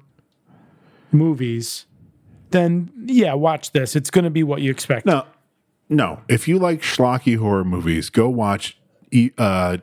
[1.12, 1.86] movies,
[2.50, 3.94] then yeah, watch this.
[3.94, 5.06] It's going to be what you expect.
[5.06, 5.26] No,
[5.88, 6.22] no.
[6.28, 8.78] If you like schlocky horror movies, go watch
[9.38, 9.78] uh,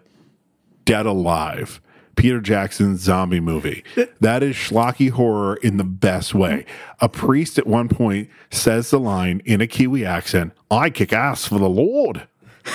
[0.85, 1.81] Dead Alive,
[2.17, 3.83] Peter Jackson's zombie movie.
[4.19, 6.65] That is schlocky horror in the best way.
[6.99, 11.45] A priest at one point says the line in a Kiwi accent, I kick ass
[11.45, 12.27] for the Lord.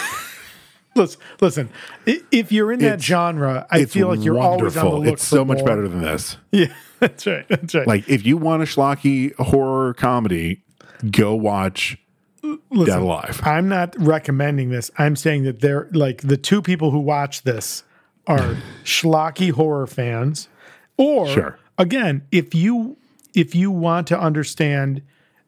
[0.95, 1.71] Listen, listen.
[2.07, 5.05] If you're in that It's- genre, I feel like you're always on the wonderful.
[5.05, 5.13] look.
[5.15, 5.67] It's for so much more.
[5.67, 6.37] better than this.
[6.51, 6.67] Yeah,
[7.01, 7.49] that's right.
[7.49, 7.87] That's right.
[7.87, 10.63] Like, if you want a schlocky horror comedy,
[11.11, 11.97] go watch
[12.43, 13.41] Listen, Dead Alive.
[13.43, 14.91] I'm not recommending this.
[14.99, 17.85] I'm saying that they're like the two people who watch this
[18.27, 20.49] are schlocky horror fans,
[20.97, 21.59] or Sure.
[21.79, 22.97] again, if you
[23.35, 25.03] if you want to understand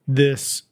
[0.09, 0.63] this,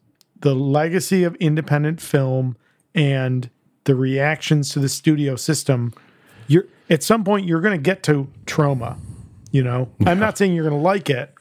[0.40, 2.56] the legacy of independent film
[2.94, 3.50] and
[3.84, 5.92] the reactions to the studio system,
[6.46, 8.98] you're at some point you're going to get to Troma.
[9.50, 11.34] You know, I'm not saying you're going to like it,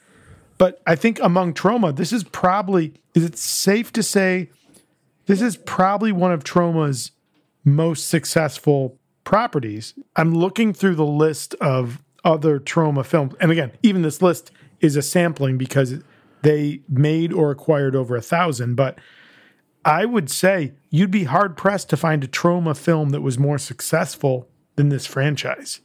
[0.58, 4.50] but I think among Troma, this is probably is it safe to say
[5.28, 7.12] this is probably one of Troma's
[7.64, 8.98] most successful
[9.32, 9.94] properties.
[10.18, 13.34] I'm looking through the list of other Troma films.
[13.40, 14.52] And again, even this list
[14.82, 15.96] is a sampling because
[16.42, 18.76] they made or acquired over a thousand.
[18.76, 19.00] But
[19.86, 23.58] I would say you'd be hard pressed to find a Troma film that was more
[23.58, 25.80] successful than this franchise.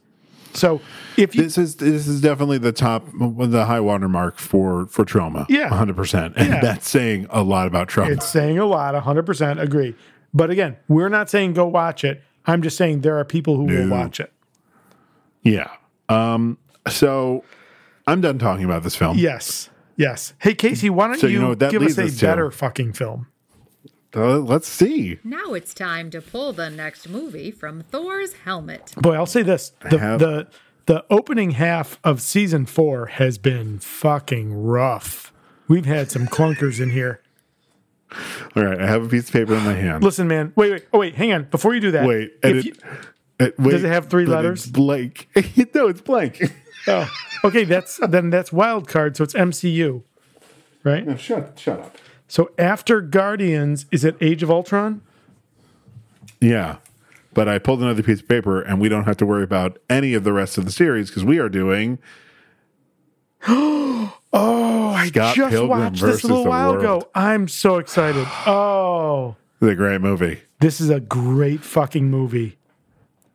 [0.51, 0.81] So
[1.15, 5.05] if you This is this is definitely the top, the high water mark for for
[5.05, 5.45] Troma.
[5.47, 5.69] Yeah.
[5.69, 6.59] hundred percent, and Yeah.
[6.59, 8.09] that's saying a lot about Troma.
[8.09, 9.95] It's saying a lot, 100% agree.
[10.33, 12.21] But again, we're not saying go watch it.
[12.47, 14.31] I'm just saying there are people who will watch it.
[15.43, 15.69] Yeah.
[16.09, 16.57] Um.
[16.89, 17.43] So
[18.07, 19.17] I'm done talking about this film.
[19.17, 19.69] Yes.
[19.97, 20.33] Yes.
[20.39, 22.93] Hey, Casey, why don't So you, you know that give us a us better fucking
[22.93, 23.27] film?
[24.15, 25.19] Uh, let's see.
[25.23, 28.93] Now it's time to pull the next movie from Thor's helmet.
[28.97, 30.47] Boy, I'll say this: the have- the
[30.85, 35.33] the opening half of season four has been fucking rough.
[35.67, 37.21] We've had some clunkers in here.
[38.55, 38.79] All right.
[38.79, 40.03] I have a piece of paper in my hand.
[40.03, 40.53] Listen, man.
[40.55, 40.85] Wait, wait.
[40.93, 41.15] Oh, wait.
[41.15, 41.43] Hang on.
[41.45, 42.31] Before you do that, wait.
[42.41, 42.73] if And it, you-
[43.59, 44.63] wait, Does it have three letters?
[44.63, 45.27] It's blank.
[45.75, 46.41] no, it's blank.
[46.87, 47.09] oh,
[47.43, 47.63] okay.
[47.65, 49.17] That's then that's wild card.
[49.17, 50.03] So it's MCU,
[50.83, 51.05] right?
[51.05, 51.97] No, shut shut up.
[52.27, 55.01] So after Guardians, is it Age of Ultron?
[56.41, 56.77] Yeah.
[57.33, 60.13] But I pulled another piece of paper, and we don't have to worry about any
[60.15, 61.99] of the rest of the series because we are doing
[63.47, 63.96] Oh,
[64.97, 67.01] I Scott just Pilgrim watched this a little while ago.
[67.15, 68.25] I'm so excited.
[68.47, 70.41] Oh, the great movie.
[70.59, 72.57] this is a great fucking movie.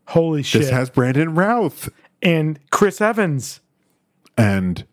[0.08, 0.62] Holy shit.
[0.62, 1.88] This has Brandon Routh
[2.22, 3.60] and Chris Evans
[4.36, 4.84] and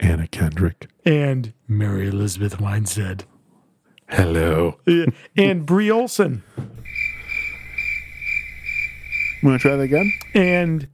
[0.00, 0.88] Anna Kendrick.
[1.06, 3.24] and Mary Elizabeth Winstead
[4.08, 4.78] Hello.
[5.36, 6.42] And Brie Olson
[9.42, 10.12] Want to try that again?
[10.34, 10.88] and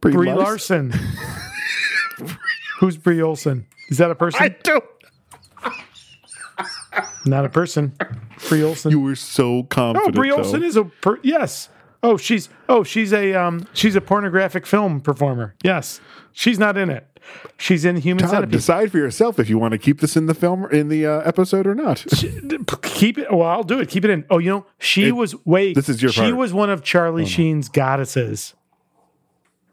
[0.00, 0.90] Brie, Brie Larson?
[0.90, 1.10] Larson.
[2.78, 3.66] Who's Brie Olson?
[3.90, 4.42] Is that a person?
[4.42, 4.84] I don't.
[7.26, 7.92] Not a person.
[8.48, 8.90] Brie Olson.
[8.90, 10.14] You were so oh, confident.
[10.14, 10.38] Brie though.
[10.38, 11.68] Olson is a per- yes.
[12.02, 15.54] Oh, she's oh she's a um she's a pornographic film performer.
[15.64, 16.00] Yes,
[16.32, 17.06] she's not in it.
[17.58, 18.52] She's in Human Todd, Centipede.
[18.52, 21.20] decide for yourself if you want to keep this in the film in the uh,
[21.20, 22.06] episode or not.
[22.82, 23.30] Keep it.
[23.32, 23.88] Well, I'll do it.
[23.88, 24.24] Keep it in.
[24.30, 25.74] Oh, you know, she It- was wait.
[25.74, 26.32] this is your She part.
[26.32, 28.54] Oh, was one of Charlie Sheen's goddesses.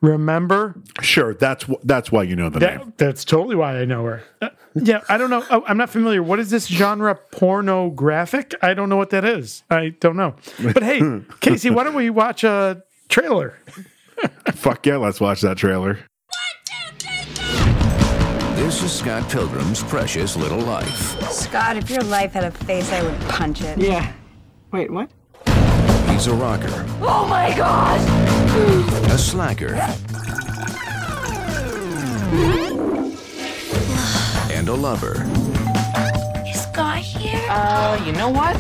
[0.06, 2.94] Remember sure, that's wh- that's why you know the name.
[2.98, 4.24] That's totally why I know her.
[4.42, 5.44] Uh, yeah, I don't know.
[5.50, 6.22] Oh, I'm not familiar.
[6.22, 7.16] What is this genre?
[7.32, 8.54] Pornographic?
[8.62, 9.64] I don't know what that is.
[9.70, 10.36] I don't know.
[10.62, 11.02] But hey,
[11.40, 13.58] Casey, why don't we watch a trailer?
[14.54, 16.00] Fuck yeah, let's watch that trailer.
[18.56, 21.22] This is Scott Pilgrim's precious little life.
[21.32, 23.78] Scott, if your life had a face, I would punch it.
[23.78, 24.12] Yeah.
[24.72, 25.10] Wait, what?
[26.16, 28.00] He's a rocker, Oh my god!
[29.12, 29.76] a a slacker,
[34.50, 35.26] and a lover.
[36.48, 37.46] Is Scott here?
[37.50, 38.56] Uh, you know what?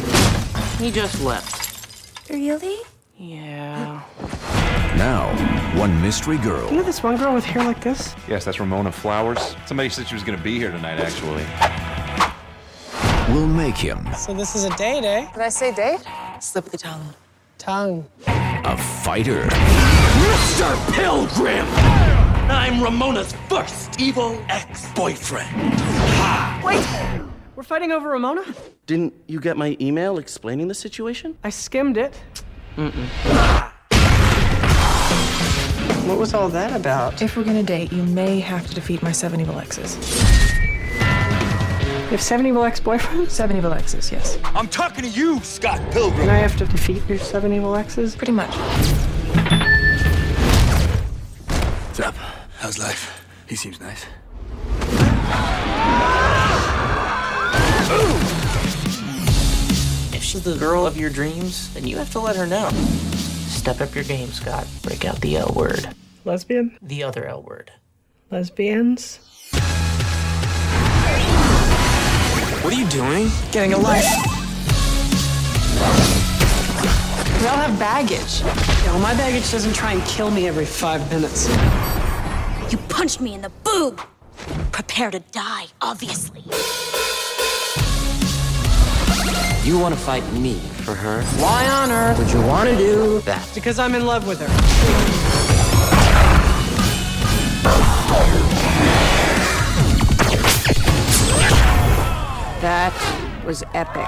[0.81, 2.29] He just left.
[2.29, 2.79] Really?
[3.17, 4.03] Yeah.
[4.97, 5.29] Now,
[5.79, 8.13] one mystery girl You know this one girl with hair like this?
[8.27, 9.55] Yes, that's Ramona Flowers.
[9.65, 11.45] Somebody said she was going to be here tonight, actually.
[13.33, 15.31] we'll make him So this is a date, eh?
[15.31, 16.01] Did I say date?
[16.41, 17.13] Slip the tongue.
[17.57, 18.05] Tongue.
[18.27, 20.93] a fighter Mr.
[20.93, 21.65] Pilgrim!
[22.49, 25.71] I'm Ramona's first evil ex-boyfriend.
[26.63, 26.85] Wait!
[27.55, 28.43] We're fighting over Ramona?
[28.85, 31.37] Didn't you get my email explaining the situation?
[31.43, 32.21] I skimmed it.
[32.75, 33.71] Mm-mm.
[36.07, 37.21] What was all that about?
[37.21, 39.95] If we're gonna date, you may have to defeat my seven evil exes.
[42.05, 43.31] You have seven evil ex-boyfriends?
[43.31, 44.37] Seven evil exes, yes.
[44.43, 46.21] I'm talking to you, Scott Pilgrim.
[46.21, 48.15] And I have to defeat your seven evil exes?
[48.15, 48.53] Pretty much.
[51.87, 52.15] What's up?
[52.59, 53.25] How's life?
[53.49, 54.05] He seems nice.
[60.13, 62.69] If she's the girl of your dreams, then you have to let her know.
[63.47, 64.67] Step up your game, Scott.
[64.83, 65.89] Break out the L word.
[66.23, 66.77] Lesbian?
[66.83, 67.71] The other L word.
[68.29, 69.21] Lesbians?
[72.65, 73.29] What are you doing?
[73.51, 74.03] Getting a life.
[77.39, 78.41] We all have baggage.
[78.41, 81.47] Yeah, well, my baggage doesn't try and kill me every five minutes.
[82.71, 84.01] You punched me in the boob.
[84.71, 86.41] Prepare to die, obviously.
[89.63, 91.21] You want to fight me for her?
[91.37, 93.47] Why on earth Would you want to do that?
[93.53, 94.47] Because I'm in love with her.
[102.65, 102.93] That
[103.45, 104.07] was epic.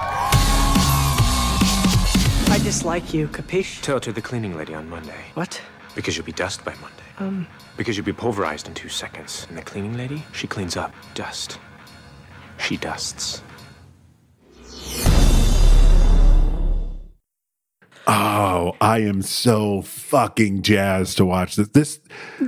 [2.50, 3.84] I dislike you, capiche?
[3.84, 5.26] Tell it to the cleaning lady on Monday.
[5.36, 5.62] What?
[5.94, 7.04] Because you'll be dust by Monday.
[7.20, 7.46] Um,
[7.78, 9.46] Because you'll be pulverized in two seconds.
[9.50, 11.60] And the cleaning lady, she cleans up dust.
[12.58, 13.44] She dusts.
[18.08, 21.68] Oh, I am so fucking jazzed to watch this.
[21.68, 22.00] This,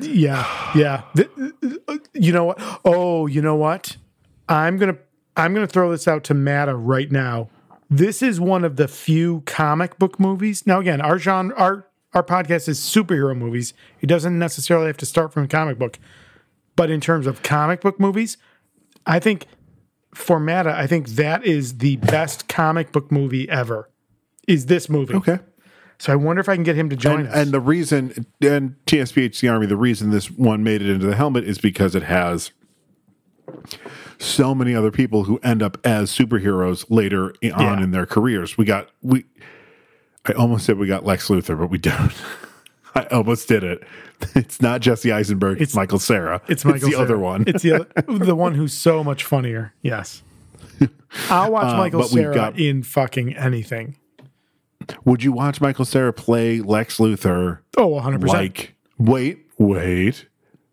[0.02, 0.44] Yeah,
[0.76, 1.03] yeah.
[2.15, 2.60] You know what?
[2.84, 3.98] Oh, you know what?
[4.48, 4.98] I'm gonna
[5.39, 7.49] I'm gonna throw this out to Matta right now.
[7.89, 10.67] This is one of the few comic book movies.
[10.67, 13.73] Now, again, our genre, our our podcast is superhero movies.
[14.01, 15.97] It doesn't necessarily have to start from a comic book,
[16.75, 18.37] but in terms of comic book movies,
[19.05, 19.45] I think
[20.13, 23.89] for Matta, I think that is the best comic book movie ever.
[24.47, 25.13] Is this movie?
[25.13, 25.39] Okay.
[25.99, 27.35] So I wonder if I can get him to join and, us.
[27.35, 31.43] and the reason, and TSPHC Army, the reason this one made it into the helmet
[31.43, 32.51] is because it has
[34.19, 37.83] so many other people who end up as superheroes later on Yeah.
[37.83, 38.57] in their careers.
[38.57, 39.25] We got we.
[40.27, 42.11] I almost said we got Lex Luthor, but we don't.
[42.95, 43.83] I almost did it.
[44.35, 45.61] It's not Jesse Eisenberg.
[45.61, 46.41] It's, Michael Cera.
[46.49, 47.03] It's Michael the Cera.
[47.03, 47.45] other one.
[47.47, 49.73] It's the other, the one who's so much funnier.
[49.81, 50.23] Yes.
[51.29, 53.95] I'll watch Uh, Michael Cera got- in fucking anything.
[55.05, 57.59] Would you watch Michael Cera play Lex Luthor?
[57.77, 58.27] Oh, 100%.
[58.27, 60.25] Like, wait, wait,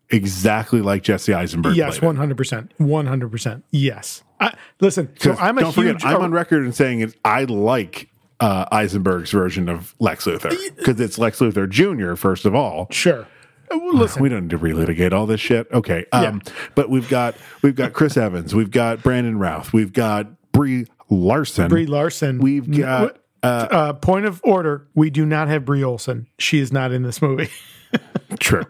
[0.09, 1.75] exactly like Jesse Eisenberg.
[1.75, 2.69] yes, 100%.
[2.79, 3.63] 100%.
[3.71, 4.23] Yes.
[4.39, 6.01] I, listen, so I'm a don't huge.
[6.01, 7.15] forget, I'm on record in saying it.
[7.25, 8.09] I like
[8.39, 12.15] uh, Eisenberg's version of Lex Luthor because it's Lex Luthor Jr.
[12.15, 13.27] First of all, sure.
[13.71, 15.67] Uh, well, Listen, we don't need to relitigate all this shit.
[15.71, 16.41] Okay, um,
[16.75, 21.67] but we've got we've got Chris Evans, we've got Brandon Routh, we've got Brie Larson,
[21.67, 22.37] Brie Larson.
[22.37, 24.87] We've got uh, uh, point of order.
[24.93, 26.27] We do not have Brie Olson.
[26.37, 27.49] She is not in this movie.
[28.39, 28.63] True.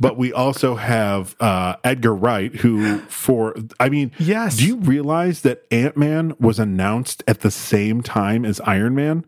[0.00, 4.56] but we also have uh, Edgar Wright, who, for, I mean, yes.
[4.58, 9.24] Do you realize that Ant Man was announced at the same time as Iron Man?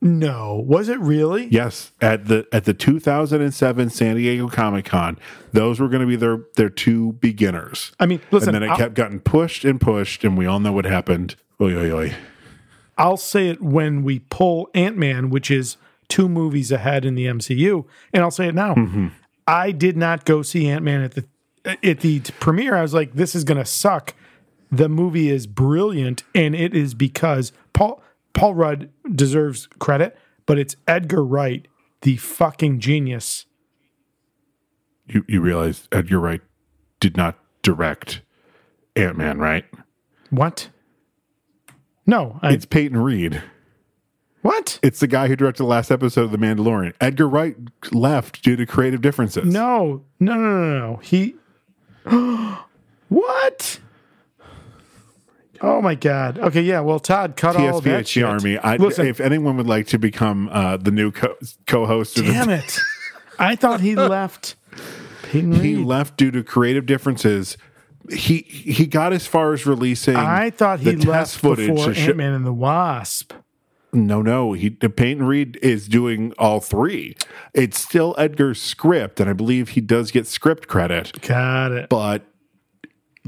[0.00, 1.46] No, was it really?
[1.46, 5.18] Yes, at the at the 2007 San Diego Comic Con,
[5.52, 7.92] those were going to be their their two beginners.
[7.98, 10.60] I mean, listen, and then it I'll- kept getting pushed and pushed, and we all
[10.60, 11.36] know what happened.
[11.58, 12.14] Oy, oy, oy.
[12.98, 15.78] I'll say it when we pull Ant Man, which is
[16.08, 18.74] two movies ahead in the MCU, and I'll say it now.
[18.74, 19.08] Mm-hmm.
[19.46, 21.24] I did not go see Ant Man at the
[21.82, 22.74] at the premiere.
[22.74, 24.14] I was like, this is going to suck.
[24.70, 28.02] The movie is brilliant, and it is because Paul
[28.32, 30.16] Paul Rudd deserves credit,
[30.46, 31.66] but it's Edgar Wright,
[32.02, 33.46] the fucking genius.
[35.06, 36.40] You you realize Edgar Wright
[37.00, 38.22] did not direct
[38.96, 39.64] Ant Man, right?
[40.30, 40.70] What?
[42.06, 43.42] No, I, it's Peyton Reed.
[44.44, 44.78] What?
[44.82, 46.92] It's the guy who directed the last episode of The Mandalorian.
[47.00, 47.56] Edgar Wright
[47.92, 49.50] left due to creative differences.
[49.50, 50.96] no, no, no, no, no.
[50.96, 51.34] He.
[53.08, 53.80] what?
[55.62, 56.38] Oh my god.
[56.38, 56.80] Okay, yeah.
[56.80, 58.22] Well, Todd, cut all of that shit.
[58.22, 58.58] Army.
[58.58, 62.48] I, Listen, if anyone would like to become uh, the new co- co-host, of damn
[62.48, 62.78] the, it.
[63.38, 64.56] I thought he left.
[65.30, 65.40] He
[65.76, 67.56] left due to creative differences.
[68.10, 70.16] He he got as far as releasing.
[70.16, 73.32] I thought he left footage before Ant Man and the Wasp.
[73.94, 74.52] No, no.
[74.52, 77.16] He Peyton Reed is doing all three.
[77.54, 81.20] It's still Edgar's script, and I believe he does get script credit.
[81.22, 81.88] Got it.
[81.88, 82.22] But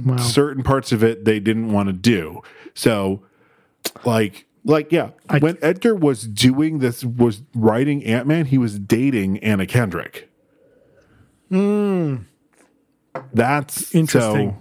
[0.04, 0.18] Wow.
[0.18, 2.42] certain parts of it they didn't want to do.
[2.74, 3.22] So,
[4.04, 9.38] like, like yeah, when Edgar was doing this, was writing Ant Man, he was dating
[9.38, 10.28] Anna Kendrick.
[11.48, 12.16] Hmm.
[13.32, 14.50] That's Interesting.
[14.50, 14.56] So,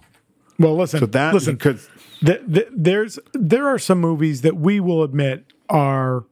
[0.59, 0.99] Well, listen.
[1.01, 1.55] so that listen.
[1.55, 1.89] because
[2.23, 6.23] th- th- there's there are some movies that we will admit are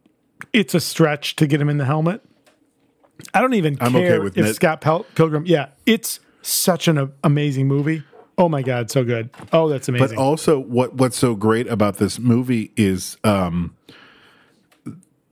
[0.52, 2.22] it's a stretch to get him in the helmet.
[3.34, 4.54] I don't even I'm care okay with if it.
[4.56, 5.46] Scott Pel- Pilgrim.
[5.46, 8.04] Yeah, it's such an a- amazing movie.
[8.38, 9.30] Oh my god, so good.
[9.52, 10.18] Oh, that's amazing.
[10.18, 13.76] But also, what what's so great about this movie is um,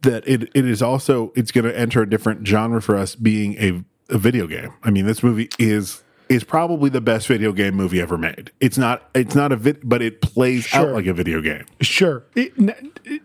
[0.03, 3.55] that it it is also it's going to enter a different genre for us, being
[3.55, 3.83] a,
[4.13, 4.73] a video game.
[4.83, 8.51] I mean, this movie is is probably the best video game movie ever made.
[8.59, 11.65] It's not it's not a vid, but it plays out like a video game.
[11.81, 12.23] Sure.
[12.35, 12.53] It,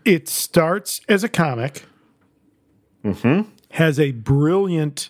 [0.03, 1.83] it starts as a comic,
[3.03, 3.49] Mm-hmm.
[3.71, 5.09] has a brilliant,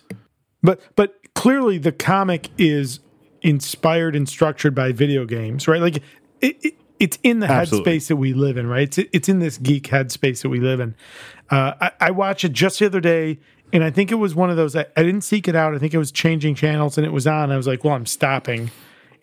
[0.62, 3.00] but but clearly the comic is
[3.42, 5.80] inspired and structured by video games, right?
[5.80, 5.96] Like
[6.40, 7.92] it, it it's in the Absolutely.
[7.98, 8.82] headspace that we live in, right?
[8.96, 10.94] It's it's in this geek headspace that we live in.
[11.50, 13.38] Uh, I, I watched it just the other day,
[13.72, 14.74] and I think it was one of those.
[14.76, 15.74] I, I didn't seek it out.
[15.74, 17.50] I think it was changing channels, and it was on.
[17.50, 18.70] I was like, well, I'm stopping,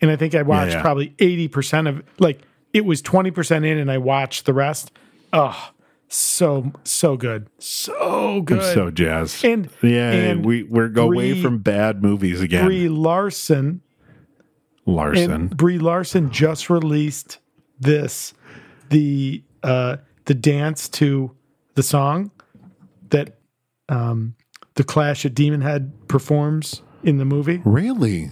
[0.00, 0.82] and I think I watched yeah.
[0.82, 2.40] probably eighty percent of like
[2.72, 4.92] it was twenty percent in, and I watched the rest.
[5.32, 5.72] Oh,
[6.08, 8.58] so so good, so good.
[8.58, 9.44] I'm so jazzed.
[9.44, 12.66] And yeah, and we we're go away from bad movies again.
[12.66, 13.82] Brie Larson
[14.86, 15.48] Larson.
[15.48, 17.38] Brie Larson just released
[17.80, 18.32] this
[18.88, 19.96] the uh
[20.26, 21.32] the dance to
[21.74, 22.30] the song
[23.10, 23.36] that
[23.88, 24.34] um
[24.74, 27.60] the Clash at Demon Head performs in the movie.
[27.64, 28.30] really?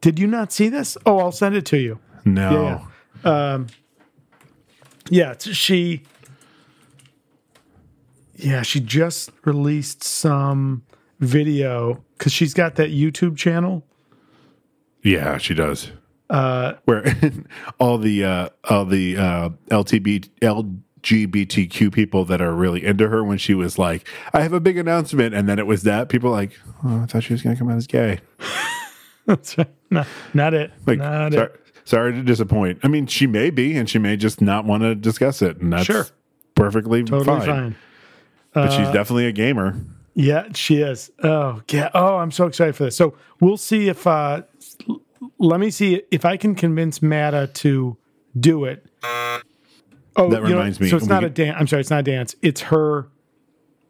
[0.00, 0.96] Did you not see this?
[1.04, 1.98] Oh, I'll send it to you.
[2.24, 2.82] No.
[3.24, 3.52] Yeah.
[3.52, 3.66] Um
[5.10, 6.02] yeah, she
[8.36, 10.82] Yeah, she just released some
[11.18, 13.84] video cuz she's got that YouTube channel.
[15.02, 15.90] Yeah, she does.
[16.30, 17.04] Uh where
[17.80, 20.28] all the uh, all the uh, LTB,
[21.02, 24.76] LGBTQ people that are really into her when she was like, "I have a big
[24.78, 26.52] announcement," and then it was that people like,
[26.84, 28.20] "Oh, I thought she was going to come out as gay."
[29.26, 29.68] That's right.
[29.90, 30.04] No,
[30.34, 30.70] not it.
[30.86, 31.60] Like, not sorry, it.
[31.84, 32.80] sorry to disappoint.
[32.82, 35.72] I mean, she may be, and she may just not want to discuss it, and
[35.72, 36.06] that's Sure.
[36.54, 37.46] perfectly Totally fine.
[37.46, 37.76] fine.
[38.54, 39.76] But she's Uh, definitely a gamer.
[40.14, 41.10] Yeah, she is.
[41.22, 41.90] Oh, yeah.
[41.94, 42.96] Oh, I'm so excited for this.
[42.96, 44.42] So we'll see if uh
[44.88, 45.02] l-
[45.38, 47.96] let me see if I can convince Matta to
[48.40, 48.86] do it.
[50.18, 51.56] Oh, That you know, reminds me, So it's we not a dance.
[51.58, 52.34] I'm sorry, it's not a dance.
[52.42, 53.08] It's her.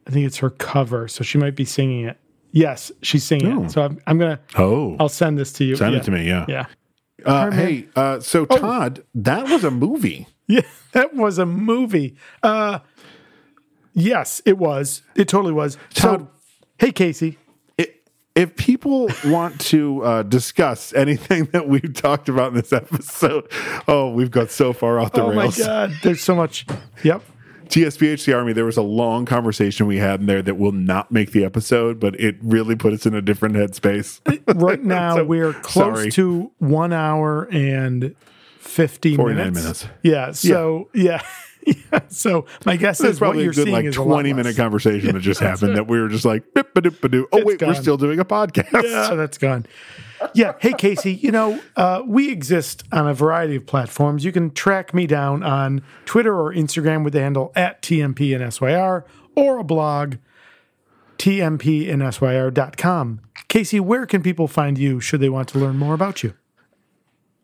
[0.06, 1.08] I think it's her cover.
[1.08, 2.18] So she might be singing it.
[2.52, 3.64] Yes, she's singing Oh.
[3.64, 3.70] it.
[3.72, 4.38] So I'm, I'm gonna.
[4.56, 5.74] Oh, I'll send this to you.
[5.76, 6.44] Send it to me, yeah.
[6.48, 6.66] Yeah.
[7.24, 8.58] Uh, hey, uh, so Oh.
[8.58, 10.28] Todd, that was a movie.
[10.50, 12.16] Yeah, that was a movie.
[12.42, 12.78] Uh
[13.92, 15.02] yes, it was.
[15.14, 15.76] It totally was.
[15.92, 16.26] Todd,
[16.78, 17.36] hey Casey.
[18.38, 23.50] If people want to uh, discuss anything that we've talked about in this episode,
[23.88, 25.58] oh, we've got so far off the oh rails.
[25.58, 26.64] my god, there's so much.
[27.02, 27.22] Yep.
[27.68, 31.32] TSPHC Army, there was a long conversation we had in there that will not make
[31.32, 34.20] the episode, but it really put us in a different headspace.
[34.58, 36.10] Right now So- we're close sorry.
[36.12, 38.14] to one hour and
[38.58, 39.62] fifty 49 minutes.
[39.62, 39.86] minutes.
[40.02, 40.32] Yeah.
[40.32, 41.02] So yeah.
[41.02, 41.22] yeah.
[42.08, 45.14] So my guess is what probably you're a good seeing like is 20 minute conversation
[45.14, 45.76] that just happened right.
[45.76, 47.96] that we were just like, "Bip, ba, doop, ba, doo." oh, It's wait, we're still
[47.96, 48.82] doing a podcast.
[48.82, 49.66] yeah, that's gone.
[50.34, 50.54] Yeah.
[50.58, 54.24] Hey, Casey, you know, uh, we exist on a variety of platforms.
[54.24, 58.52] You can track me down on Twitter or Instagram with the handle at TMP and
[58.52, 59.04] SYR
[59.36, 60.16] or a blog,
[61.18, 63.20] tmp and tmpnsyr.com.
[63.48, 66.34] Casey, where can people find you should they want to learn more about you?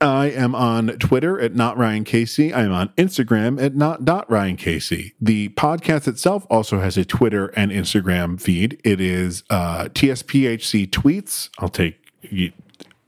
[0.00, 2.52] I am on Twitter at not Ryan Casey.
[2.52, 5.14] I am on Instagram at not dot Ryan Casey.
[5.20, 8.80] The podcast itself also has a Twitter and Instagram feed.
[8.84, 11.48] It is uh, TSPHC tweets.
[11.58, 11.96] I'll take.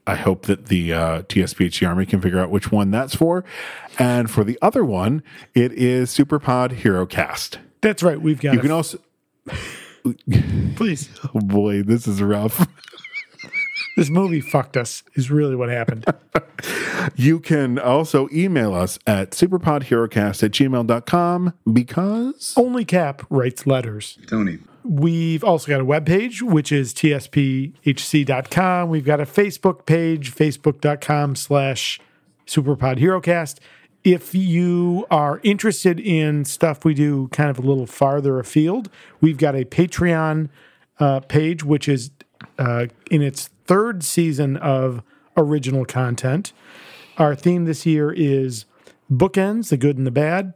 [0.06, 3.44] I hope that the uh, TSPHC Army can figure out which one that's for.
[3.98, 5.22] And for the other one,
[5.54, 7.58] it is Superpod Hero Cast.
[7.80, 8.20] That's right.
[8.20, 8.98] We've got You can also.
[10.76, 11.10] Please.
[11.34, 12.66] Oh boy, this is rough.
[13.96, 16.04] This movie fucked us, is really what happened.
[17.14, 24.18] You can also email us at superpodherocast at gmail.com because Only Cap writes letters.
[24.26, 24.58] Tony.
[24.82, 28.88] We've also got a webpage, which is tspHC.com.
[28.88, 32.00] We've got a Facebook page, facebook.com slash
[32.46, 33.58] superpodherocast.
[34.04, 38.88] If you are interested in stuff we do kind of a little farther afield,
[39.20, 40.48] we've got a Patreon
[40.98, 42.10] uh, page, which is
[42.58, 45.02] uh, in its third season of
[45.36, 46.52] original content.
[47.18, 48.64] Our theme this year is
[49.10, 50.54] bookends, the good and the bad.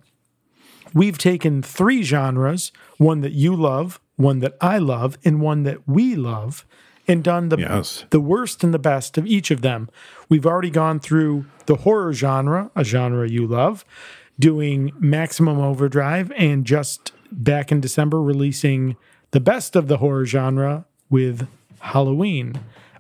[0.93, 5.89] We've taken three genres one that you love, one that I love, and one that
[5.89, 6.67] we love,
[7.07, 8.05] and done the, Yes.
[8.11, 9.89] the worst and the best of each of them.
[10.29, 13.85] We've already gone through the horror genre, a genre you love,
[14.39, 18.97] doing Maximum Overdrive, and just back in December releasing
[19.31, 21.47] the best of the horror genre with
[21.81, 22.55] Halloween.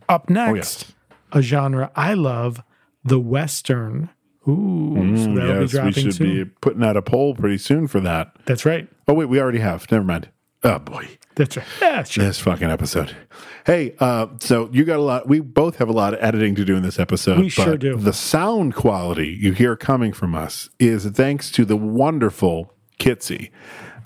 [0.08, 0.56] Up next,
[0.88, 0.92] yes.
[1.32, 2.62] a genre I love,
[3.04, 4.10] the Western.
[4.48, 6.44] Ooh, so Mm, that'll be yes, we dropping should soon.
[6.44, 8.32] be putting out a poll pretty soon for that.
[8.46, 8.88] That's right.
[9.06, 9.90] Oh wait, we already have.
[9.90, 10.30] Never mind.
[10.64, 11.66] Oh boy, That's right.
[11.80, 12.24] Yeah, sure.
[12.24, 13.14] this fucking episode.
[13.64, 15.28] Hey, uh, so you got a lot.
[15.28, 17.38] We both have a lot of editing to do in this episode.
[17.38, 17.96] We sure do.
[17.96, 23.50] The sound quality you hear coming from us is thanks to the wonderful Kitzy.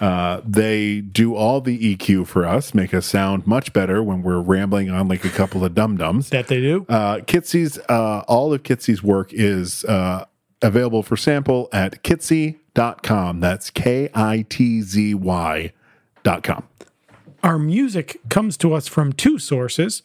[0.00, 4.40] Uh, they do all the EQ for us, make us sound much better when we're
[4.40, 6.30] rambling on like a couple of dum dums.
[6.30, 6.86] That they do.
[6.88, 10.24] Uh, Kitzy's, uh, all of Kitzy's work is uh,
[10.62, 13.40] available for sample at kitzy.com.
[13.40, 15.72] That's K I T Z Y
[16.22, 16.64] dot com.
[17.42, 20.02] Our music comes to us from two sources.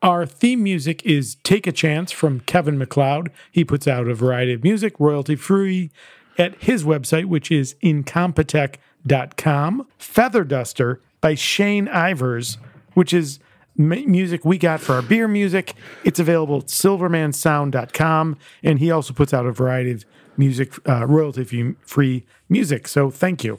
[0.00, 3.30] Our theme music is Take a Chance from Kevin MacLeod.
[3.50, 5.90] He puts out a variety of music, royalty free,
[6.38, 8.78] at his website, which is incompetech.com.
[9.98, 12.56] Feather Duster by Shane Ivers,
[12.94, 13.38] which is
[13.76, 15.74] music we got for our beer music.
[16.04, 18.36] It's available at silvermansound.com.
[18.62, 20.04] And he also puts out a variety of
[20.36, 22.88] music, uh, royalty free music.
[22.88, 23.58] So thank you.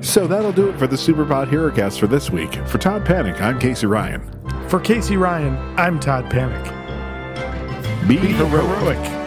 [0.00, 2.54] So that'll do it for the Superpod HeroCast for this week.
[2.66, 4.22] For Todd Panic, I'm Casey Ryan.
[4.68, 6.64] For Casey Ryan, I'm Todd Panic.
[8.08, 8.96] Be, Be heroic.
[8.96, 9.25] heroic.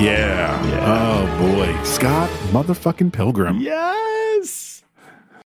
[0.00, 0.64] Yeah.
[0.68, 0.84] yeah.
[0.86, 3.58] Oh boy, Scott motherfucking Pilgrim.
[3.58, 4.77] Yes.